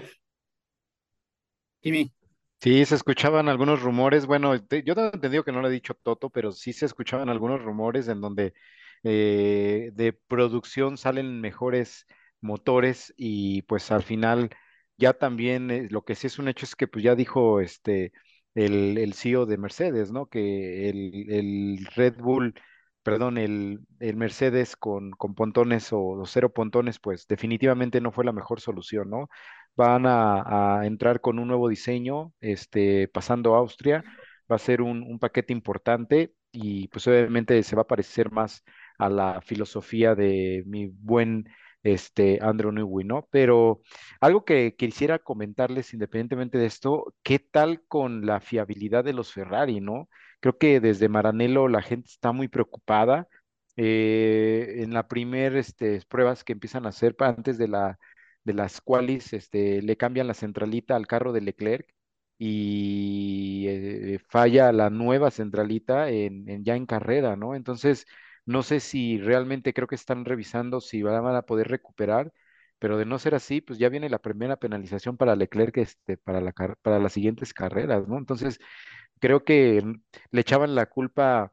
Jimmy. 1.82 2.10
Sí, 2.58 2.86
se 2.86 2.94
escuchaban 2.94 3.50
algunos 3.50 3.82
rumores, 3.82 4.24
bueno, 4.24 4.54
yo 4.56 4.94
no 4.94 5.04
he 5.08 5.10
entendido 5.12 5.44
que 5.44 5.52
no 5.52 5.60
lo 5.60 5.66
ha 5.66 5.70
dicho 5.70 5.92
Toto, 5.92 6.30
pero 6.30 6.52
sí 6.52 6.72
se 6.72 6.86
escuchaban 6.86 7.28
algunos 7.28 7.62
rumores 7.62 8.08
en 8.08 8.22
donde 8.22 8.54
eh, 9.04 9.90
de 9.92 10.14
producción 10.14 10.96
salen 10.96 11.42
mejores 11.42 12.06
motores 12.40 13.12
y 13.18 13.60
pues 13.62 13.90
al 13.92 14.04
final 14.04 14.48
ya 14.96 15.12
también 15.12 15.70
eh, 15.70 15.88
lo 15.90 16.02
que 16.06 16.14
sí 16.14 16.28
es 16.28 16.38
un 16.38 16.48
hecho 16.48 16.64
es 16.64 16.74
que 16.74 16.88
pues 16.88 17.04
ya 17.04 17.14
dijo 17.14 17.60
este 17.60 18.12
el, 18.56 18.98
el 18.98 19.14
CEO 19.14 19.46
de 19.46 19.58
Mercedes, 19.58 20.12
¿no? 20.12 20.26
Que 20.28 20.90
el, 20.90 21.30
el 21.32 21.86
Red 21.96 22.16
Bull, 22.18 22.54
perdón, 23.04 23.38
el, 23.38 23.80
el 24.00 24.16
Mercedes 24.16 24.76
con, 24.76 25.12
con 25.12 25.34
pontones 25.36 25.90
o, 25.92 26.24
cero 26.26 26.52
pontones, 26.52 26.98
pues 27.00 27.26
definitivamente 27.28 28.00
no 28.02 28.12
fue 28.12 28.24
la 28.26 28.32
mejor 28.32 28.60
solución, 28.60 29.10
¿no? 29.10 29.28
Van 29.76 30.06
a, 30.06 30.80
a 30.80 30.86
entrar 30.86 31.20
con 31.20 31.38
un 31.38 31.48
nuevo 31.48 31.68
diseño, 31.68 32.32
este, 32.40 33.08
pasando 33.08 33.54
a 33.54 33.58
Austria, 33.60 34.04
va 34.50 34.56
a 34.56 34.58
ser 34.58 34.82
un, 34.82 35.02
un 35.02 35.18
paquete 35.18 35.52
importante 35.52 36.34
y 36.52 36.88
pues 36.88 37.06
obviamente 37.08 37.62
se 37.62 37.76
va 37.76 37.82
a 37.82 37.86
parecer 37.86 38.30
más 38.30 38.62
a 38.98 39.08
la 39.10 39.40
filosofía 39.42 40.14
de 40.14 40.62
mi 40.66 40.86
buen 40.88 41.48
este, 41.86 42.38
Andrew 42.42 42.72
Newey, 42.72 43.04
¿no? 43.06 43.28
Pero 43.30 43.82
algo 44.20 44.44
que 44.44 44.74
quisiera 44.76 45.18
comentarles, 45.20 45.92
independientemente 45.94 46.58
de 46.58 46.66
esto, 46.66 47.14
¿qué 47.22 47.38
tal 47.38 47.82
con 47.86 48.26
la 48.26 48.40
fiabilidad 48.40 49.04
de 49.04 49.12
los 49.12 49.32
Ferrari, 49.32 49.80
¿no? 49.80 50.08
Creo 50.40 50.58
que 50.58 50.80
desde 50.80 51.08
Maranello 51.08 51.68
la 51.68 51.82
gente 51.82 52.08
está 52.10 52.32
muy 52.32 52.48
preocupada. 52.48 53.28
Eh, 53.76 54.76
en 54.82 54.94
la 54.94 55.06
primera 55.06 55.58
este, 55.58 56.00
pruebas 56.08 56.44
que 56.44 56.52
empiezan 56.54 56.86
a 56.86 56.88
hacer 56.90 57.14
antes 57.20 57.58
de, 57.58 57.68
la, 57.68 57.98
de 58.44 58.54
las 58.54 58.80
cuales 58.80 59.32
este, 59.32 59.82
le 59.82 59.96
cambian 59.96 60.26
la 60.26 60.34
centralita 60.34 60.96
al 60.96 61.06
carro 61.06 61.32
de 61.32 61.42
Leclerc 61.42 61.86
y 62.38 63.66
eh, 63.68 64.18
falla 64.28 64.72
la 64.72 64.90
nueva 64.90 65.30
centralita 65.30 66.10
en, 66.10 66.48
en, 66.48 66.64
ya 66.64 66.74
en 66.76 66.86
carrera, 66.86 67.36
¿no? 67.36 67.54
Entonces, 67.54 68.06
no 68.46 68.62
sé 68.62 68.80
si 68.80 69.18
realmente 69.20 69.74
creo 69.74 69.88
que 69.88 69.94
están 69.96 70.24
revisando 70.24 70.80
si 70.80 71.02
van 71.02 71.36
a 71.36 71.42
poder 71.42 71.68
recuperar, 71.68 72.32
pero 72.78 72.98
de 72.98 73.06
no 73.06 73.18
ser 73.18 73.34
así, 73.34 73.60
pues 73.60 73.78
ya 73.78 73.88
viene 73.90 74.08
la 74.10 74.18
primera 74.20 74.56
penalización 74.56 75.16
para 75.16 75.36
Leclerc 75.36 75.76
este, 75.78 76.16
para, 76.18 76.40
la, 76.40 76.52
para 76.82 76.98
las 77.00 77.12
siguientes 77.12 77.54
carreras, 77.54 78.08
¿no? 78.08 78.18
Entonces, 78.18 78.58
creo 79.20 79.44
que 79.44 79.82
le 80.32 80.40
echaban 80.40 80.74
la 80.74 80.86
culpa 80.86 81.52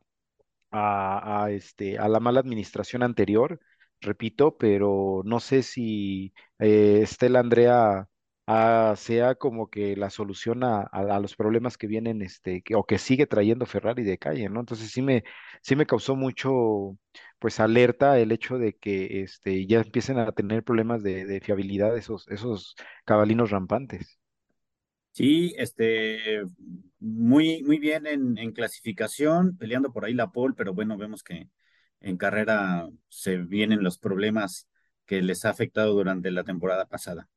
a, 0.71 1.43
a, 1.45 1.51
este, 1.51 1.97
a 1.99 2.07
la 2.07 2.19
mala 2.19 2.39
administración 2.39 3.03
anterior, 3.03 3.59
repito, 4.01 4.57
pero 4.57 5.21
no 5.25 5.39
sé 5.39 5.63
si 5.63 6.33
eh, 6.59 6.99
Estela 7.03 7.39
Andrea 7.39 8.07
sea 8.47 9.35
como 9.35 9.69
que 9.69 9.95
la 9.95 10.09
solución 10.09 10.63
a, 10.63 10.89
los 11.19 11.35
problemas 11.35 11.77
que 11.77 11.87
vienen, 11.87 12.21
este, 12.21 12.63
o 12.75 12.85
que 12.85 12.97
sigue 12.97 13.25
trayendo 13.25 13.65
Ferrari 13.65 14.03
de 14.03 14.17
calle, 14.17 14.49
¿no? 14.49 14.59
Entonces 14.59 14.91
sí 14.91 15.01
me, 15.01 15.23
sí 15.61 15.75
me 15.75 15.85
causó 15.85 16.15
mucho, 16.15 16.97
pues, 17.39 17.59
alerta 17.59 18.19
el 18.19 18.31
hecho 18.31 18.57
de 18.57 18.73
que 18.73 19.21
este, 19.21 19.65
ya 19.65 19.79
empiecen 19.79 20.19
a 20.19 20.31
tener 20.33 20.63
problemas 20.63 21.03
de, 21.03 21.39
fiabilidad 21.41 21.97
esos, 21.97 22.27
esos 22.29 22.75
cabalinos 23.05 23.51
rampantes. 23.51 24.19
Sí, 25.11 25.53
este, 25.57 26.43
muy, 26.99 27.63
muy 27.63 27.77
bien 27.77 28.07
en, 28.07 28.37
en, 28.37 28.51
clasificación, 28.51 29.57
peleando 29.57 29.93
por 29.93 30.05
ahí 30.05 30.13
la 30.13 30.31
pole, 30.31 30.55
pero 30.57 30.73
bueno, 30.73 30.97
vemos 30.97 31.23
que 31.23 31.49
en 32.01 32.17
carrera 32.17 32.89
se 33.09 33.37
vienen 33.37 33.83
los 33.83 33.99
problemas 33.99 34.67
que 35.05 35.21
les 35.21 35.45
ha 35.45 35.49
afectado 35.51 35.93
durante 35.93 36.31
la 36.31 36.43
temporada 36.43 36.87
pasada. 36.87 37.29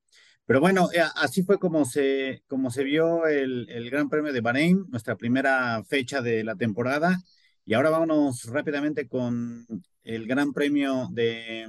Pero 0.47 0.61
bueno, 0.61 0.89
eh, 0.93 1.01
así 1.17 1.43
fue 1.43 1.59
como 1.59 1.85
se, 1.85 2.43
como 2.47 2.71
se 2.71 2.85
vio 2.85 3.27
el, 3.27 3.69
el, 3.69 3.91
Gran 3.91 4.09
Premio 4.09 4.33
de 4.33 4.41
Bahrein, 4.41 4.85
nuestra 4.91 5.17
primera 5.17 5.83
fecha 5.85 6.23
de 6.23 6.45
la 6.45 6.55
temporada. 6.57 7.19
Y 7.65 7.75
ahora 7.75 7.91
vámonos 7.91 8.45
rápidamente 8.45 9.09
con 9.09 9.67
el 10.05 10.27
Gran 10.29 10.53
Premio 10.53 11.09
de, 11.11 11.69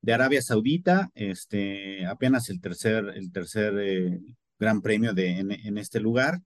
de 0.00 0.12
Arabia 0.12 0.42
Saudita, 0.42 1.10
este, 1.14 2.04
apenas 2.06 2.50
el 2.50 2.60
tercer, 2.60 3.12
el 3.14 3.30
tercer 3.32 3.74
eh, 3.78 4.20
Gran 4.58 4.82
Premio 4.82 5.12
de, 5.14 5.38
en, 5.38 5.78
este 5.78 6.00
lugar. 6.00 6.40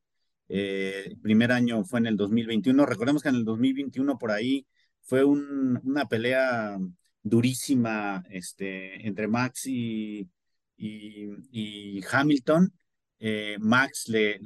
Eh, 0.49 1.05
el 1.07 1.19
primer 1.21 1.53
año 1.53 1.85
fue 1.85 2.01
en 2.01 2.07
el 2.07 2.17
2021. 2.19 2.85
Recordemos 2.87 3.23
que 3.23 3.31
en 3.31 3.37
el 3.37 3.45
2021 3.45 4.19
por 4.19 4.31
ahí 4.31 4.67
fue 5.03 5.25
un, 5.25 5.81
una 5.85 6.07
pelea 6.07 6.79
durísima 7.23 8.25
este, 8.31 9.07
entre 9.07 9.27
Max 9.27 9.67
y, 9.67 10.29
y, 10.77 12.01
Hamilton, 12.11 12.73
eh, 13.19 13.57
Max 13.61 14.09
le, 14.09 14.41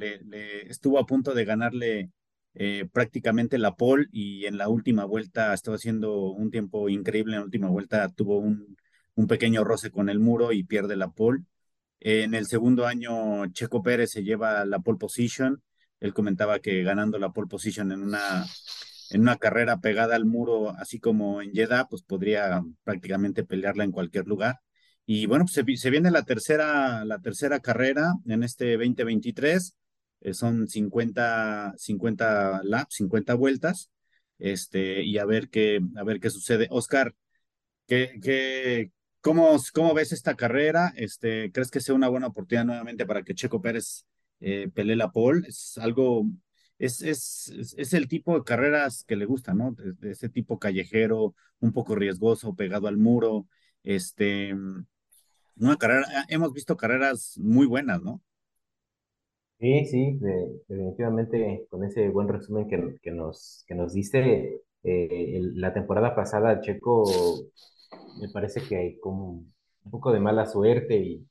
estuvo 0.69 0.99
a 0.99 1.07
punto 1.07 1.35
de 1.35 1.45
ganarle 1.45 2.11
eh, 2.55 2.87
prácticamente 2.93 3.59
la 3.59 3.75
pole 3.75 4.07
y 4.13 4.47
en 4.47 4.59
la 4.59 4.69
última 4.69 5.05
vuelta 5.05 5.55
estaba 5.55 5.77
haciendo 5.77 6.31
un 6.31 6.51
tiempo 6.51 6.89
increíble. 6.89 7.35
En 7.35 7.41
la 7.41 7.45
última 7.45 7.69
vuelta 7.69 8.09
tuvo 8.11 8.39
un, 8.39 8.77
un 9.15 9.27
pequeño 9.27 9.65
roce 9.65 9.91
con 9.91 10.09
el 10.09 10.19
muro 10.21 10.53
y 10.53 10.65
pierde 10.65 10.97
la 10.97 11.11
pole. 11.11 11.45
en 12.01 12.35
el 12.35 12.47
segundo 12.47 12.87
año, 12.87 13.47
Checo 13.53 13.83
Pérez 13.83 14.11
se 14.11 14.23
lleva 14.25 14.65
la 14.65 14.81
pole 14.81 14.99
position. 14.99 15.63
Él 16.01 16.15
comentaba 16.15 16.61
que 16.61 16.83
ganando 16.83 17.19
la 17.19 17.31
pole 17.31 17.49
position 17.49 17.93
en 17.93 18.03
una, 18.03 18.45
en 19.11 19.21
una 19.23 19.37
carrera 19.37 19.81
pegada 19.81 20.17
al 20.17 20.25
muro, 20.25 20.71
así 20.71 20.99
como 21.01 21.43
en 21.43 21.53
Jeddah, 21.53 21.87
pues 21.89 22.03
podría 22.03 22.63
prácticamente 22.85 23.45
pelearla 23.45 23.85
en 23.85 23.93
cualquier 23.93 24.27
lugar. 24.27 24.61
Y 25.13 25.27
bueno, 25.27 25.45
pues 25.45 25.81
se, 25.81 25.91
viene 25.91 26.13
la 26.13 26.23
tercera, 26.23 27.05
la 27.05 27.19
tercera 27.19 27.59
carrera 27.59 28.13
en 28.27 28.45
este 28.45 28.77
2023. 28.77 29.77
Eh, 30.21 30.35
son 30.35 30.69
50, 30.69 31.75
50 31.77 32.61
laps, 32.63 32.95
50 32.95 33.35
vueltas. 33.35 33.91
Este, 34.39 35.03
y 35.03 35.19
a 35.19 35.25
ver 35.25 35.49
qué, 35.51 35.81
a 35.97 36.05
ver 36.05 36.21
qué 36.21 36.31
sucede. 36.31 36.69
Oscar, 36.71 37.17
¿qué, 37.89 38.93
cómo, 39.21 39.57
¿cómo 39.75 39.95
ves 39.95 40.13
esta 40.13 40.37
carrera? 40.37 40.93
Este, 40.95 41.51
¿Crees 41.51 41.73
que 41.73 41.81
sea 41.81 41.97
una 41.97 42.09
buena 42.09 42.29
oportunidad 42.29 42.67
nuevamente 42.67 43.05
para 43.05 43.25
que 43.25 43.35
Checo 43.35 43.61
Pérez 43.61 44.07
eh, 44.39 44.71
pelee 44.73 44.95
la 44.95 45.11
pole? 45.11 45.49
Es 45.49 45.77
algo, 45.79 46.25
es, 46.79 47.03
es, 47.03 47.53
es, 47.77 47.95
el 47.95 48.07
tipo 48.07 48.37
de 48.39 48.45
carreras 48.45 49.03
que 49.09 49.17
le 49.17 49.25
gusta, 49.25 49.55
¿no? 49.55 49.73
De, 49.73 50.13
ese 50.13 50.29
tipo 50.29 50.61
callejero, 50.61 51.35
un 51.59 51.73
poco 51.73 51.97
riesgoso, 51.97 52.55
pegado 52.55 52.87
al 52.87 52.97
muro. 52.97 53.49
Este, 53.83 54.55
una 55.61 55.77
carrera, 55.77 56.07
ah, 56.17 56.25
hemos 56.29 56.53
visto 56.53 56.77
carreras 56.77 57.35
muy 57.39 57.67
buenas, 57.67 58.03
¿no? 58.03 58.23
Sí, 59.59 59.85
sí, 59.87 60.19
definitivamente 60.69 61.67
con 61.69 61.85
ese 61.85 62.09
buen 62.09 62.29
resumen 62.29 62.67
que, 62.67 62.97
que 63.03 63.11
nos, 63.11 63.63
que 63.69 63.75
nos 63.75 63.93
diste, 63.93 64.63
eh, 64.83 65.41
la 65.55 65.75
temporada 65.75 66.15
pasada 66.15 66.63
Checo 66.63 67.05
me 68.21 68.29
parece 68.31 68.63
que 68.63 68.99
como 69.01 69.45
un 69.85 69.91
poco 69.91 70.13
de 70.13 70.21
mala 70.21 70.47
suerte 70.47 70.97
y, 70.97 71.27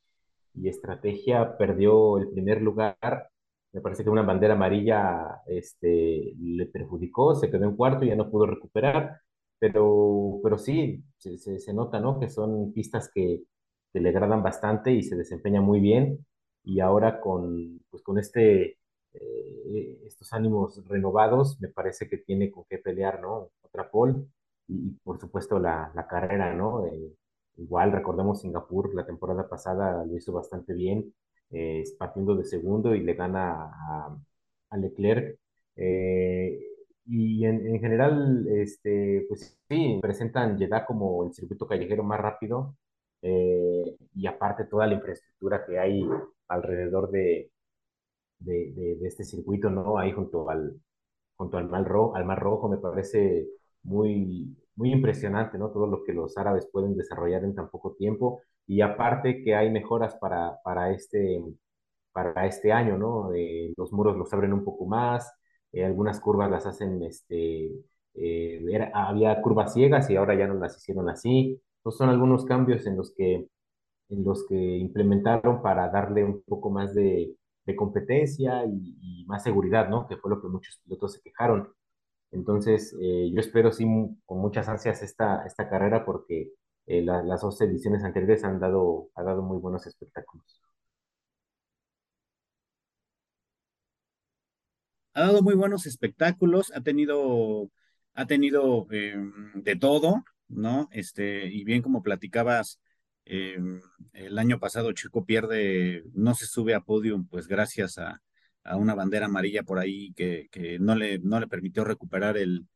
y 0.56 0.70
estrategia 0.70 1.58
perdió 1.58 2.18
el 2.20 2.30
primer 2.32 2.62
lugar. 2.62 2.98
Me 3.74 3.82
parece 3.82 4.04
que 4.04 4.10
una 4.10 4.24
bandera 4.24 4.56
amarilla 4.56 5.42
este, 5.48 6.34
le 6.40 6.66
perjudicó, 6.68 7.36
se 7.36 7.50
quedó 7.52 7.66
en 7.66 7.76
cuarto 7.76 8.06
y 8.06 8.10
ya 8.10 8.16
no 8.16 8.30
pudo 8.32 8.48
recuperar. 8.48 9.22
Pero, 9.60 10.40
pero 10.44 10.58
sí, 10.58 11.04
se, 11.18 11.38
se, 11.38 11.60
se 11.60 11.74
nota, 11.74 12.00
¿no? 12.00 12.20
Que 12.20 12.30
son 12.30 12.74
pistas 12.74 13.10
que, 13.14 13.44
que 13.94 14.00
le 14.00 14.10
agradan 14.10 14.44
bastante 14.44 14.92
y 14.92 15.04
se 15.04 15.16
desempeña 15.16 15.62
muy 15.62 15.80
bien. 15.80 16.26
Y 16.64 16.80
ahora 16.82 17.20
con, 17.22 17.82
pues, 17.90 18.04
con 18.04 18.20
este, 18.20 18.78
eh, 19.14 20.00
estos 20.06 20.34
ánimos 20.34 20.86
renovados, 20.88 21.60
me 21.62 21.70
parece 21.70 22.08
que 22.10 22.18
tiene 22.18 22.52
con 22.52 22.66
qué 22.70 22.78
pelear, 22.80 23.22
¿no? 23.22 23.50
Otra 23.62 23.90
pole 23.90 24.16
y, 24.68 24.90
y 24.90 24.92
por 25.04 25.20
supuesto 25.20 25.60
la, 25.60 25.92
la 25.96 26.08
carrera, 26.08 26.54
¿no? 26.54 26.86
Eh, 26.88 27.16
igual 27.58 27.92
recordemos 27.92 28.42
Singapur, 28.42 28.94
la 28.96 29.06
temporada 29.06 29.48
pasada 29.50 30.06
lo 30.06 30.16
hizo 30.18 30.32
bastante 30.34 30.74
bien, 30.74 31.14
eh, 31.52 31.84
partiendo 31.98 32.36
de 32.36 32.46
segundo 32.46 32.96
y 32.96 33.02
le 33.04 33.14
gana 33.16 33.72
a, 33.74 34.18
a 34.70 34.78
Leclerc. 34.78 35.38
Eh, 35.76 36.60
y 37.06 37.46
en, 37.46 37.66
en, 37.68 37.80
general, 37.80 38.48
este, 38.50 39.26
pues 39.28 39.58
sí, 39.70 40.00
presentan 40.02 40.58
Jeddah 40.60 40.86
como 40.86 41.26
el 41.26 41.34
circuito 41.34 41.68
callejero 41.68 42.04
más 42.04 42.20
rápido 42.20 42.76
eh, 43.22 43.98
y 44.16 44.28
aparte 44.28 44.66
toda 44.66 44.88
la 44.88 44.96
infraestructura 44.96 45.66
que 45.66 45.80
hay 45.80 46.08
alrededor 46.48 47.12
de, 47.12 47.52
de, 48.40 48.98
este 49.08 49.24
circuito, 49.24 49.70
¿no? 49.70 49.98
Ahí 49.98 50.12
junto 50.12 50.50
al, 50.50 50.80
junto 51.36 51.58
al 51.58 51.70
Mar 51.70 51.86
Rojo, 51.88 52.70
me 52.70 52.78
parece 52.78 53.48
muy, 53.84 54.56
muy 54.76 54.92
impresionante, 54.92 55.58
¿no? 55.58 55.72
Todo 55.72 55.88
lo 55.88 56.04
que 56.04 56.14
los 56.14 56.38
árabes 56.38 56.68
pueden 56.72 56.96
desarrollar 56.98 57.44
en 57.44 57.56
tan 57.56 57.70
poco 57.70 57.94
tiempo 57.96 58.42
y 58.68 58.82
aparte 58.82 59.44
que 59.44 59.56
hay 59.56 59.70
mejoras 59.72 60.16
para, 60.16 60.60
para, 60.64 60.92
este, 60.92 61.44
para 62.12 62.46
este 62.48 62.72
año, 62.72 62.98
¿no? 62.98 63.34
Eh, 63.34 63.74
los 63.78 63.92
muros 63.94 64.18
los 64.18 64.32
abren 64.34 64.54
un 64.54 64.64
poco 64.64 64.86
más, 64.86 65.32
eh, 65.72 65.86
algunas 65.86 66.20
curvas 66.20 66.50
las 66.52 66.66
hacen, 66.66 67.02
este, 67.04 67.72
había 68.94 69.42
curvas 69.42 69.74
ciegas 69.74 70.10
y 70.10 70.16
ahora 70.16 70.36
ya 70.36 70.48
no 70.48 70.56
las 70.56 70.78
hicieron 70.78 71.10
así. 71.10 71.62
Entonces 71.80 71.98
son 71.98 72.10
algunos 72.10 72.46
cambios 72.46 72.86
en 72.88 72.98
los 72.98 73.14
que, 73.16 73.48
en 74.10 74.24
los 74.24 74.46
que 74.48 74.56
implementaron 74.56 75.62
para 75.62 75.90
darle 75.90 76.24
un 76.24 76.42
poco 76.44 76.70
más 76.70 76.94
de, 76.96 77.36
competencia 77.78 78.66
y, 78.66 79.26
más 79.28 79.44
seguridad, 79.44 79.90
¿no? 79.90 80.08
Que 80.08 80.18
fue 80.18 80.32
lo 80.32 80.42
que 80.42 80.48
muchos 80.48 80.80
pilotos 80.84 81.14
se 81.14 81.22
quejaron. 81.22 81.70
Entonces, 82.32 82.96
eh, 83.02 83.32
yo 83.34 83.40
espero 83.42 83.72
sí 83.72 83.86
con 84.26 84.40
muchas 84.40 84.68
ansias 84.70 85.02
esta, 85.04 85.46
esta 85.46 85.70
carrera 85.70 86.06
porque 86.06 86.52
eh, 86.88 87.02
la, 87.04 87.24
las 87.24 87.42
dos 87.42 87.62
ediciones 87.62 88.04
anteriores 88.04 88.44
han 88.44 88.60
dado, 88.60 89.10
ha 89.16 89.24
dado 89.24 89.44
muy 89.44 89.58
buenos 89.60 89.86
espectáculos. 89.88 90.60
Ha 95.14 95.22
dado 95.22 95.42
muy 95.42 95.56
buenos 95.56 95.86
espectáculos, 95.86 96.72
ha 96.76 96.82
tenido, 96.82 97.70
ha 98.16 98.26
tenido 98.26 98.88
eh, 98.92 99.16
de 99.56 99.76
todo, 99.76 100.24
¿no? 100.50 100.90
Este, 100.92 101.48
y 101.48 101.64
bien 101.64 101.82
como 101.82 102.04
platicabas, 102.04 102.80
eh, 103.26 103.58
el 104.14 104.38
año 104.38 104.60
pasado 104.60 104.92
Chico 104.94 105.26
pierde, 105.26 106.04
no 106.14 106.36
se 106.36 106.46
sube 106.48 106.74
a 106.74 106.82
podium, 106.82 107.28
pues 107.28 107.48
gracias 107.48 107.98
a, 107.98 108.22
a 108.64 108.76
una 108.78 108.96
bandera 108.96 109.28
amarilla 109.28 109.64
por 109.64 109.80
ahí 109.80 110.14
que, 110.14 110.48
que 110.52 110.80
no, 110.80 110.96
le, 110.96 111.20
no 111.20 111.40
le 111.40 111.48
permitió 111.48 111.84
recuperar 111.84 112.38
el, 112.38 112.68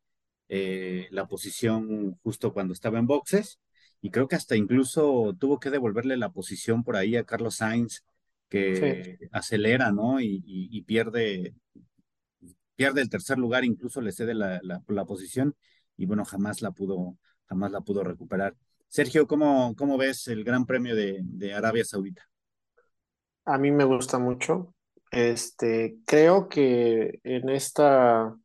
eh, 0.48 1.08
la 1.10 1.26
posición 1.26 2.18
justo 2.22 2.52
cuando 2.52 2.72
estaba 2.72 2.98
en 2.98 3.06
boxes. 3.06 3.58
Y 4.00 4.10
creo 4.10 4.28
que 4.28 4.36
hasta 4.36 4.54
incluso 4.54 5.34
tuvo 5.38 5.58
que 5.58 5.70
devolverle 5.70 6.16
la 6.16 6.30
posición 6.30 6.84
por 6.84 6.96
ahí 6.96 7.16
a 7.16 7.24
Carlos 7.24 7.56
Sainz, 7.56 8.04
que 8.50 9.16
sí. 9.18 9.26
acelera, 9.32 9.92
¿no? 9.92 10.20
Y, 10.20 10.42
y, 10.44 10.68
y, 10.70 10.82
pierde, 10.82 11.54
pierde 12.76 13.00
el 13.00 13.08
tercer 13.08 13.38
lugar, 13.38 13.64
incluso 13.64 14.00
le 14.00 14.12
cede 14.12 14.34
la, 14.34 14.60
la, 14.62 14.82
la, 14.86 15.04
posición 15.06 15.56
y 15.96 16.06
bueno, 16.06 16.24
jamás 16.24 16.60
la 16.60 16.70
pudo, 16.72 17.16
jamás 17.48 17.72
la 17.72 17.80
pudo 17.80 18.04
recuperar. 18.04 18.54
Sergio, 18.88 19.26
¿cómo, 19.26 19.74
cómo 19.76 19.98
ves 19.98 20.28
el 20.28 20.44
Gran 20.44 20.66
Premio 20.66 20.94
de, 20.94 21.20
de 21.22 21.54
Arabia 21.54 21.84
Saudita? 21.84 22.22
A 23.44 23.58
mí 23.58 23.70
me 23.70 23.84
gusta 23.84 24.18
mucho. 24.18 24.74
Este, 25.10 25.98
creo 26.06 26.48
que 26.48 27.20
en 27.24 27.48
esta, 27.50 28.36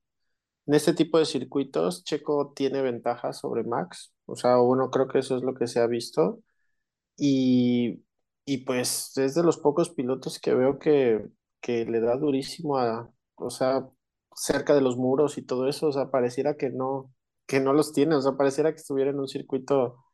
en 0.65 0.73
este 0.73 0.93
tipo 0.93 1.19
de 1.19 1.25
circuitos, 1.25 2.03
Checo 2.03 2.53
tiene 2.55 2.81
ventaja 2.81 3.33
sobre 3.33 3.63
Max. 3.63 4.13
O 4.25 4.35
sea, 4.35 4.57
bueno, 4.57 4.91
creo 4.91 5.07
que 5.07 5.19
eso 5.19 5.37
es 5.37 5.43
lo 5.43 5.55
que 5.55 5.67
se 5.67 5.79
ha 5.79 5.87
visto. 5.87 6.41
Y, 7.17 8.03
y 8.45 8.59
pues 8.65 9.17
es 9.17 9.35
de 9.35 9.43
los 9.43 9.57
pocos 9.59 9.91
pilotos 9.91 10.39
que 10.39 10.53
veo 10.55 10.79
que, 10.79 11.25
que 11.61 11.85
le 11.85 12.01
da 12.01 12.17
durísimo 12.17 12.77
a, 12.77 13.11
o 13.35 13.49
sea, 13.49 13.89
cerca 14.35 14.75
de 14.75 14.81
los 14.81 14.97
muros 14.97 15.37
y 15.37 15.43
todo 15.43 15.67
eso. 15.69 15.87
O 15.87 15.91
sea, 15.93 16.11
pareciera 16.11 16.57
que 16.57 16.69
no, 16.71 17.13
que 17.49 17.59
no 17.59 17.73
los 17.73 17.93
tiene. 17.93 18.15
O 18.15 18.21
sea, 18.21 18.33
pareciera 18.37 18.71
que 18.71 18.77
estuviera 18.77 19.11
en 19.11 19.19
un 19.19 19.27
circuito 19.27 20.05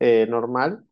eh, 0.00 0.26
normal. 0.28 0.86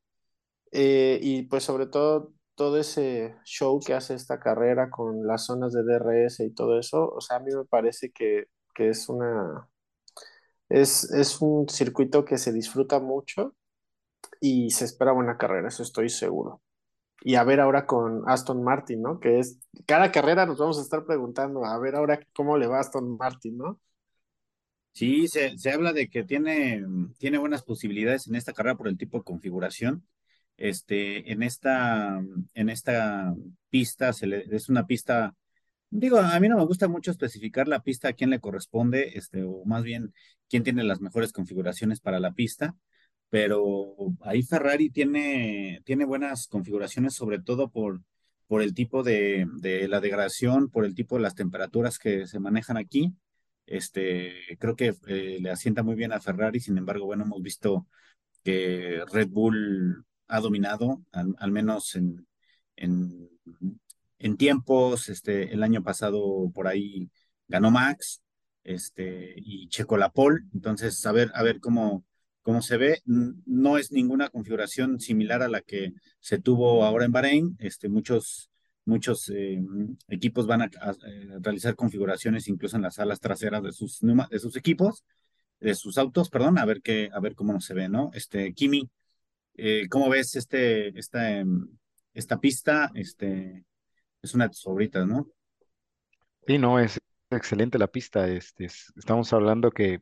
Eh, 0.72 1.18
y 1.22 1.44
pues 1.44 1.64
sobre 1.64 1.86
todo 1.86 2.34
todo 2.54 2.78
ese 2.78 3.36
show 3.44 3.80
que 3.80 3.94
hace 3.94 4.14
esta 4.14 4.40
carrera 4.40 4.90
con 4.90 5.26
las 5.26 5.46
zonas 5.46 5.72
de 5.72 5.82
DRS 5.82 6.40
y 6.40 6.50
todo 6.54 6.78
eso, 6.78 7.08
o 7.08 7.20
sea, 7.22 7.38
a 7.38 7.40
mí 7.40 7.54
me 7.54 7.64
parece 7.64 8.10
que, 8.12 8.46
que 8.74 8.90
es 8.90 9.08
una, 9.08 9.68
es, 10.68 11.10
es 11.12 11.40
un 11.40 11.68
circuito 11.68 12.24
que 12.24 12.38
se 12.38 12.52
disfruta 12.52 13.00
mucho 13.00 13.56
y 14.40 14.70
se 14.70 14.84
espera 14.86 15.12
buena 15.12 15.38
carrera, 15.38 15.68
eso 15.68 15.82
estoy 15.82 16.10
seguro. 16.10 16.62
Y 17.22 17.36
a 17.36 17.44
ver 17.44 17.60
ahora 17.60 17.86
con 17.86 18.24
Aston 18.28 18.62
Martin, 18.64 19.02
¿no? 19.02 19.20
Que 19.20 19.40
es, 19.40 19.60
cada 19.86 20.12
carrera 20.12 20.46
nos 20.46 20.58
vamos 20.58 20.78
a 20.78 20.82
estar 20.82 21.04
preguntando, 21.06 21.64
a 21.64 21.78
ver 21.78 21.96
ahora 21.96 22.20
cómo 22.34 22.58
le 22.58 22.66
va 22.66 22.78
a 22.78 22.80
Aston 22.80 23.16
Martin, 23.18 23.58
¿no? 23.58 23.80
Sí, 24.92 25.28
se, 25.28 25.56
se 25.58 25.70
habla 25.70 25.92
de 25.92 26.08
que 26.08 26.24
tiene, 26.24 26.84
tiene 27.18 27.38
buenas 27.38 27.62
posibilidades 27.62 28.26
en 28.26 28.34
esta 28.34 28.52
carrera 28.52 28.76
por 28.76 28.88
el 28.88 28.98
tipo 28.98 29.18
de 29.18 29.24
configuración 29.24 30.06
este, 30.58 31.32
en 31.32 31.42
esta, 31.42 32.22
en 32.54 32.70
esta 32.70 33.34
pista, 33.70 34.12
se 34.14 34.28
le, 34.28 34.44
es 34.54 34.68
una 34.70 34.86
pista, 34.86 35.34
digo, 35.90 36.18
a 36.20 36.40
mí 36.40 36.48
no 36.48 36.58
me 36.58 36.66
gusta 36.66 36.88
mucho 36.88 37.10
especificar 37.12 37.68
la 37.68 37.82
pista 37.82 38.08
a 38.08 38.12
quién 38.14 38.30
le 38.30 38.40
corresponde, 38.40 39.12
este, 39.16 39.44
o 39.44 39.64
más 39.66 39.84
bien 39.84 40.14
quién 40.48 40.64
tiene 40.64 40.84
las 40.84 41.00
mejores 41.00 41.32
configuraciones 41.32 42.00
para 42.00 42.20
la 42.20 42.32
pista, 42.32 42.76
pero 43.30 43.96
ahí 44.22 44.42
Ferrari 44.42 44.90
tiene, 44.90 45.82
tiene 45.84 46.04
buenas 46.04 46.46
configuraciones, 46.48 47.14
sobre 47.14 47.40
todo 47.40 47.70
por, 47.70 48.02
por 48.46 48.62
el 48.62 48.74
tipo 48.74 49.02
de, 49.02 49.46
de 49.60 49.88
la 49.88 50.00
degradación, 50.00 50.70
por 50.70 50.84
el 50.84 50.94
tipo 50.94 51.16
de 51.16 51.22
las 51.22 51.34
temperaturas 51.34 51.98
que 51.98 52.26
se 52.26 52.40
manejan 52.40 52.76
aquí. 52.76 53.14
Este, 53.66 54.34
creo 54.58 54.76
que 54.76 54.94
eh, 55.06 55.38
le 55.40 55.50
asienta 55.50 55.82
muy 55.82 55.94
bien 55.94 56.12
a 56.12 56.20
Ferrari, 56.20 56.60
sin 56.60 56.76
embargo, 56.78 57.06
bueno, 57.06 57.24
hemos 57.24 57.42
visto 57.42 57.86
que 58.42 59.02
Red 59.12 59.28
Bull 59.28 60.04
ha 60.28 60.40
dominado, 60.40 61.02
al, 61.12 61.52
menos 61.52 61.94
en, 61.96 62.26
en, 62.76 63.28
en, 64.18 64.36
tiempos. 64.36 65.08
Este, 65.08 65.52
el 65.52 65.62
año 65.62 65.82
pasado 65.82 66.50
por 66.54 66.68
ahí 66.68 67.10
ganó 67.48 67.70
Max 67.70 68.22
este, 68.64 69.34
y 69.36 69.68
Checo 69.68 69.96
la 69.96 70.10
pole. 70.10 70.40
Entonces, 70.54 71.04
a 71.06 71.12
ver, 71.12 71.30
a 71.34 71.42
ver 71.42 71.60
cómo, 71.60 72.04
cómo 72.42 72.62
se 72.62 72.76
ve. 72.76 73.02
No 73.04 73.76
es 73.76 73.92
ninguna 73.92 74.28
configuración 74.30 75.00
similar 75.00 75.42
a 75.42 75.48
la 75.48 75.60
que 75.62 75.92
se 76.20 76.38
tuvo 76.40 76.84
ahora 76.84 77.04
en 77.04 77.12
Bahrein. 77.12 77.56
Este, 77.58 77.88
muchos 77.88 78.49
muchos 78.90 79.30
eh, 79.30 79.62
equipos 80.08 80.46
van 80.46 80.62
a, 80.62 80.70
a, 80.80 80.94
realizar 81.40 81.74
configuraciones 81.76 82.48
incluso 82.48 82.76
en 82.76 82.82
las 82.82 82.98
alas 82.98 83.20
traseras 83.20 83.62
de 83.62 83.72
sus, 83.72 84.00
de 84.00 84.38
sus 84.38 84.56
equipos, 84.56 85.04
de 85.60 85.74
sus 85.74 85.96
autos, 85.96 86.28
perdón, 86.28 86.58
a 86.58 86.64
ver 86.64 86.82
qué, 86.82 87.08
a 87.12 87.20
ver 87.20 87.34
cómo 87.34 87.58
se 87.60 87.74
ve, 87.74 87.88
¿no? 87.88 88.10
Este, 88.12 88.52
Kimi, 88.52 88.90
eh, 89.62 89.88
¿Cómo 89.90 90.08
ves 90.08 90.36
este, 90.36 90.98
esta, 90.98 91.44
esta 92.14 92.40
pista? 92.40 92.90
Este, 92.94 93.64
es 94.22 94.34
una 94.34 94.44
de 94.44 94.50
tus 94.50 94.62
favoritas, 94.62 95.06
¿no? 95.06 95.28
Sí, 96.46 96.56
no, 96.56 96.78
es 96.78 96.98
excelente 97.30 97.78
la 97.78 97.88
pista. 97.88 98.26
Este, 98.26 98.64
es, 98.64 98.90
estamos 98.96 99.30
hablando 99.34 99.70
que 99.70 100.00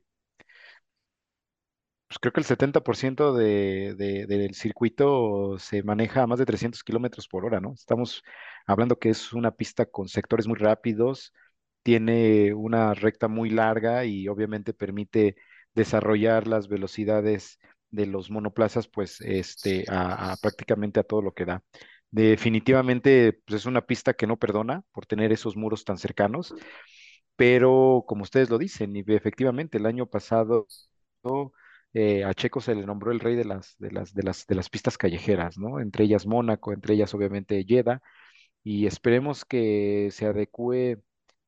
pues 2.09 2.19
creo 2.21 2.33
que 2.33 2.41
el 2.41 2.47
70% 2.47 3.35
de, 3.35 3.95
de, 3.97 4.27
del 4.27 4.55
circuito 4.55 5.59
se 5.59 5.83
maneja 5.83 6.23
a 6.23 6.27
más 6.27 6.39
de 6.39 6.47
300 6.47 6.83
kilómetros 6.83 7.29
por 7.29 7.45
hora, 7.45 7.61
¿no? 7.61 7.75
Estamos 7.75 8.23
hablando 8.67 8.99
que 8.99 9.11
es 9.11 9.33
una 9.35 9.51
pista 9.53 9.85
con 9.87 10.09
sectores 10.09 10.47
muy 10.47 10.57
rápidos, 10.59 11.33
tiene 11.83 12.55
una 12.55 12.95
recta 12.95 13.29
muy 13.29 13.51
larga 13.51 14.05
y 14.07 14.27
obviamente 14.29 14.73
permite 14.73 15.37
desarrollar 15.75 16.47
las 16.47 16.69
velocidades 16.69 17.59
de 17.91 18.07
los 18.07 18.31
monoplazas, 18.31 18.89
pues, 18.89 19.21
este, 19.21 19.85
prácticamente 20.41 21.01
a 21.01 21.05
todo 21.05 21.23
lo 21.23 21.33
que 21.33 21.45
da. 21.45 21.63
Definitivamente, 22.11 23.35
pues 23.47 23.61
es 23.61 23.67
una 23.67 23.83
pista 23.87 24.15
que 24.15 24.27
no 24.27 24.39
perdona 24.39 24.83
por 24.93 25.05
tener 25.07 25.31
esos 25.31 25.57
muros 25.57 25.85
tan 25.85 25.99
cercanos, 25.99 26.55
pero 27.37 28.05
como 28.07 28.23
ustedes 28.23 28.51
lo 28.51 28.59
dicen, 28.59 28.97
y 28.97 29.05
efectivamente 29.09 29.79
el 29.79 29.87
año 29.87 30.07
pasado 30.07 30.67
eh, 31.95 32.25
a 32.25 32.35
Checo 32.35 32.61
se 32.61 32.75
le 32.75 32.87
nombró 32.87 33.13
el 33.13 33.21
rey 33.21 33.37
de 33.37 33.45
las, 33.45 33.77
de 33.79 33.91
las, 33.91 34.15
de 34.15 34.23
las, 34.23 34.47
de 34.47 34.55
las 34.55 34.71
pistas 34.71 34.99
callejeras, 34.99 35.59
¿no? 35.59 35.81
Entre 35.81 36.05
ellas 36.05 36.27
Mónaco, 36.27 36.73
entre 36.73 36.95
ellas 36.95 37.15
obviamente 37.15 37.65
Jeddah, 37.67 38.01
y 38.65 38.87
esperemos 38.87 39.45
que 39.45 40.09
se 40.13 40.27
adecue 40.27 40.99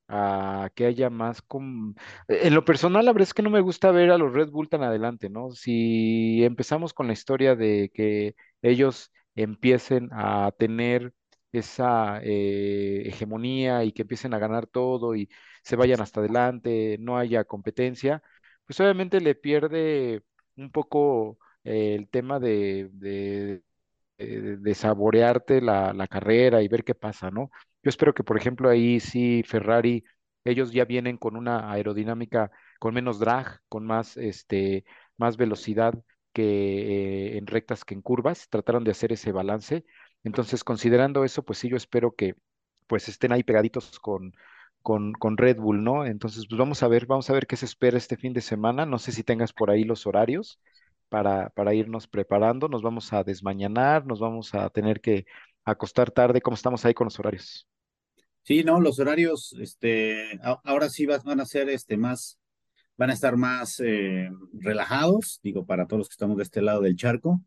a 0.09 0.70
que 0.74 0.86
haya 0.86 1.11
más 1.11 1.43
con... 1.43 1.95
En 2.28 2.55
lo 2.55 2.64
personal, 2.64 3.05
la 3.07 3.12
verdad 3.12 3.28
es 3.28 3.34
que 3.34 3.43
no 3.43 3.51
me 3.51 3.61
gusta 3.61 3.93
ver 3.93 4.11
a 4.11 4.18
los 4.18 4.32
Red 4.32 4.51
Bull 4.51 4.68
tan 4.68 4.82
adelante, 4.82 5.30
¿no? 5.30 5.51
Si 5.53 6.45
empezamos 6.45 6.93
con 6.95 7.07
la 7.07 7.12
historia 7.12 7.55
de 7.57 7.91
que 7.95 8.34
ellos 8.62 9.12
empiecen 9.36 10.09
a 10.12 10.53
tener 10.59 11.14
esa 11.53 12.20
eh, 12.22 13.03
hegemonía 13.07 13.84
y 13.84 13.93
que 13.93 14.03
empiecen 14.03 14.34
a 14.34 14.38
ganar 14.38 14.66
todo 14.66 15.14
y 15.16 15.28
se 15.62 15.76
vayan 15.76 16.01
hasta 16.01 16.20
adelante, 16.20 16.97
no 17.01 17.16
haya 17.18 17.45
competencia, 17.45 18.22
pues 18.66 18.80
obviamente 18.80 19.20
le 19.20 19.34
pierde 19.34 20.22
un 20.62 20.70
poco 20.72 21.38
eh, 21.64 21.94
el 21.96 22.08
tema 22.08 22.38
de, 22.40 22.88
de 24.58 24.74
saborearte 24.74 25.61
la, 25.61 25.92
la 25.92 26.06
carrera 26.06 26.62
y 26.62 26.68
ver 26.68 26.84
qué 26.84 26.94
pasa, 26.94 27.30
¿no? 27.30 27.50
Yo 27.82 27.88
espero 27.88 28.12
que, 28.14 28.24
por 28.24 28.36
ejemplo, 28.36 28.68
ahí 28.68 29.00
sí 29.00 29.42
Ferrari, 29.46 30.04
ellos 30.44 30.72
ya 30.72 30.84
vienen 30.84 31.16
con 31.16 31.36
una 31.36 31.70
aerodinámica 31.72 32.50
con 32.78 32.94
menos 32.94 33.18
drag, 33.18 33.61
con 33.68 33.86
más, 33.86 34.16
este, 34.16 34.84
más 35.16 35.36
velocidad 35.36 35.94
que 36.32 37.34
eh, 37.34 37.38
en 37.38 37.46
rectas 37.46 37.84
que 37.84 37.94
en 37.94 38.02
curvas, 38.02 38.48
trataron 38.48 38.84
de 38.84 38.90
hacer 38.92 39.12
ese 39.12 39.32
balance. 39.32 39.84
Entonces, 40.24 40.64
considerando 40.64 41.24
eso, 41.24 41.42
pues 41.42 41.58
sí, 41.58 41.68
yo 41.68 41.76
espero 41.76 42.14
que 42.14 42.34
pues 42.86 43.08
estén 43.08 43.32
ahí 43.32 43.42
pegaditos 43.44 43.98
con, 44.00 44.32
con, 44.82 45.12
con 45.12 45.36
Red 45.36 45.58
Bull, 45.58 45.82
¿no? 45.84 46.06
Entonces, 46.06 46.46
pues 46.48 46.58
vamos 46.58 46.82
a 46.82 46.88
ver, 46.88 47.06
vamos 47.06 47.28
a 47.30 47.32
ver 47.32 47.46
qué 47.46 47.56
se 47.56 47.66
espera 47.66 47.98
este 47.98 48.16
fin 48.16 48.32
de 48.32 48.40
semana. 48.40 48.86
No 48.86 48.98
sé 48.98 49.12
si 49.12 49.22
tengas 49.22 49.52
por 49.52 49.70
ahí 49.70 49.84
los 49.84 50.06
horarios 50.06 50.60
para, 51.08 51.50
para 51.50 51.74
irnos 51.74 52.06
preparando. 52.06 52.68
Nos 52.68 52.82
vamos 52.82 53.12
a 53.12 53.24
desmañanar, 53.24 54.06
nos 54.06 54.20
vamos 54.20 54.54
a 54.54 54.70
tener 54.70 55.00
que 55.00 55.26
acostar 55.64 56.10
tarde. 56.10 56.40
¿Cómo 56.40 56.54
estamos 56.54 56.84
ahí 56.84 56.94
con 56.94 57.06
los 57.06 57.18
horarios? 57.18 57.66
Sí, 58.42 58.64
no, 58.64 58.80
los 58.80 58.98
horarios, 58.98 59.54
este, 59.60 60.40
ahora 60.64 60.88
sí 60.88 61.06
van 61.06 61.40
a 61.40 61.44
ser 61.44 61.68
este, 61.68 61.96
más, 61.96 62.38
van 62.96 63.10
a 63.10 63.12
estar 63.12 63.36
más 63.36 63.80
eh, 63.80 64.30
relajados, 64.52 65.40
digo, 65.42 65.66
para 65.66 65.86
todos 65.86 65.98
los 65.98 66.08
que 66.08 66.14
estamos 66.14 66.38
de 66.38 66.44
este 66.44 66.62
lado 66.62 66.80
del 66.80 66.96
charco. 66.96 67.42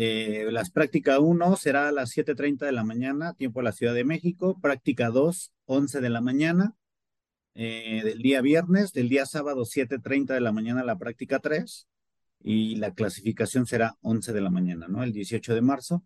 Eh, 0.00 0.46
las 0.52 0.70
práctica 0.70 1.18
uno 1.18 1.56
será 1.56 1.88
a 1.88 1.92
las 1.92 2.10
siete 2.10 2.36
treinta 2.36 2.66
de 2.66 2.70
la 2.70 2.84
mañana, 2.84 3.34
tiempo 3.34 3.58
de 3.58 3.64
la 3.64 3.72
Ciudad 3.72 3.94
de 3.94 4.04
México. 4.04 4.56
Práctica 4.62 5.10
2, 5.10 5.52
11 5.64 6.00
de 6.00 6.08
la 6.08 6.20
mañana, 6.20 6.76
eh, 7.56 8.02
del 8.04 8.22
día 8.22 8.40
viernes. 8.40 8.92
Del 8.92 9.08
día 9.08 9.26
sábado, 9.26 9.64
siete 9.64 9.98
treinta 9.98 10.34
de 10.34 10.40
la 10.40 10.52
mañana, 10.52 10.84
la 10.84 10.98
práctica 10.98 11.40
3. 11.40 11.88
Y 12.44 12.76
la 12.76 12.94
clasificación 12.94 13.66
será 13.66 13.96
11 14.02 14.32
de 14.32 14.40
la 14.40 14.50
mañana, 14.50 14.86
¿no? 14.86 15.02
El 15.02 15.12
18 15.12 15.52
de 15.52 15.62
marzo. 15.62 16.04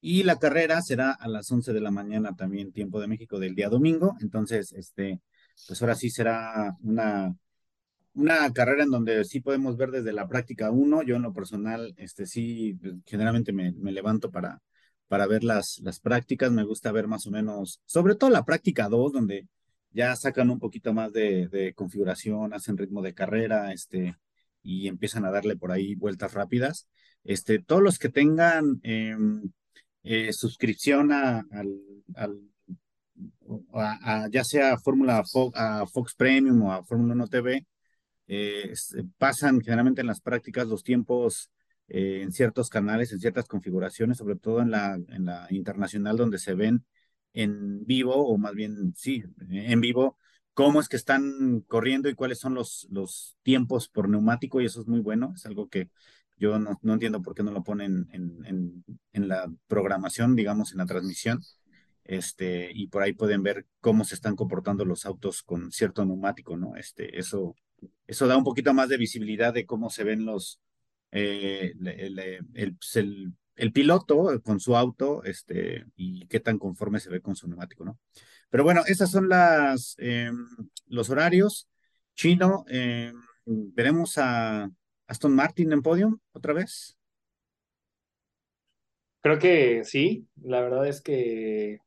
Y 0.00 0.22
la 0.22 0.38
carrera 0.38 0.80
será 0.80 1.10
a 1.10 1.26
las 1.26 1.50
11 1.50 1.72
de 1.72 1.80
la 1.80 1.90
mañana 1.90 2.36
también, 2.36 2.70
tiempo 2.70 3.00
de 3.00 3.08
México, 3.08 3.40
del 3.40 3.56
día 3.56 3.68
domingo. 3.68 4.14
Entonces, 4.20 4.72
este, 4.72 5.20
pues 5.66 5.82
ahora 5.82 5.96
sí 5.96 6.10
será 6.10 6.76
una, 6.80 7.34
una 8.14 8.52
carrera 8.52 8.84
en 8.84 8.90
donde 8.90 9.24
sí 9.24 9.40
podemos 9.40 9.76
ver 9.76 9.90
desde 9.90 10.12
la 10.12 10.28
práctica 10.28 10.70
uno. 10.70 11.02
Yo 11.02 11.16
en 11.16 11.22
lo 11.22 11.32
personal, 11.32 11.94
este, 11.96 12.26
sí, 12.26 12.78
generalmente 13.06 13.52
me, 13.52 13.72
me 13.72 13.92
levanto 13.92 14.30
para, 14.30 14.60
para 15.08 15.26
ver 15.26 15.44
las, 15.44 15.80
las 15.82 16.00
prácticas. 16.00 16.52
Me 16.52 16.64
gusta 16.64 16.92
ver 16.92 17.08
más 17.08 17.26
o 17.26 17.30
menos, 17.30 17.80
sobre 17.86 18.14
todo 18.14 18.30
la 18.30 18.44
práctica 18.44 18.88
2, 18.88 19.12
donde 19.12 19.48
ya 19.90 20.16
sacan 20.16 20.50
un 20.50 20.58
poquito 20.58 20.92
más 20.94 21.12
de, 21.12 21.72
configuración, 21.76 22.54
hacen 22.54 22.78
ritmo 22.78 23.02
de 23.02 23.14
carrera, 23.14 23.72
este, 23.72 24.16
y 24.62 24.88
empiezan 24.88 25.24
a 25.24 25.30
darle 25.30 25.56
por 25.56 25.72
ahí 25.72 25.94
vueltas 25.94 26.34
rápidas. 26.34 26.88
Este, 27.24 27.58
todos 27.60 27.82
los 27.82 27.98
que 27.98 28.08
tengan... 28.08 28.80
em, 28.82 29.42
eh, 30.04 30.32
suscripción 30.32 31.12
a, 31.12 31.44
al, 31.52 32.40
a 33.72 34.28
ya 34.30 34.44
sea 34.44 34.78
Fórmula 34.78 35.22
Fox, 35.24 35.56
a 35.56 35.86
Fox 35.86 36.14
Premium 36.14 36.62
o 36.62 36.72
a 36.72 36.84
Fórmula 36.84 37.14
1 37.14 37.26
TV, 37.28 37.66
eh, 38.32 38.70
es- 38.72 38.94
pasan 39.18 39.60
generalmente 39.60 40.00
en 40.00 40.06
las 40.08 40.20
prácticas 40.20 40.66
los 40.68 40.82
tiempos 40.84 41.50
eh, 41.88 42.20
en 42.22 42.32
ciertos 42.32 42.68
canales, 42.70 43.12
en 43.12 43.20
ciertas 43.20 43.46
configuraciones, 43.46 44.18
sobre 44.18 44.36
todo 44.36 44.60
en 44.62 44.70
la, 44.70 44.94
en 44.94 45.24
la 45.26 45.46
internacional 45.50 46.16
donde 46.16 46.38
se 46.38 46.54
ven 46.54 46.84
en 47.34 47.84
vivo, 47.86 48.14
o 48.14 48.36
más 48.38 48.54
bien, 48.54 48.94
sí, 48.96 49.22
en 49.50 49.80
vivo, 49.80 50.16
cómo 50.54 50.80
es 50.80 50.88
que 50.88 50.96
están 50.96 51.60
corriendo 51.66 52.08
y 52.08 52.14
cuáles 52.14 52.38
son 52.38 52.54
los, 52.54 52.86
los 52.90 53.36
tiempos 53.42 53.88
por 53.88 54.08
neumático, 54.08 54.60
y 54.60 54.66
eso 54.66 54.80
es 54.82 54.86
muy 54.86 55.00
bueno, 55.00 55.32
es 55.34 55.46
algo 55.46 55.68
que 55.68 55.88
yo 56.36 56.58
no, 56.58 56.78
no 56.82 56.92
entiendo 56.94 57.22
por 57.22 57.34
qué 57.34 57.42
no 57.42 57.52
lo 57.52 57.62
ponen 57.62 58.08
en, 58.12 58.44
en, 58.44 58.84
en 59.12 59.28
la 59.28 59.50
programación, 59.68 60.34
digamos, 60.36 60.72
en 60.72 60.78
la 60.78 60.86
transmisión. 60.86 61.40
Este, 62.04 62.70
y 62.74 62.88
por 62.88 63.02
ahí 63.02 63.12
pueden 63.12 63.42
ver 63.42 63.66
cómo 63.80 64.04
se 64.04 64.14
están 64.16 64.34
comportando 64.36 64.84
los 64.84 65.06
autos 65.06 65.42
con 65.42 65.70
cierto 65.70 66.04
neumático, 66.04 66.56
¿no? 66.56 66.74
Este, 66.76 67.18
eso, 67.18 67.54
eso 68.06 68.26
da 68.26 68.36
un 68.36 68.44
poquito 68.44 68.74
más 68.74 68.88
de 68.88 68.96
visibilidad 68.96 69.52
de 69.52 69.66
cómo 69.66 69.90
se 69.90 70.04
ven 70.04 70.24
los, 70.24 70.60
eh, 71.10 71.72
el, 71.84 72.76
pues, 72.76 72.96
el, 72.96 73.32
el 73.56 73.72
piloto 73.72 74.40
con 74.42 74.60
su 74.60 74.76
auto, 74.76 75.22
este, 75.24 75.84
y 75.96 76.26
qué 76.26 76.40
tan 76.40 76.58
conforme 76.58 77.00
se 77.00 77.10
ve 77.10 77.20
con 77.20 77.36
su 77.36 77.48
neumático, 77.48 77.84
¿no? 77.84 77.98
Pero 78.50 78.64
bueno, 78.64 78.82
esas 78.86 79.10
son 79.10 79.28
las, 79.28 79.94
em, 79.98 80.46
los 80.86 81.10
horarios. 81.10 81.68
Chino, 82.14 82.64
em, 82.68 83.14
veremos 83.46 84.18
a 84.18 84.70
Aston 85.06 85.34
Martin 85.34 85.72
en 85.72 85.82
podium 85.82 86.18
otra 86.32 86.52
vez. 86.52 86.98
Creo 89.22 89.38
que 89.38 89.84
sí, 89.84 90.26
la 90.42 90.60
verdad 90.60 90.86
es 90.86 91.00
que 91.00 91.78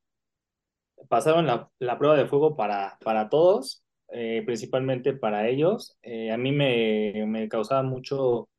pasaron 1.08 1.46
la, 1.46 1.70
la 1.80 1.98
prueba 1.98 2.16
de 2.16 2.26
fuego 2.28 2.56
para, 2.56 2.98
para 3.04 3.30
todos, 3.30 3.85
eh, 4.10 4.44
principalmente 4.46 5.14
para 5.14 5.48
ellos. 5.48 5.98
Eh, 6.04 6.32
a 6.32 6.38
mí 6.38 6.52
me, 6.52 7.26
me 7.28 7.50
causaba 7.50 7.84
mucho, 7.84 8.50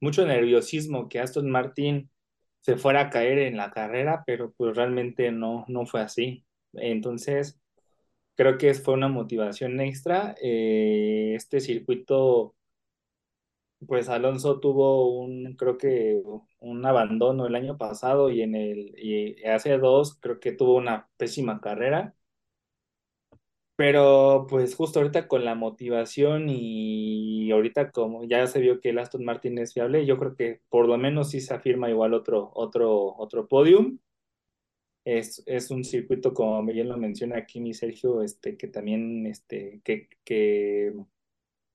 mucho 0.00 0.26
nerviosismo 0.26 1.08
que 1.08 1.20
Aston 1.20 1.50
Martin 1.50 2.10
se 2.60 2.76
fuera 2.76 3.02
a 3.02 3.10
caer 3.10 3.38
en 3.40 3.56
la 3.56 3.70
carrera, 3.72 4.24
pero 4.26 4.52
pues 4.52 4.76
realmente 4.76 5.32
no, 5.32 5.64
no 5.68 5.86
fue 5.86 6.00
así. 6.02 6.44
Entonces, 6.74 7.60
creo 8.36 8.58
que 8.58 8.74
fue 8.74 8.94
una 8.94 9.08
motivación 9.08 9.80
extra. 9.80 10.34
Eh, 10.42 11.34
este 11.36 11.60
circuito 11.60 12.56
pues 13.86 14.08
Alonso 14.08 14.60
tuvo 14.60 15.20
un, 15.22 15.54
creo 15.56 15.78
que 15.78 16.20
un 16.60 16.84
abandono 16.86 17.46
el 17.46 17.54
año 17.54 17.78
pasado 17.78 18.30
y 18.30 18.42
en 18.42 18.54
el, 18.54 18.94
y 18.98 19.42
hace 19.46 19.78
dos 19.78 20.18
creo 20.20 20.38
que 20.40 20.52
tuvo 20.52 20.76
una 20.76 21.08
pésima 21.16 21.60
carrera. 21.60 22.14
Pero 23.80 24.46
pues 24.46 24.74
justo 24.74 24.98
ahorita 24.98 25.26
con 25.26 25.46
la 25.46 25.54
motivación 25.54 26.50
y 26.50 27.50
ahorita 27.50 27.92
como 27.92 28.24
ya 28.24 28.46
se 28.46 28.60
vio 28.60 28.78
que 28.78 28.90
el 28.90 28.98
Aston 28.98 29.24
Martin 29.24 29.56
es 29.56 29.72
fiable, 29.72 30.04
yo 30.04 30.18
creo 30.18 30.36
que 30.36 30.60
por 30.68 30.86
lo 30.86 30.98
menos 30.98 31.30
sí 31.30 31.40
se 31.40 31.54
afirma 31.54 31.88
igual 31.88 32.12
otro, 32.12 32.50
otro, 32.54 33.16
otro 33.16 33.48
podium. 33.48 33.98
Es, 35.06 35.42
es 35.46 35.70
un 35.70 35.84
circuito, 35.84 36.34
como 36.34 36.62
bien 36.66 36.90
lo 36.90 36.98
menciona 36.98 37.38
aquí 37.38 37.58
mi 37.58 37.72
Sergio, 37.72 38.22
este, 38.22 38.58
que 38.58 38.68
también 38.68 39.26
este, 39.26 39.80
que, 39.82 40.10
que 40.24 40.92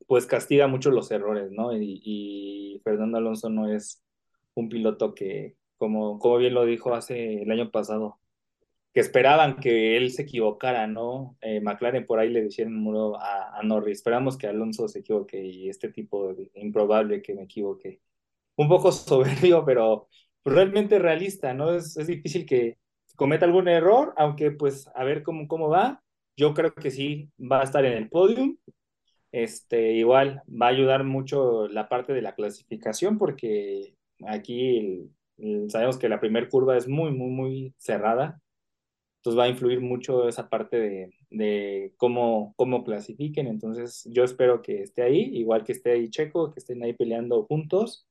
pues 0.05 0.27
castiga 0.27 0.67
mucho 0.67 0.91
los 0.91 1.09
errores, 1.09 1.51
¿no? 1.51 1.75
Y, 1.75 2.01
y 2.03 2.81
Fernando 2.83 3.17
Alonso 3.17 3.49
no 3.49 3.67
es 3.73 4.03
un 4.53 4.69
piloto 4.69 5.15
que, 5.15 5.55
como, 5.77 6.19
como 6.19 6.37
bien 6.37 6.53
lo 6.53 6.65
dijo 6.65 6.93
hace 6.93 7.41
el 7.41 7.49
año 7.49 7.71
pasado, 7.71 8.19
que 8.95 9.01
esperaban 9.01 9.57
que 9.59 9.97
él 9.97 10.11
se 10.13 10.23
equivocara, 10.23 10.87
¿no? 10.87 11.37
Eh, 11.41 11.61
McLaren 11.61 12.07
por 12.07 12.19
ahí 12.19 12.29
le 12.31 12.43
decían 12.43 12.75
muro 12.75 13.17
a, 13.21 13.59
a 13.59 13.63
Norris, 13.63 13.99
esperamos 13.99 14.37
que 14.39 14.47
Alonso 14.47 14.87
se 14.89 15.01
equivoque 15.01 15.45
y 15.45 15.69
este 15.69 15.89
tipo 15.91 16.33
de 16.35 16.49
improbable 16.55 17.21
que 17.23 17.35
me 17.35 17.43
equivoque. 17.43 18.01
Un 18.57 18.69
poco 18.69 18.91
soberbio, 18.93 19.65
pero 19.65 20.07
realmente 20.45 20.99
realista, 20.99 21.53
¿no? 21.53 21.73
Es, 21.75 21.97
es 21.97 22.07
difícil 22.07 22.45
que 22.45 22.77
cometa 23.15 23.45
algún 23.45 23.67
error, 23.67 24.13
aunque 24.17 24.51
pues 24.51 24.87
a 24.95 25.03
ver 25.03 25.23
cómo, 25.23 25.47
cómo 25.47 25.69
va. 25.69 26.03
Yo 26.37 26.53
creo 26.53 26.73
que 26.75 26.91
sí 26.91 27.29
va 27.39 27.61
a 27.61 27.63
estar 27.63 27.85
en 27.85 27.93
el 27.93 28.09
podium, 28.09 28.57
este, 29.31 29.93
igual 29.93 30.41
va 30.49 30.67
a 30.67 30.69
ayudar 30.69 31.03
mucho 31.03 31.67
la 31.67 31.89
parte 31.89 32.13
de 32.13 32.21
la 32.21 32.35
clasificación 32.35 33.17
porque 33.17 33.95
aquí 34.27 34.77
el- 34.77 35.11
el- 35.37 35.69
sabemos 35.71 35.97
que 35.97 36.09
la 36.09 36.19
primera 36.19 36.47
curva 36.49 36.77
es 36.77 36.87
muy, 36.87 37.11
muy, 37.11 37.29
muy 37.31 37.73
cerrada. 37.77 38.41
Entonces 39.25 39.39
va 39.39 39.45
a 39.45 39.49
influir 39.49 39.81
mucho 39.81 40.27
esa 40.27 40.49
parte 40.49 40.77
de, 40.77 41.15
de 41.31 41.95
cómo, 41.97 42.53
cómo 42.57 42.83
clasifiquen. 42.83 43.47
Entonces 43.47 44.07
yo 44.11 44.23
espero 44.23 44.61
que 44.61 44.83
esté 44.83 45.01
ahí, 45.01 45.19
igual 45.33 45.63
que 45.63 45.71
esté 45.71 45.93
ahí 45.93 46.11
Checo, 46.11 46.51
que 46.51 46.59
estén 46.59 46.83
ahí 46.83 46.93
peleando 46.93 47.43
juntos, 47.45 48.07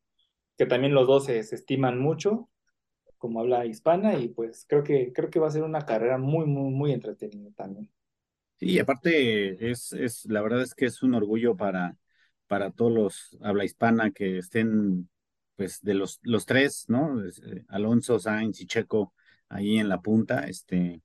que 0.59 0.67
también 0.67 0.93
los 0.93 1.07
dos 1.07 1.27
se, 1.27 1.39
estiman 1.39 2.01
mucho, 2.01 2.51
como 3.17 3.39
habla 3.39 3.65
hispana, 3.65 4.19
y 4.19 4.27
pues 4.27 4.67
creo 4.69 4.83
que, 4.83 5.13
creo 5.13 5.31
que 5.31 5.39
va 5.39 5.47
a 5.47 5.53
ser 5.53 5.63
una 5.63 5.87
carrera 5.87 6.19
muy, 6.19 6.47
muy, 6.47 6.73
muy 6.73 6.91
entretenida 6.91 7.53
también. 7.55 7.89
Sí, 8.59 8.81
aparte 8.81 9.71
es, 9.71 9.93
es, 9.93 10.25
la 10.25 10.43
verdad 10.43 10.63
es 10.63 10.75
que 10.75 10.87
es 10.87 11.01
un 11.05 11.15
orgullo 11.15 11.57
para, 11.57 11.97
para 12.49 12.73
todos 12.73 12.93
los 12.93 13.39
habla 13.41 13.65
hispana 13.65 14.11
que 14.11 14.39
estén, 14.39 15.09
pues, 15.55 15.81
de 15.81 15.95
los, 15.95 16.19
los 16.25 16.45
tres, 16.45 16.87
¿no? 16.89 17.25
Eh, 17.25 17.65
Alonso, 17.69 18.19
Sainz 18.19 18.61
y 18.61 18.67
Checo 18.67 19.15
ahí 19.55 19.79
en 19.79 19.89
la 19.89 20.01
punta, 20.01 20.47
este, 20.49 21.03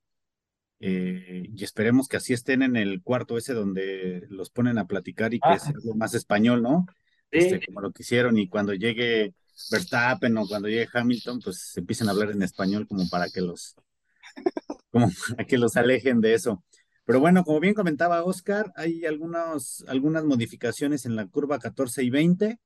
eh, 0.80 1.44
y 1.54 1.64
esperemos 1.64 2.08
que 2.08 2.18
así 2.18 2.34
estén 2.34 2.62
en 2.64 2.76
el 2.76 3.02
cuarto 3.04 3.38
ese 3.38 3.54
donde 3.54 4.26
los 4.30 4.50
ponen 4.50 4.78
a 4.78 4.88
platicar 4.88 5.34
y 5.34 5.40
que 5.40 5.50
Ah. 5.50 5.60
sea 5.60 5.74
algo 5.76 5.96
más 5.96 6.14
español, 6.14 6.62
¿no? 6.64 6.86
Sí. 7.32 7.40
Este, 7.40 7.66
como 7.68 7.82
lo 7.82 7.92
que 7.92 8.04
hicieron 8.04 8.38
y 8.38 8.48
cuando 8.48 8.74
llegue 8.74 9.34
Verstappen 9.72 10.38
o 10.38 10.48
cuando 10.48 10.68
llegue 10.70 10.88
Hamilton, 10.92 11.40
pues 11.42 11.78
empiecen 11.78 12.08
a 12.08 12.12
hablar 12.12 12.32
en 12.32 12.42
español 12.44 12.88
como 12.88 13.08
para 13.10 13.30
que 13.30 13.42
los, 13.42 13.76
como 14.92 15.10
para 15.30 15.46
que 15.46 15.58
los 15.58 15.76
alejen 15.78 16.22
de 16.22 16.34
eso. 16.34 16.64
Pero 17.06 17.20
bueno, 17.20 17.44
como 17.44 17.60
bien 17.60 17.74
comentaba 17.74 18.24
Oscar, 18.24 18.72
hay 18.76 19.06
algunos, 19.06 19.84
algunas 19.88 20.24
modificaciones 20.24 21.06
en 21.06 21.16
la 21.16 21.26
curva 21.28 21.60
14 21.60 22.04
y 22.04 22.10
20. 22.10 22.60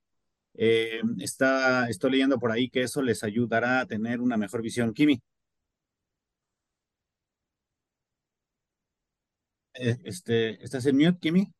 Eh, 0.55 1.01
está, 1.19 1.89
estoy 1.89 2.11
leyendo 2.11 2.37
por 2.39 2.51
ahí 2.51 2.69
que 2.69 2.83
eso 2.83 3.01
les 3.01 3.23
ayudará 3.23 3.79
a 3.79 3.85
tener 3.87 4.21
una 4.21 4.37
mejor 4.37 4.61
visión. 4.61 4.93
Kimi. 4.93 5.21
Este, 9.73 10.63
¿estás 10.63 10.85
en 10.85 10.97
mute, 10.97 11.19
Kimi? 11.19 11.53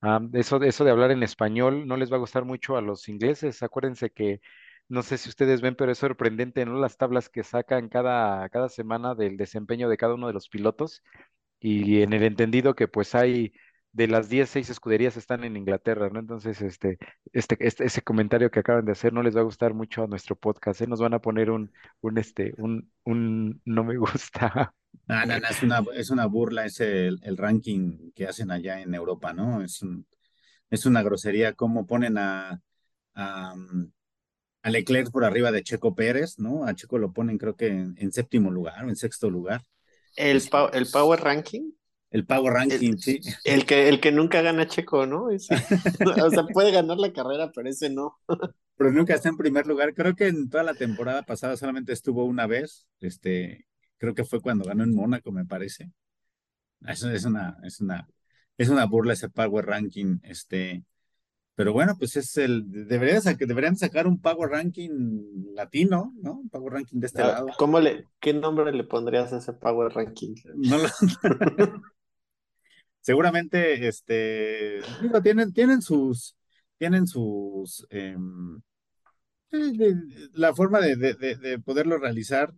Ah, 0.00 0.20
eso, 0.34 0.62
eso 0.62 0.84
de 0.84 0.90
hablar 0.90 1.10
en 1.10 1.22
español 1.22 1.86
no 1.86 1.96
les 1.96 2.12
va 2.12 2.16
a 2.16 2.18
gustar 2.18 2.44
mucho 2.44 2.76
a 2.76 2.82
los 2.82 3.08
ingleses. 3.08 3.62
Acuérdense 3.62 4.10
que, 4.10 4.40
no 4.88 5.02
sé 5.02 5.16
si 5.16 5.30
ustedes 5.30 5.62
ven, 5.62 5.76
pero 5.76 5.92
es 5.92 5.98
sorprendente, 5.98 6.64
¿no? 6.66 6.78
Las 6.78 6.98
tablas 6.98 7.30
que 7.30 7.42
sacan 7.42 7.88
cada, 7.88 8.48
cada 8.50 8.68
semana 8.68 9.14
del 9.14 9.36
desempeño 9.38 9.88
de 9.88 9.96
cada 9.96 10.14
uno 10.14 10.26
de 10.26 10.34
los 10.34 10.48
pilotos 10.50 11.02
y 11.60 12.02
en 12.02 12.12
el 12.12 12.24
entendido 12.24 12.74
que 12.74 12.88
pues 12.88 13.14
hay 13.14 13.52
de 13.94 14.08
las 14.08 14.28
10, 14.28 14.50
6 14.50 14.70
escuderías 14.70 15.16
están 15.16 15.44
en 15.44 15.56
Inglaterra, 15.56 16.10
¿no? 16.10 16.20
Entonces, 16.20 16.60
este, 16.62 16.98
este, 17.32 17.56
este, 17.60 17.84
ese 17.86 18.02
comentario 18.02 18.50
que 18.50 18.60
acaban 18.60 18.84
de 18.84 18.92
hacer 18.92 19.12
no 19.12 19.22
les 19.22 19.36
va 19.36 19.40
a 19.40 19.44
gustar 19.44 19.74
mucho 19.74 20.02
a 20.04 20.06
nuestro 20.08 20.36
podcast, 20.36 20.80
¿eh? 20.82 20.86
Nos 20.88 21.00
van 21.00 21.14
a 21.14 21.20
poner 21.20 21.50
un, 21.50 21.72
un, 22.00 22.18
este, 22.18 22.54
un, 22.58 22.92
un 23.04 23.62
no 23.64 23.84
me 23.84 23.96
gusta. 23.98 24.74
Ah, 25.08 25.26
no, 25.26 25.38
no, 25.38 25.48
es 25.48 25.62
una, 25.62 25.84
es 25.94 26.10
una 26.10 26.26
burla, 26.26 26.64
es 26.66 26.80
el, 26.80 27.20
el 27.22 27.36
ranking 27.36 28.12
que 28.14 28.26
hacen 28.26 28.50
allá 28.50 28.80
en 28.80 28.94
Europa, 28.94 29.32
¿no? 29.32 29.62
Es 29.62 29.82
un, 29.82 30.06
es 30.70 30.86
una 30.86 31.02
grosería 31.02 31.54
cómo 31.54 31.86
ponen 31.86 32.18
a, 32.18 32.60
a, 33.14 33.54
mm, 33.54 33.92
a 34.62 34.70
Leclerc 34.70 35.10
por 35.10 35.24
arriba 35.24 35.52
de 35.52 35.62
Checo 35.62 35.94
Pérez, 35.94 36.38
¿no? 36.38 36.66
A 36.66 36.74
Checo 36.74 36.98
lo 36.98 37.12
ponen 37.12 37.38
creo 37.38 37.56
que 37.56 37.68
en, 37.68 37.94
en 37.98 38.12
séptimo 38.12 38.50
lugar 38.50 38.84
o 38.84 38.88
en 38.88 38.96
sexto 38.96 39.30
lugar. 39.30 39.62
El, 40.16 40.38
Este, 40.38 40.56
el 40.72 40.86
Power 40.90 41.20
Ranking, 41.20 41.72
el 42.14 42.24
Power 42.26 42.52
Ranking, 42.54 42.96
sí. 42.96 43.18
el 43.44 43.66
que, 43.66 43.88
el 43.88 44.00
que 44.00 44.12
nunca 44.12 44.40
gana 44.40 44.68
Checo, 44.68 45.04
¿no? 45.04 45.30
Ese. 45.30 45.54
O 46.24 46.30
sea, 46.30 46.44
puede 46.46 46.70
ganar 46.70 46.96
la 46.98 47.12
carrera, 47.12 47.50
pero 47.52 47.68
ese 47.68 47.90
no. 47.90 48.16
Pero 48.76 48.92
nunca 48.92 49.14
está 49.14 49.28
en 49.28 49.36
primer 49.36 49.66
lugar. 49.66 49.94
Creo 49.94 50.14
que 50.14 50.28
en 50.28 50.48
toda 50.48 50.62
la 50.62 50.74
temporada 50.74 51.22
pasada 51.24 51.56
solamente 51.56 51.92
estuvo 51.92 52.24
una 52.24 52.46
vez. 52.46 52.86
Este, 53.00 53.66
creo 53.98 54.14
que 54.14 54.24
fue 54.24 54.40
cuando 54.40 54.64
ganó 54.64 54.84
en 54.84 54.94
Mónaco, 54.94 55.32
me 55.32 55.44
parece. 55.44 55.90
Eso 56.86 57.10
es 57.10 57.24
una, 57.24 57.56
es 57.64 57.80
una, 57.80 58.06
es 58.58 58.68
una 58.68 58.84
burla 58.86 59.14
ese 59.14 59.28
Power 59.28 59.66
Ranking. 59.66 60.18
Este, 60.22 60.84
pero 61.56 61.72
bueno, 61.72 61.96
pues 61.98 62.16
es 62.16 62.36
el, 62.36 62.64
deberían, 62.86 63.22
sac- 63.22 63.46
deberían 63.46 63.76
sacar 63.76 64.06
un 64.06 64.20
Power 64.20 64.50
Ranking 64.50 65.52
latino, 65.54 66.12
¿no? 66.22 66.34
Un 66.40 66.48
Power 66.48 66.74
Ranking 66.74 67.00
de 67.00 67.06
este 67.06 67.22
Ah, 67.22 67.26
lado. 67.28 67.46
¿Cómo 67.58 67.80
le, 67.80 68.06
qué 68.20 68.34
nombre 68.34 68.70
le 68.72 68.84
pondrías 68.84 69.32
a 69.32 69.38
ese 69.38 69.52
Power 69.52 69.92
Ranking? 69.92 70.34
No 70.56 70.78
lo- 70.78 70.88
Seguramente, 73.04 73.86
este, 73.86 74.80
digo, 75.02 75.20
tienen, 75.22 75.52
tienen 75.52 75.82
sus, 75.82 76.36
tienen 76.78 77.06
sus, 77.06 77.86
em, 77.90 78.62
eh, 79.52 79.94
la 80.34 80.54
forma 80.54 80.80
de, 80.80 80.96
de- 80.96 81.14
de- 81.14 81.36
de 81.36 81.58
poderlo 81.58 81.98
realizar, 81.98 82.54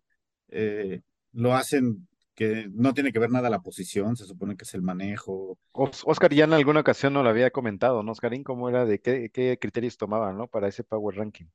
eh, 0.49 1.03
lo 1.33 1.55
hacen 1.55 2.09
que 2.35 2.69
no 2.73 2.95
tiene 2.95 3.13
que 3.13 3.19
ver 3.19 3.31
nada 3.31 3.51
la 3.51 3.61
posición, 3.61 4.17
se 4.17 4.27
supone 4.27 4.57
que 4.57 4.65
es 4.65 4.75
el 4.75 4.83
manejo. 4.83 5.59
Os- 5.73 6.03
Oscar 6.07 6.33
ya 6.35 6.45
en 6.45 6.53
alguna 6.53 6.81
ocasión 6.81 7.13
no 7.15 7.23
lo 7.25 7.31
había 7.31 7.51
comentado, 7.51 8.03
¿no, 8.05 8.13
Oscarín? 8.13 8.45
¿Cómo 8.45 8.69
era 8.69 8.85
de 8.85 9.01
qué, 9.01 9.31
qué 9.33 9.59
criterios 9.59 9.97
tomaban, 9.97 10.37
¿no? 10.39 10.47
Para 10.49 10.69
ese 10.69 10.85
Power 10.85 11.17
Ranking. 11.17 11.47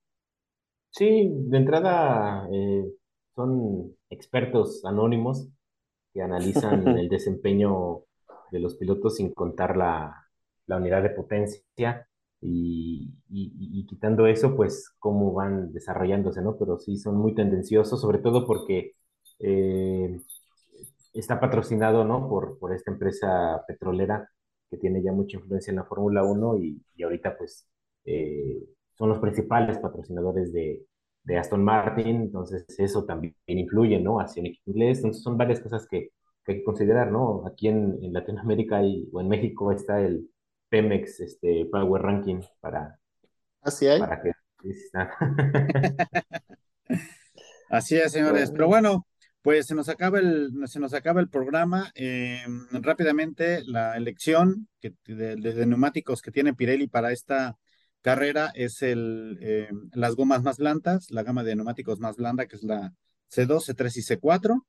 Sí, 0.89 1.29
de 1.33 1.57
entrada 1.57 2.47
eh, 2.51 2.83
son 3.35 3.95
expertos 4.09 4.83
anónimos 4.85 5.47
que 6.13 6.21
analizan 6.21 6.95
el 6.97 7.09
desempeño 7.09 8.03
de 8.51 8.59
los 8.59 8.75
pilotos 8.75 9.17
sin 9.17 9.33
contar 9.33 9.77
la, 9.77 10.27
la 10.67 10.77
unidad 10.77 11.03
de 11.03 11.09
potencia 11.11 11.63
y, 12.41 13.13
quitando 13.87 14.27
eso, 14.27 14.55
pues 14.55 14.89
cómo 14.99 15.33
van 15.33 15.71
desarrollándose, 15.73 16.41
¿no? 16.41 16.57
Pero 16.57 16.79
sí 16.79 16.97
son 16.97 17.17
muy 17.17 17.35
tendenciosos, 17.35 18.01
sobre 18.01 18.19
todo 18.19 18.45
porque 18.47 18.93
eh, 19.39 20.19
está 21.13 21.39
patrocinado, 21.39 22.05
¿no? 22.05 22.27
Por, 22.29 22.57
por 22.59 22.73
esta 22.73 22.91
empresa 22.91 23.63
petrolera 23.67 24.29
que 24.69 24.77
tiene 24.77 25.03
ya 25.03 25.11
mucha 25.11 25.37
influencia 25.37 25.71
en 25.71 25.77
la 25.77 25.83
Fórmula 25.85 26.23
1 26.23 26.57
y, 26.59 26.81
y 26.95 27.03
ahorita 27.03 27.37
pues 27.37 27.67
eh, 28.05 28.63
son 28.97 29.09
los 29.09 29.19
principales 29.19 29.77
patrocinadores 29.79 30.53
de, 30.53 30.85
de 31.23 31.37
Aston 31.37 31.63
Martin, 31.63 32.07
entonces 32.21 32.65
eso 32.79 33.05
también 33.05 33.35
influye, 33.47 33.99
¿no? 33.99 34.19
Hacia 34.19 34.41
un 34.41 34.49
inglés, 34.65 34.97
entonces 34.99 35.23
son 35.23 35.37
varias 35.37 35.59
cosas 35.59 35.87
que, 35.87 36.11
que 36.45 36.53
hay 36.53 36.57
que 36.59 36.63
considerar, 36.63 37.11
¿no? 37.11 37.45
Aquí 37.47 37.67
en, 37.67 37.97
en 38.03 38.13
Latinoamérica 38.13 38.77
hay, 38.77 39.07
o 39.11 39.21
en 39.21 39.27
México 39.27 39.71
está 39.71 40.01
el 40.01 40.29
Pemex 40.69 41.19
este, 41.19 41.65
Power 41.71 42.01
Ranking 42.01 42.41
para, 42.59 42.97
Así 43.61 43.87
hay. 43.87 43.99
para 43.99 44.21
que... 44.21 44.31
Así 47.69 47.95
es, 47.97 48.11
señores. 48.11 48.51
Pero 48.51 48.67
bueno, 48.67 49.07
pues 49.41 49.65
se 49.67 49.75
nos 49.75 49.89
acaba 49.89 50.19
el, 50.19 50.51
se 50.65 50.79
nos 50.79 50.93
acaba 50.93 51.21
el 51.21 51.29
programa. 51.29 51.91
Eh, 51.95 52.43
rápidamente, 52.71 53.63
la 53.65 53.95
elección 53.97 54.67
que, 54.79 54.93
de, 55.05 55.35
de- 55.35 55.53
de 55.53 55.65
neumáticos 55.65 56.21
que 56.21 56.31
tiene 56.31 56.53
Pirelli 56.53 56.87
para 56.87 57.11
esta 57.11 57.57
carrera 58.01 58.51
es 58.55 58.81
el, 58.81 59.37
eh, 59.41 59.69
las 59.93 60.15
gomas 60.15 60.43
más 60.43 60.57
blandas, 60.57 61.09
la 61.11 61.23
gama 61.23 61.43
de 61.43 61.55
neumáticos 61.55 61.99
más 61.99 62.17
blanda, 62.17 62.45
que 62.47 62.55
es 62.55 62.63
la 62.63 62.93
C2, 63.29 63.63
C3 63.65 63.97
y 63.97 64.01
C4. 64.01 64.61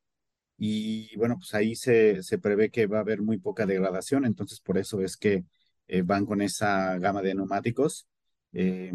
Y 0.58 1.16
bueno, 1.16 1.36
pues 1.38 1.54
ahí 1.54 1.74
se, 1.74 2.22
se 2.22 2.38
prevé 2.38 2.70
que 2.70 2.86
va 2.86 2.98
a 2.98 3.00
haber 3.00 3.22
muy 3.22 3.38
poca 3.38 3.66
degradación, 3.66 4.24
entonces 4.24 4.60
por 4.60 4.78
eso 4.78 5.00
es 5.00 5.16
que 5.16 5.44
eh, 5.88 6.02
van 6.02 6.24
con 6.24 6.40
esa 6.40 6.98
gama 6.98 7.20
de 7.20 7.34
neumáticos 7.34 8.08
eh, 8.54 8.92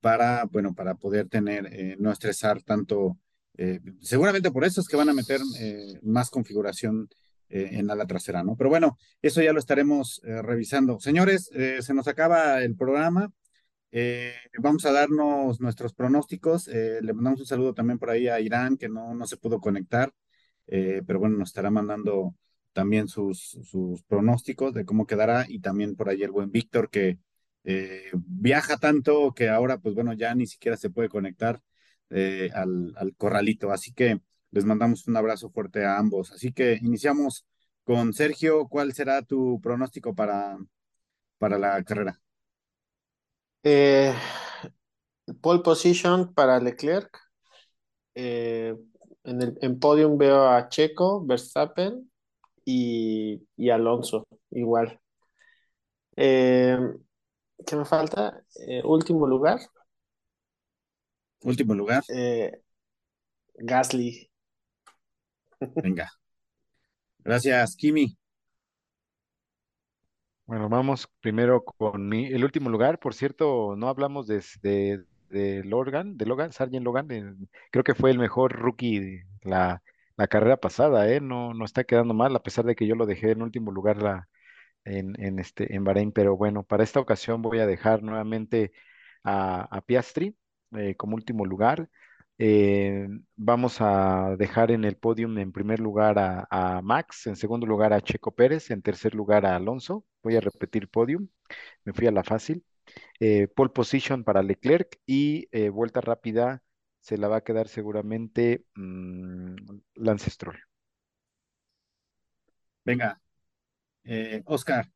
para, 0.00 0.44
bueno, 0.46 0.74
para 0.74 0.96
poder 0.96 1.28
tener, 1.28 1.68
eh, 1.72 1.96
no 2.00 2.10
estresar 2.10 2.62
tanto. 2.62 3.18
seguramente 4.00 4.50
por 4.50 4.64
eso 4.64 4.80
es 4.80 4.88
que 4.88 4.96
van 4.96 5.08
a 5.08 5.14
meter 5.14 5.40
más 6.02 6.30
configuración 6.30 7.08
en 7.48 7.90
ala 7.90 8.06
trasera, 8.06 8.42
¿no? 8.42 8.56
Pero 8.56 8.70
bueno, 8.70 8.96
eso 9.20 9.42
ya 9.42 9.52
lo 9.52 9.58
estaremos 9.58 10.22
revisando. 10.24 10.98
Señores, 11.00 11.50
se 11.80 11.94
nos 11.94 12.08
acaba 12.08 12.62
el 12.64 12.74
programa. 12.76 13.30
Vamos 14.58 14.86
a 14.86 14.92
darnos 14.92 15.60
nuestros 15.60 15.92
pronósticos. 15.92 16.66
Le 16.68 17.12
mandamos 17.12 17.40
un 17.40 17.46
saludo 17.46 17.74
también 17.74 17.98
por 17.98 18.10
ahí 18.10 18.26
a 18.26 18.40
Irán, 18.40 18.78
que 18.78 18.88
no, 18.88 19.14
no 19.14 19.26
se 19.26 19.36
pudo 19.36 19.60
conectar. 19.60 20.12
Eh, 20.66 21.02
pero 21.06 21.18
bueno, 21.18 21.36
nos 21.38 21.50
estará 21.50 21.70
mandando 21.70 22.34
también 22.72 23.08
sus, 23.08 23.58
sus 23.62 24.02
pronósticos 24.04 24.72
de 24.74 24.84
cómo 24.84 25.06
quedará 25.06 25.44
y 25.48 25.60
también 25.60 25.96
por 25.96 26.08
ahí 26.08 26.22
el 26.22 26.30
buen 26.30 26.50
Víctor 26.50 26.90
que 26.90 27.18
eh, 27.64 28.10
viaja 28.14 28.76
tanto 28.78 29.32
que 29.34 29.48
ahora 29.48 29.78
pues 29.78 29.94
bueno 29.94 30.12
ya 30.14 30.34
ni 30.34 30.46
siquiera 30.46 30.76
se 30.76 30.90
puede 30.90 31.08
conectar 31.08 31.60
eh, 32.10 32.50
al, 32.54 32.92
al 32.96 33.14
corralito. 33.16 33.70
Así 33.72 33.92
que 33.92 34.20
les 34.50 34.64
mandamos 34.64 35.06
un 35.08 35.16
abrazo 35.16 35.50
fuerte 35.50 35.84
a 35.84 35.98
ambos. 35.98 36.32
Así 36.32 36.52
que 36.52 36.78
iniciamos 36.82 37.46
con 37.84 38.12
Sergio. 38.12 38.68
¿Cuál 38.68 38.92
será 38.94 39.22
tu 39.22 39.60
pronóstico 39.60 40.14
para, 40.14 40.58
para 41.38 41.58
la 41.58 41.82
carrera? 41.84 42.20
Pole 45.42 45.62
position 45.62 46.32
para 46.32 46.58
Leclerc. 46.60 47.20
En 49.24 49.42
el 49.42 49.58
en 49.62 49.78
podium 49.80 50.18
veo 50.18 50.48
a 50.48 50.68
Checo, 50.68 51.24
Verstappen 51.24 52.10
y, 52.64 53.46
y 53.56 53.70
Alonso, 53.70 54.26
igual. 54.50 55.00
Eh, 56.16 56.78
¿qué 57.66 57.76
me 57.76 57.84
falta? 57.84 58.44
Eh, 58.68 58.82
último 58.84 59.26
lugar, 59.26 59.60
Último 61.44 61.74
lugar. 61.74 62.02
eh, 62.08 62.62
Gasly. 63.70 64.30
Venga. 65.82 66.08
Gracias, 67.24 67.74
Kimi. 67.76 68.16
Bueno, 70.46 70.68
vamos 70.68 71.08
primero 71.20 71.64
con 71.64 72.08
mi, 72.08 72.26
el 72.26 72.44
último 72.44 72.68
lugar. 72.68 72.98
Por 72.98 73.14
cierto, 73.14 73.74
no 73.76 73.88
hablamos 73.88 74.26
de, 74.26 74.44
de, 74.62 75.04
de 75.32 75.64
Logan, 75.64 76.16
de 76.16 76.26
Logan, 76.26 76.52
Sargent 76.52 76.84
Logan. 76.84 77.08
creo 77.70 77.84
que 77.84 77.94
fue 77.94 78.10
el 78.10 78.18
mejor 78.18 78.52
rookie 78.52 78.98
de 79.00 79.24
la, 79.42 79.82
la 80.16 80.28
carrera 80.28 80.56
pasada, 80.58 81.10
¿eh? 81.10 81.20
No, 81.20 81.54
no 81.54 81.64
está 81.64 81.84
quedando 81.84 82.14
mal, 82.14 82.34
a 82.36 82.42
pesar 82.42 82.64
de 82.64 82.74
que 82.76 82.86
yo 82.86 82.94
lo 82.94 83.06
dejé 83.06 83.32
en 83.32 83.42
último 83.42 83.72
lugar 83.72 84.02
la, 84.02 84.28
en, 84.84 85.14
en, 85.22 85.38
este, 85.38 85.74
en 85.74 85.84
Bahrein, 85.84 86.12
pero 86.12 86.36
bueno, 86.36 86.62
para 86.64 86.84
esta 86.84 87.00
ocasión 87.00 87.42
voy 87.42 87.58
a 87.60 87.66
dejar 87.66 88.02
nuevamente 88.02 88.72
a, 89.24 89.82
Piastri 89.86 90.36
eh, 90.76 90.96
como 90.96 91.16
último 91.16 91.46
lugar. 91.46 91.88
Eh, 92.38 93.08
vamos 93.36 93.80
a 93.80 94.34
dejar 94.38 94.70
en 94.72 94.84
el 94.84 94.96
podium 94.96 95.38
en 95.38 95.52
primer 95.52 95.80
lugar 95.80 96.16
a, 96.18 96.80
Max, 96.82 97.26
en 97.26 97.36
segundo 97.36 97.66
lugar 97.66 97.92
a 97.92 98.00
Checo 98.00 98.32
Pérez, 98.34 98.70
en 98.70 98.82
tercer 98.82 99.14
lugar 99.14 99.46
a 99.46 99.56
Alonso. 99.56 100.04
Voy 100.22 100.36
a 100.36 100.40
repetir 100.40 100.88
podium, 100.88 101.28
me 101.84 101.92
fui 101.92 102.06
a 102.06 102.10
la 102.12 102.24
fácil. 102.24 102.64
Eh, 103.20 103.48
pole 103.48 103.70
position 103.70 104.24
para 104.24 104.42
Leclerc 104.42 104.98
y 105.06 105.48
eh, 105.52 105.68
vuelta 105.68 106.00
rápida 106.00 106.62
se 107.00 107.18
la 107.18 107.28
va 107.28 107.36
a 107.36 107.44
quedar 107.44 107.68
seguramente 107.68 108.64
mmm, 108.74 109.54
Lance 109.94 110.30
Stroll. 110.30 110.58
Venga, 112.84 113.20
eh, 114.04 114.42
Oscar. 114.46 114.90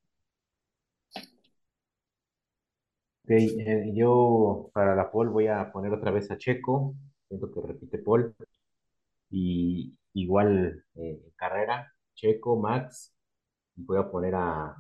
Okay, 3.24 3.57
eh, 3.61 3.92
yo 3.94 4.70
para 4.72 4.94
la 4.94 5.11
pole 5.11 5.30
voy 5.30 5.47
a 5.49 5.72
poner 5.72 5.92
otra 5.92 6.12
vez 6.12 6.30
a 6.30 6.38
Checo, 6.38 6.94
siento 7.28 7.51
que 7.51 7.61
repite 7.61 7.99
pole, 7.99 8.32
y 9.30 9.97
igual 10.14 10.84
eh, 10.94 11.20
carrera, 11.36 11.92
Checo, 12.14 12.57
Max, 12.57 13.12
voy 13.74 13.99
a 13.99 14.09
poner 14.11 14.34
a, 14.36 14.76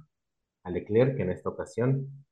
a 0.62 0.70
Leclerc 0.70 1.18
en 1.20 1.30
esta 1.30 1.48
ocasión. 1.48 2.25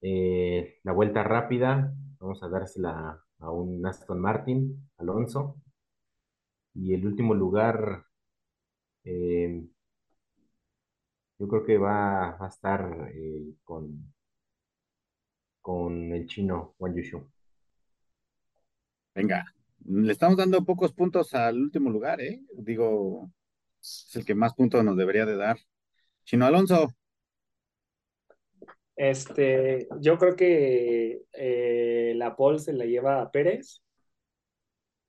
Eh, 0.00 0.78
la 0.84 0.92
vuelta 0.92 1.22
rápida, 1.22 1.92
vamos 2.18 2.42
a 2.42 2.48
dársela 2.48 3.22
a 3.38 3.50
un 3.50 3.84
Aston 3.86 4.20
Martin, 4.20 4.90
Alonso. 4.98 5.56
Y 6.74 6.94
el 6.94 7.06
último 7.06 7.34
lugar, 7.34 8.04
eh, 9.04 9.66
yo 11.38 11.48
creo 11.48 11.64
que 11.64 11.78
va, 11.78 12.36
va 12.36 12.46
a 12.46 12.48
estar 12.48 13.10
eh, 13.12 13.54
con, 13.64 14.12
con 15.60 16.12
el 16.12 16.26
chino 16.26 16.74
Wang 16.78 16.94
Yushu. 16.96 17.28
Venga, 19.14 19.44
le 19.84 20.12
estamos 20.12 20.36
dando 20.36 20.64
pocos 20.64 20.92
puntos 20.92 21.34
al 21.34 21.60
último 21.60 21.90
lugar, 21.90 22.20
¿eh? 22.20 22.40
Digo, 22.56 23.30
es 23.80 24.10
el 24.14 24.24
que 24.24 24.34
más 24.34 24.54
puntos 24.54 24.84
nos 24.84 24.96
debería 24.96 25.26
de 25.26 25.36
dar. 25.36 25.58
Chino 26.24 26.46
Alonso. 26.46 26.94
Este, 28.98 29.86
yo 30.00 30.18
creo 30.18 30.34
que 30.34 31.22
eh, 31.32 32.14
la 32.16 32.34
pole 32.34 32.58
se 32.58 32.72
la 32.72 32.84
lleva 32.84 33.22
a 33.22 33.30
Pérez. 33.30 33.80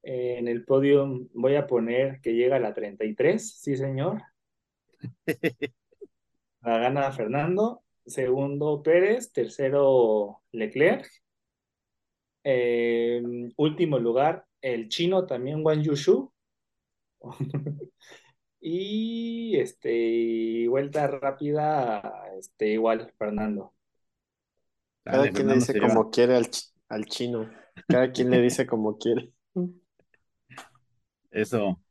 Eh, 0.04 0.38
en 0.38 0.48
el 0.48 0.64
podio 0.64 1.28
voy 1.34 1.56
a 1.56 1.66
poner 1.66 2.22
que 2.22 2.36
llega 2.36 2.58
a 2.58 2.60
la 2.60 2.76
33, 2.76 3.60
sí 3.60 3.76
señor. 3.76 4.22
la 6.62 6.78
gana 6.78 7.12
Fernando. 7.12 7.82
Segundo 8.06 8.84
Pérez, 8.84 9.32
tercero 9.32 10.44
Leclerc. 10.52 11.10
Eh, 12.44 13.24
último 13.58 13.98
lugar, 13.98 14.46
el 14.62 14.88
chino 14.90 15.26
también 15.26 15.66
Wang 15.66 15.82
Yushu. 15.82 16.32
y 18.62 19.58
este 19.58 20.68
vuelta 20.68 21.08
rápida, 21.08 22.02
este 22.38 22.68
igual 22.74 23.12
Fernando. 23.18 23.74
Cada 25.10 25.24
Dale, 25.24 25.34
quien 25.34 25.47
le 25.47 25.55
dice 25.55 25.76
como 25.76 26.03
lleva. 26.03 26.12
quiere 26.12 26.36
al, 26.36 26.49
al, 26.89 27.05
chino. 27.05 27.49
Cada 27.88 28.12
quien 28.12 28.30
le 28.30 28.41
dice 28.41 28.68
como 28.68 28.97
quiere. 28.97 29.34
Eso. 31.32 31.82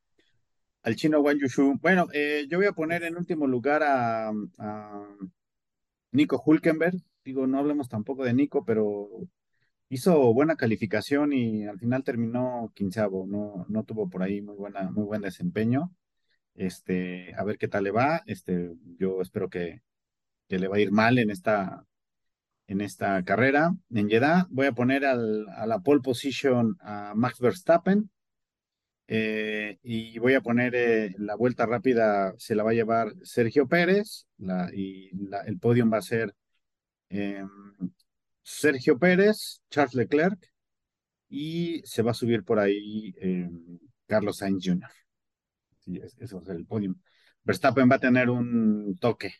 Al 0.82 0.94
chino 0.96 1.20
Wang 1.20 1.38
Yushu. 1.40 1.78
Bueno, 1.80 2.06
eh, 2.12 2.46
yo 2.48 2.58
voy 2.58 2.66
a 2.66 2.72
poner 2.72 3.02
en 3.02 3.16
último 3.16 3.46
lugar 3.48 3.82
a, 3.82 4.30
a, 4.58 5.16
Nico 6.12 6.40
Hulkenberg. 6.44 6.96
Digo, 7.24 7.46
no 7.46 7.58
hablemos 7.58 7.88
tampoco 7.88 8.24
de 8.24 8.34
Nico, 8.34 8.64
pero 8.64 9.08
hizo 9.88 10.32
buena 10.32 10.56
calificación 10.56 11.32
y 11.32 11.66
al 11.66 11.78
final 11.78 12.04
terminó 12.04 12.72
quinceavo. 12.74 13.26
No, 13.26 13.66
no 13.68 13.84
tuvo 13.84 14.08
por 14.08 14.22
ahí 14.22 14.40
muy 14.42 14.54
buena, 14.54 14.90
muy 14.92 15.04
buen 15.04 15.22
desempeño. 15.22 15.92
Este, 16.54 17.34
a 17.36 17.44
ver 17.44 17.58
qué 17.58 17.68
tal 17.68 17.84
le 17.84 17.90
va. 17.90 18.22
Este, 18.26 18.74
yo 18.98 19.20
espero 19.22 19.50
que, 19.50 19.82
que 20.48 20.58
le 20.60 20.68
va 20.68 20.76
a 20.76 20.80
ir 20.80 20.92
mal 20.92 21.18
en 21.18 21.30
esta 21.30 21.84
en 22.68 22.80
esta 22.82 23.22
carrera. 23.24 23.74
En 23.90 24.08
Jeddah 24.08 24.46
voy 24.50 24.66
a 24.66 24.72
poner 24.72 25.04
al, 25.04 25.48
a 25.56 25.66
la 25.66 25.80
pole 25.80 26.00
position 26.00 26.76
a 26.80 27.14
Max 27.16 27.40
Verstappen 27.40 28.10
eh, 29.10 29.78
y 29.82 30.18
voy 30.18 30.34
a 30.34 30.42
poner 30.42 30.74
eh, 30.74 31.14
la 31.16 31.34
vuelta 31.34 31.64
rápida, 31.64 32.34
se 32.36 32.54
la 32.54 32.62
va 32.62 32.72
a 32.72 32.74
llevar 32.74 33.14
Sergio 33.22 33.66
Pérez 33.66 34.26
y 34.74 35.10
el 35.46 35.58
podio 35.58 35.88
va 35.88 35.96
a 35.96 36.02
ser 36.02 36.34
eh, 37.08 37.42
Sergio 38.42 38.98
Pérez, 38.98 39.62
Charles 39.70 39.94
Leclerc 39.94 40.38
y 41.30 41.80
se 41.84 42.02
va 42.02 42.10
a 42.10 42.14
subir 42.14 42.44
por 42.44 42.58
ahí 42.58 43.14
Carlos 44.06 44.38
Sainz 44.38 44.62
Jr. 44.66 44.90
Eso 46.18 46.36
va 46.36 46.42
a 46.42 46.46
ser 46.46 46.56
el 46.56 46.66
podio. 46.66 46.94
Verstappen 47.44 47.90
va 47.90 47.96
a 47.96 48.00
tener 48.00 48.28
un 48.28 48.96
toque 49.00 49.32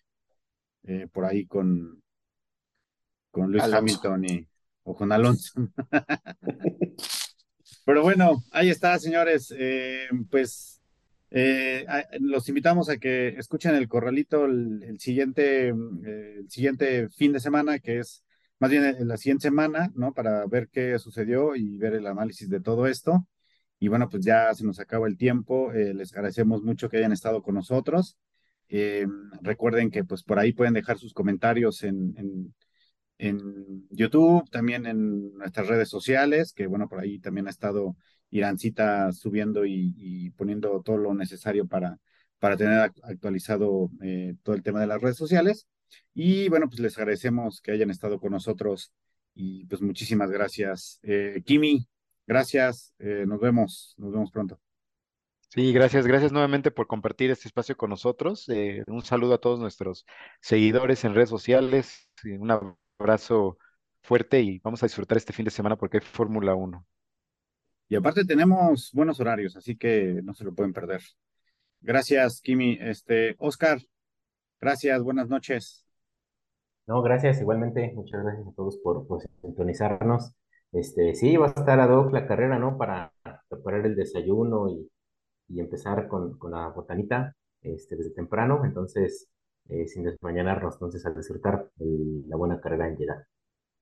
por 1.13 1.27
ahí 1.27 1.47
con, 1.47 2.03
con 3.31 3.53
Luis. 3.53 3.63
Hamilton 3.65 4.25
y, 4.25 4.49
o 4.85 4.95
con 4.95 5.13
Alonso. 5.13 5.53
Pero 7.85 8.03
bueno, 8.03 8.43
ahí 8.51 8.71
está, 8.71 8.99
señores. 8.99 9.51
Eh, 9.57 10.09
pues 10.31 10.81
eh, 11.31 11.87
los 12.21 12.49
invitamos 12.49 12.89
a 12.91 12.99
que 12.99 13.29
escuchen 13.29 13.75
el 13.75 13.89
corralito 13.89 14.45
el, 14.45 14.83
el 14.83 14.99
siguiente, 14.99 15.69
eh, 15.69 16.35
el 16.39 16.51
siguiente 16.51 17.09
fin 17.09 17.33
de 17.33 17.41
semana, 17.41 17.79
que 17.79 18.01
es 18.01 18.25
más 18.59 18.71
bien 18.71 18.95
la 19.07 19.17
siguiente 19.17 19.45
semana, 19.45 19.91
¿no? 19.95 20.13
Para 20.13 20.45
ver 20.47 20.69
qué 20.69 20.99
sucedió 20.99 21.55
y 21.55 21.79
ver 21.79 21.95
el 21.95 22.07
análisis 22.07 22.49
de 22.49 22.61
todo 22.61 22.87
esto. 22.87 23.27
Y 23.79 23.89
bueno, 23.89 24.09
pues 24.09 24.25
ya 24.25 24.53
se 24.55 24.65
nos 24.65 24.81
acaba 24.81 25.07
el 25.07 25.17
tiempo. 25.17 25.71
les 25.73 26.13
agradecemos 26.13 26.63
mucho 26.63 26.91
que 26.91 26.97
hayan 26.99 27.13
estado 27.13 27.43
con 27.43 27.55
nosotros. 27.55 28.19
recuerden 29.41 29.91
que 29.91 30.05
pues 30.05 30.23
por 30.25 30.39
ahí 30.39 30.53
pueden 30.53 30.75
dejar 30.75 30.99
sus 30.99 31.15
comentarios 31.15 31.85
en, 31.85 32.15
en 32.19 32.55
en 33.19 33.87
YouTube, 33.91 34.49
también 34.51 34.87
en 34.87 35.35
nuestras 35.35 35.67
redes 35.67 35.89
sociales, 35.89 36.53
que 36.53 36.67
bueno, 36.67 36.89
por 36.89 37.01
ahí 37.01 37.19
también 37.19 37.47
ha 37.49 37.51
estado 37.51 37.97
Irancita 38.31 39.13
subiendo 39.13 39.65
y, 39.65 39.95
y 39.97 40.31
poniendo 40.31 40.83
todo 40.83 40.99
lo 40.99 41.15
necesario 41.15 41.67
para, 41.67 41.99
para 42.39 42.57
tener 42.57 42.93
actualizado 43.03 43.91
eh, 44.03 44.35
todo 44.43 44.55
el 44.55 44.63
tema 44.63 44.81
de 44.81 44.87
las 44.87 45.01
redes 45.01 45.17
sociales. 45.17 45.67
Y 46.15 46.49
bueno, 46.49 46.69
pues 46.69 46.81
les 46.81 46.97
agradecemos 46.99 47.61
que 47.61 47.73
hayan 47.73 47.91
estado 47.91 48.21
con 48.21 48.33
nosotros 48.33 48.93
y 49.35 49.67
pues 49.67 49.81
muchísimas 49.83 50.31
gracias. 50.31 51.01
Eh, 51.03 51.43
Kimi, 51.45 51.89
gracias, 52.27 52.95
eh, 52.99 53.25
nos 53.27 53.41
vemos, 53.41 53.95
nos 53.97 54.13
vemos 54.13 54.31
pronto. 54.31 54.61
Sí, 55.51 55.73
gracias, 55.73 56.07
gracias 56.07 56.31
nuevamente 56.31 56.71
por 56.71 56.87
compartir 56.87 57.31
este 57.31 57.49
espacio 57.49 57.75
con 57.75 57.89
nosotros. 57.89 58.47
Un 58.87 59.03
saludo 59.03 59.35
a 59.35 59.41
todos 59.41 59.59
nuestros 59.59 60.05
seguidores 60.43 61.05
en 61.05 61.15
redes 61.15 61.31
sociales. 61.31 62.07
Una 62.39 62.61
abrazo 62.99 63.59
fuerte 64.03 64.41
y 64.41 64.59
vamos 64.59 64.83
a 64.83 64.87
disfrutar 64.87 65.17
este 65.19 65.33
fin 65.33 65.45
de 65.45 65.51
semana 65.51 65.77
porque 65.77 65.99
hay 65.99 66.01
Fórmula 66.03 66.55
1. 66.55 66.85
Y 67.89 67.97
aparte 67.97 68.25
tenemos 68.25 68.91
buenos 68.93 69.19
horarios, 69.21 69.57
así 69.57 69.77
que 69.77 70.21
no 70.23 70.35
se 70.35 70.45
lo 70.45 70.55
pueden 70.55 70.73
perder. 70.73 71.01
Gracias, 71.81 72.41
Kimi. 72.41 72.77
Este, 72.81 73.35
Oscar, 73.39 73.79
gracias, 74.61 75.03
buenas 75.03 75.29
noches. 75.29 75.87
No, 76.87 77.03
gracias, 77.03 77.41
igualmente, 77.41 77.93
muchas 77.95 78.23
gracias 78.23 78.47
a 78.49 78.53
todos 78.53 78.77
por, 78.79 79.07
por 79.07 79.23
sintonizarnos. 79.43 80.33
Este, 80.73 81.15
sí, 81.15 81.37
va 81.37 81.47
a 81.47 81.51
estar 81.51 81.81
ad 81.81 81.91
hoc 81.91 82.13
la 82.13 82.27
carrera, 82.27 82.59
¿no? 82.59 82.77
Para 82.77 83.13
preparar 83.49 83.87
el 83.87 83.95
desayuno 83.95 84.69
y, 84.69 84.91
y 85.49 85.61
empezar 85.61 86.09
con, 86.09 86.37
con, 86.39 86.51
la 86.51 86.69
botanita 86.69 87.35
este, 87.63 87.97
desde 87.97 88.11
temprano. 88.11 88.65
Entonces, 88.65 89.29
eh, 89.69 89.87
sin 89.87 90.05
desmañanarnos, 90.05 90.75
entonces 90.75 91.05
a 91.07 91.11
disfrutar 91.11 91.71
el, 91.81 92.29
la 92.29 92.37
buena 92.37 92.61
carrera 92.61 92.89
en 92.89 92.97
Jeddah. 92.97 93.27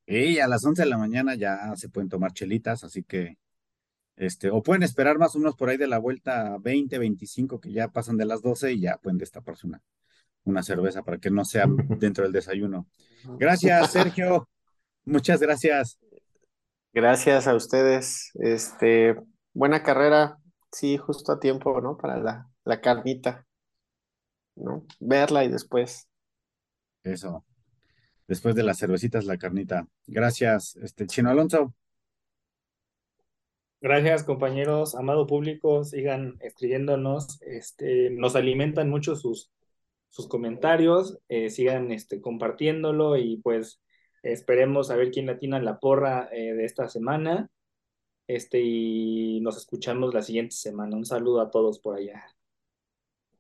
Y 0.07 0.39
a 0.39 0.47
las 0.47 0.65
11 0.65 0.83
de 0.83 0.89
la 0.89 0.99
mañana 0.99 1.35
ya 1.35 1.75
se 1.77 1.89
pueden 1.89 2.09
tomar 2.09 2.33
chelitas, 2.33 2.85
así 2.85 3.03
que, 3.03 3.39
este, 4.17 4.51
o 4.51 4.63
pueden 4.63 4.83
esperar 4.83 5.19
más 5.19 5.35
o 5.35 5.39
menos 5.39 5.57
por 5.57 5.69
ahí 5.69 5.77
de 5.77 5.89
la 5.89 5.99
vuelta 5.99 6.57
20, 6.61 6.99
25, 6.99 7.61
que 7.61 7.73
ya 7.73 7.89
pasan 7.89 8.17
de 8.17 8.25
las 8.25 8.43
12 8.43 8.73
y 8.73 8.81
ya 8.81 8.99
pueden 8.99 9.19
destaparse 9.19 9.67
una, 9.67 9.83
una 10.45 10.63
cerveza 10.63 11.03
para 11.03 11.19
que 11.19 11.31
no 11.31 11.45
sea 11.45 11.67
dentro 11.99 12.25
del 12.25 12.33
desayuno. 12.33 12.87
Gracias, 13.39 13.93
Sergio. 13.93 14.49
Muchas 15.05 15.41
gracias. 15.41 15.99
Gracias 16.93 17.47
a 17.47 17.55
ustedes. 17.55 18.31
Este, 18.35 19.17
buena 19.53 19.83
carrera. 19.83 20.39
Sí, 20.73 20.97
justo 20.97 21.33
a 21.33 21.41
tiempo, 21.41 21.81
¿no? 21.81 21.97
Para 21.97 22.19
la, 22.19 22.49
la 22.65 22.81
carnita. 22.81 23.47
¿No? 24.57 24.85
Verla 24.99 25.45
y 25.45 25.49
después. 25.49 26.09
Eso. 27.05 27.45
Después 28.27 28.55
de 28.57 28.65
las 28.65 28.79
cervecitas, 28.79 29.25
la 29.25 29.39
carnita. 29.39 29.87
Gracias, 30.07 30.77
este 30.77 31.07
Chino 31.07 31.31
Alonso. 31.31 31.73
Gracias, 33.81 34.25
compañeros, 34.25 34.97
amado 34.97 35.27
público, 35.27 35.85
sigan 35.85 36.39
escribiéndonos, 36.41 37.41
este, 37.43 38.11
nos 38.11 38.35
alimentan 38.35 38.89
mucho 38.91 39.15
sus, 39.15 39.53
sus 40.09 40.27
comentarios, 40.27 41.21
eh, 41.29 41.51
sigan 41.51 41.93
este, 41.93 42.21
compartiéndolo 42.21 43.17
y 43.17 43.37
pues 43.37 43.81
esperemos 44.23 44.91
a 44.91 44.97
ver 44.97 45.11
quién 45.13 45.27
latina 45.27 45.61
la 45.61 45.79
porra 45.79 46.29
eh, 46.33 46.55
de 46.55 46.65
esta 46.65 46.89
semana. 46.89 47.49
Este, 48.27 48.61
y 48.61 49.41
nos 49.41 49.57
escuchamos 49.57 50.13
la 50.15 50.23
siguiente 50.23 50.57
semana. 50.57 50.97
Un 50.97 51.07
saludo 51.07 51.41
a 51.41 51.51
todos 51.51 51.79
por 51.79 51.97
allá. 51.97 52.36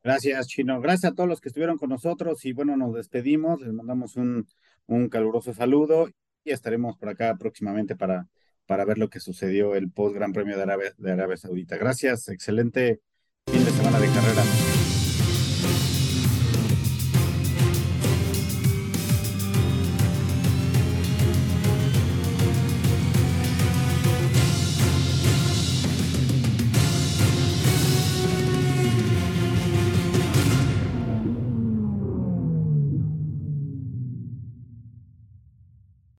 Gracias, 0.06 0.46
Chino. 0.46 0.80
Gracias 0.80 1.10
a 1.10 1.14
todos 1.16 1.28
los 1.28 1.40
que 1.40 1.48
estuvieron 1.48 1.78
con 1.78 1.90
nosotros 1.90 2.44
y 2.44 2.52
bueno, 2.52 2.76
nos 2.76 2.94
despedimos. 2.94 3.60
Les 3.60 3.72
mandamos 3.72 4.14
un, 4.14 4.46
un 4.86 5.08
caluroso 5.08 5.52
saludo 5.52 6.08
y 6.44 6.52
estaremos 6.52 6.96
por 6.96 7.08
acá 7.08 7.34
próximamente 7.36 7.96
para, 7.96 8.28
para 8.66 8.84
ver 8.84 8.98
lo 8.98 9.10
que 9.10 9.18
sucedió 9.18 9.74
el 9.74 9.90
post 9.90 10.14
Gran 10.14 10.32
Premio 10.32 10.56
de 10.56 10.62
Arabia, 10.62 10.94
de 10.96 11.10
Arabia 11.10 11.36
Saudita. 11.36 11.76
Gracias, 11.76 12.28
excelente 12.28 13.00
fin 13.50 13.64
de 13.64 13.70
semana 13.72 13.98
de 13.98 14.06
carrera. 14.06 14.75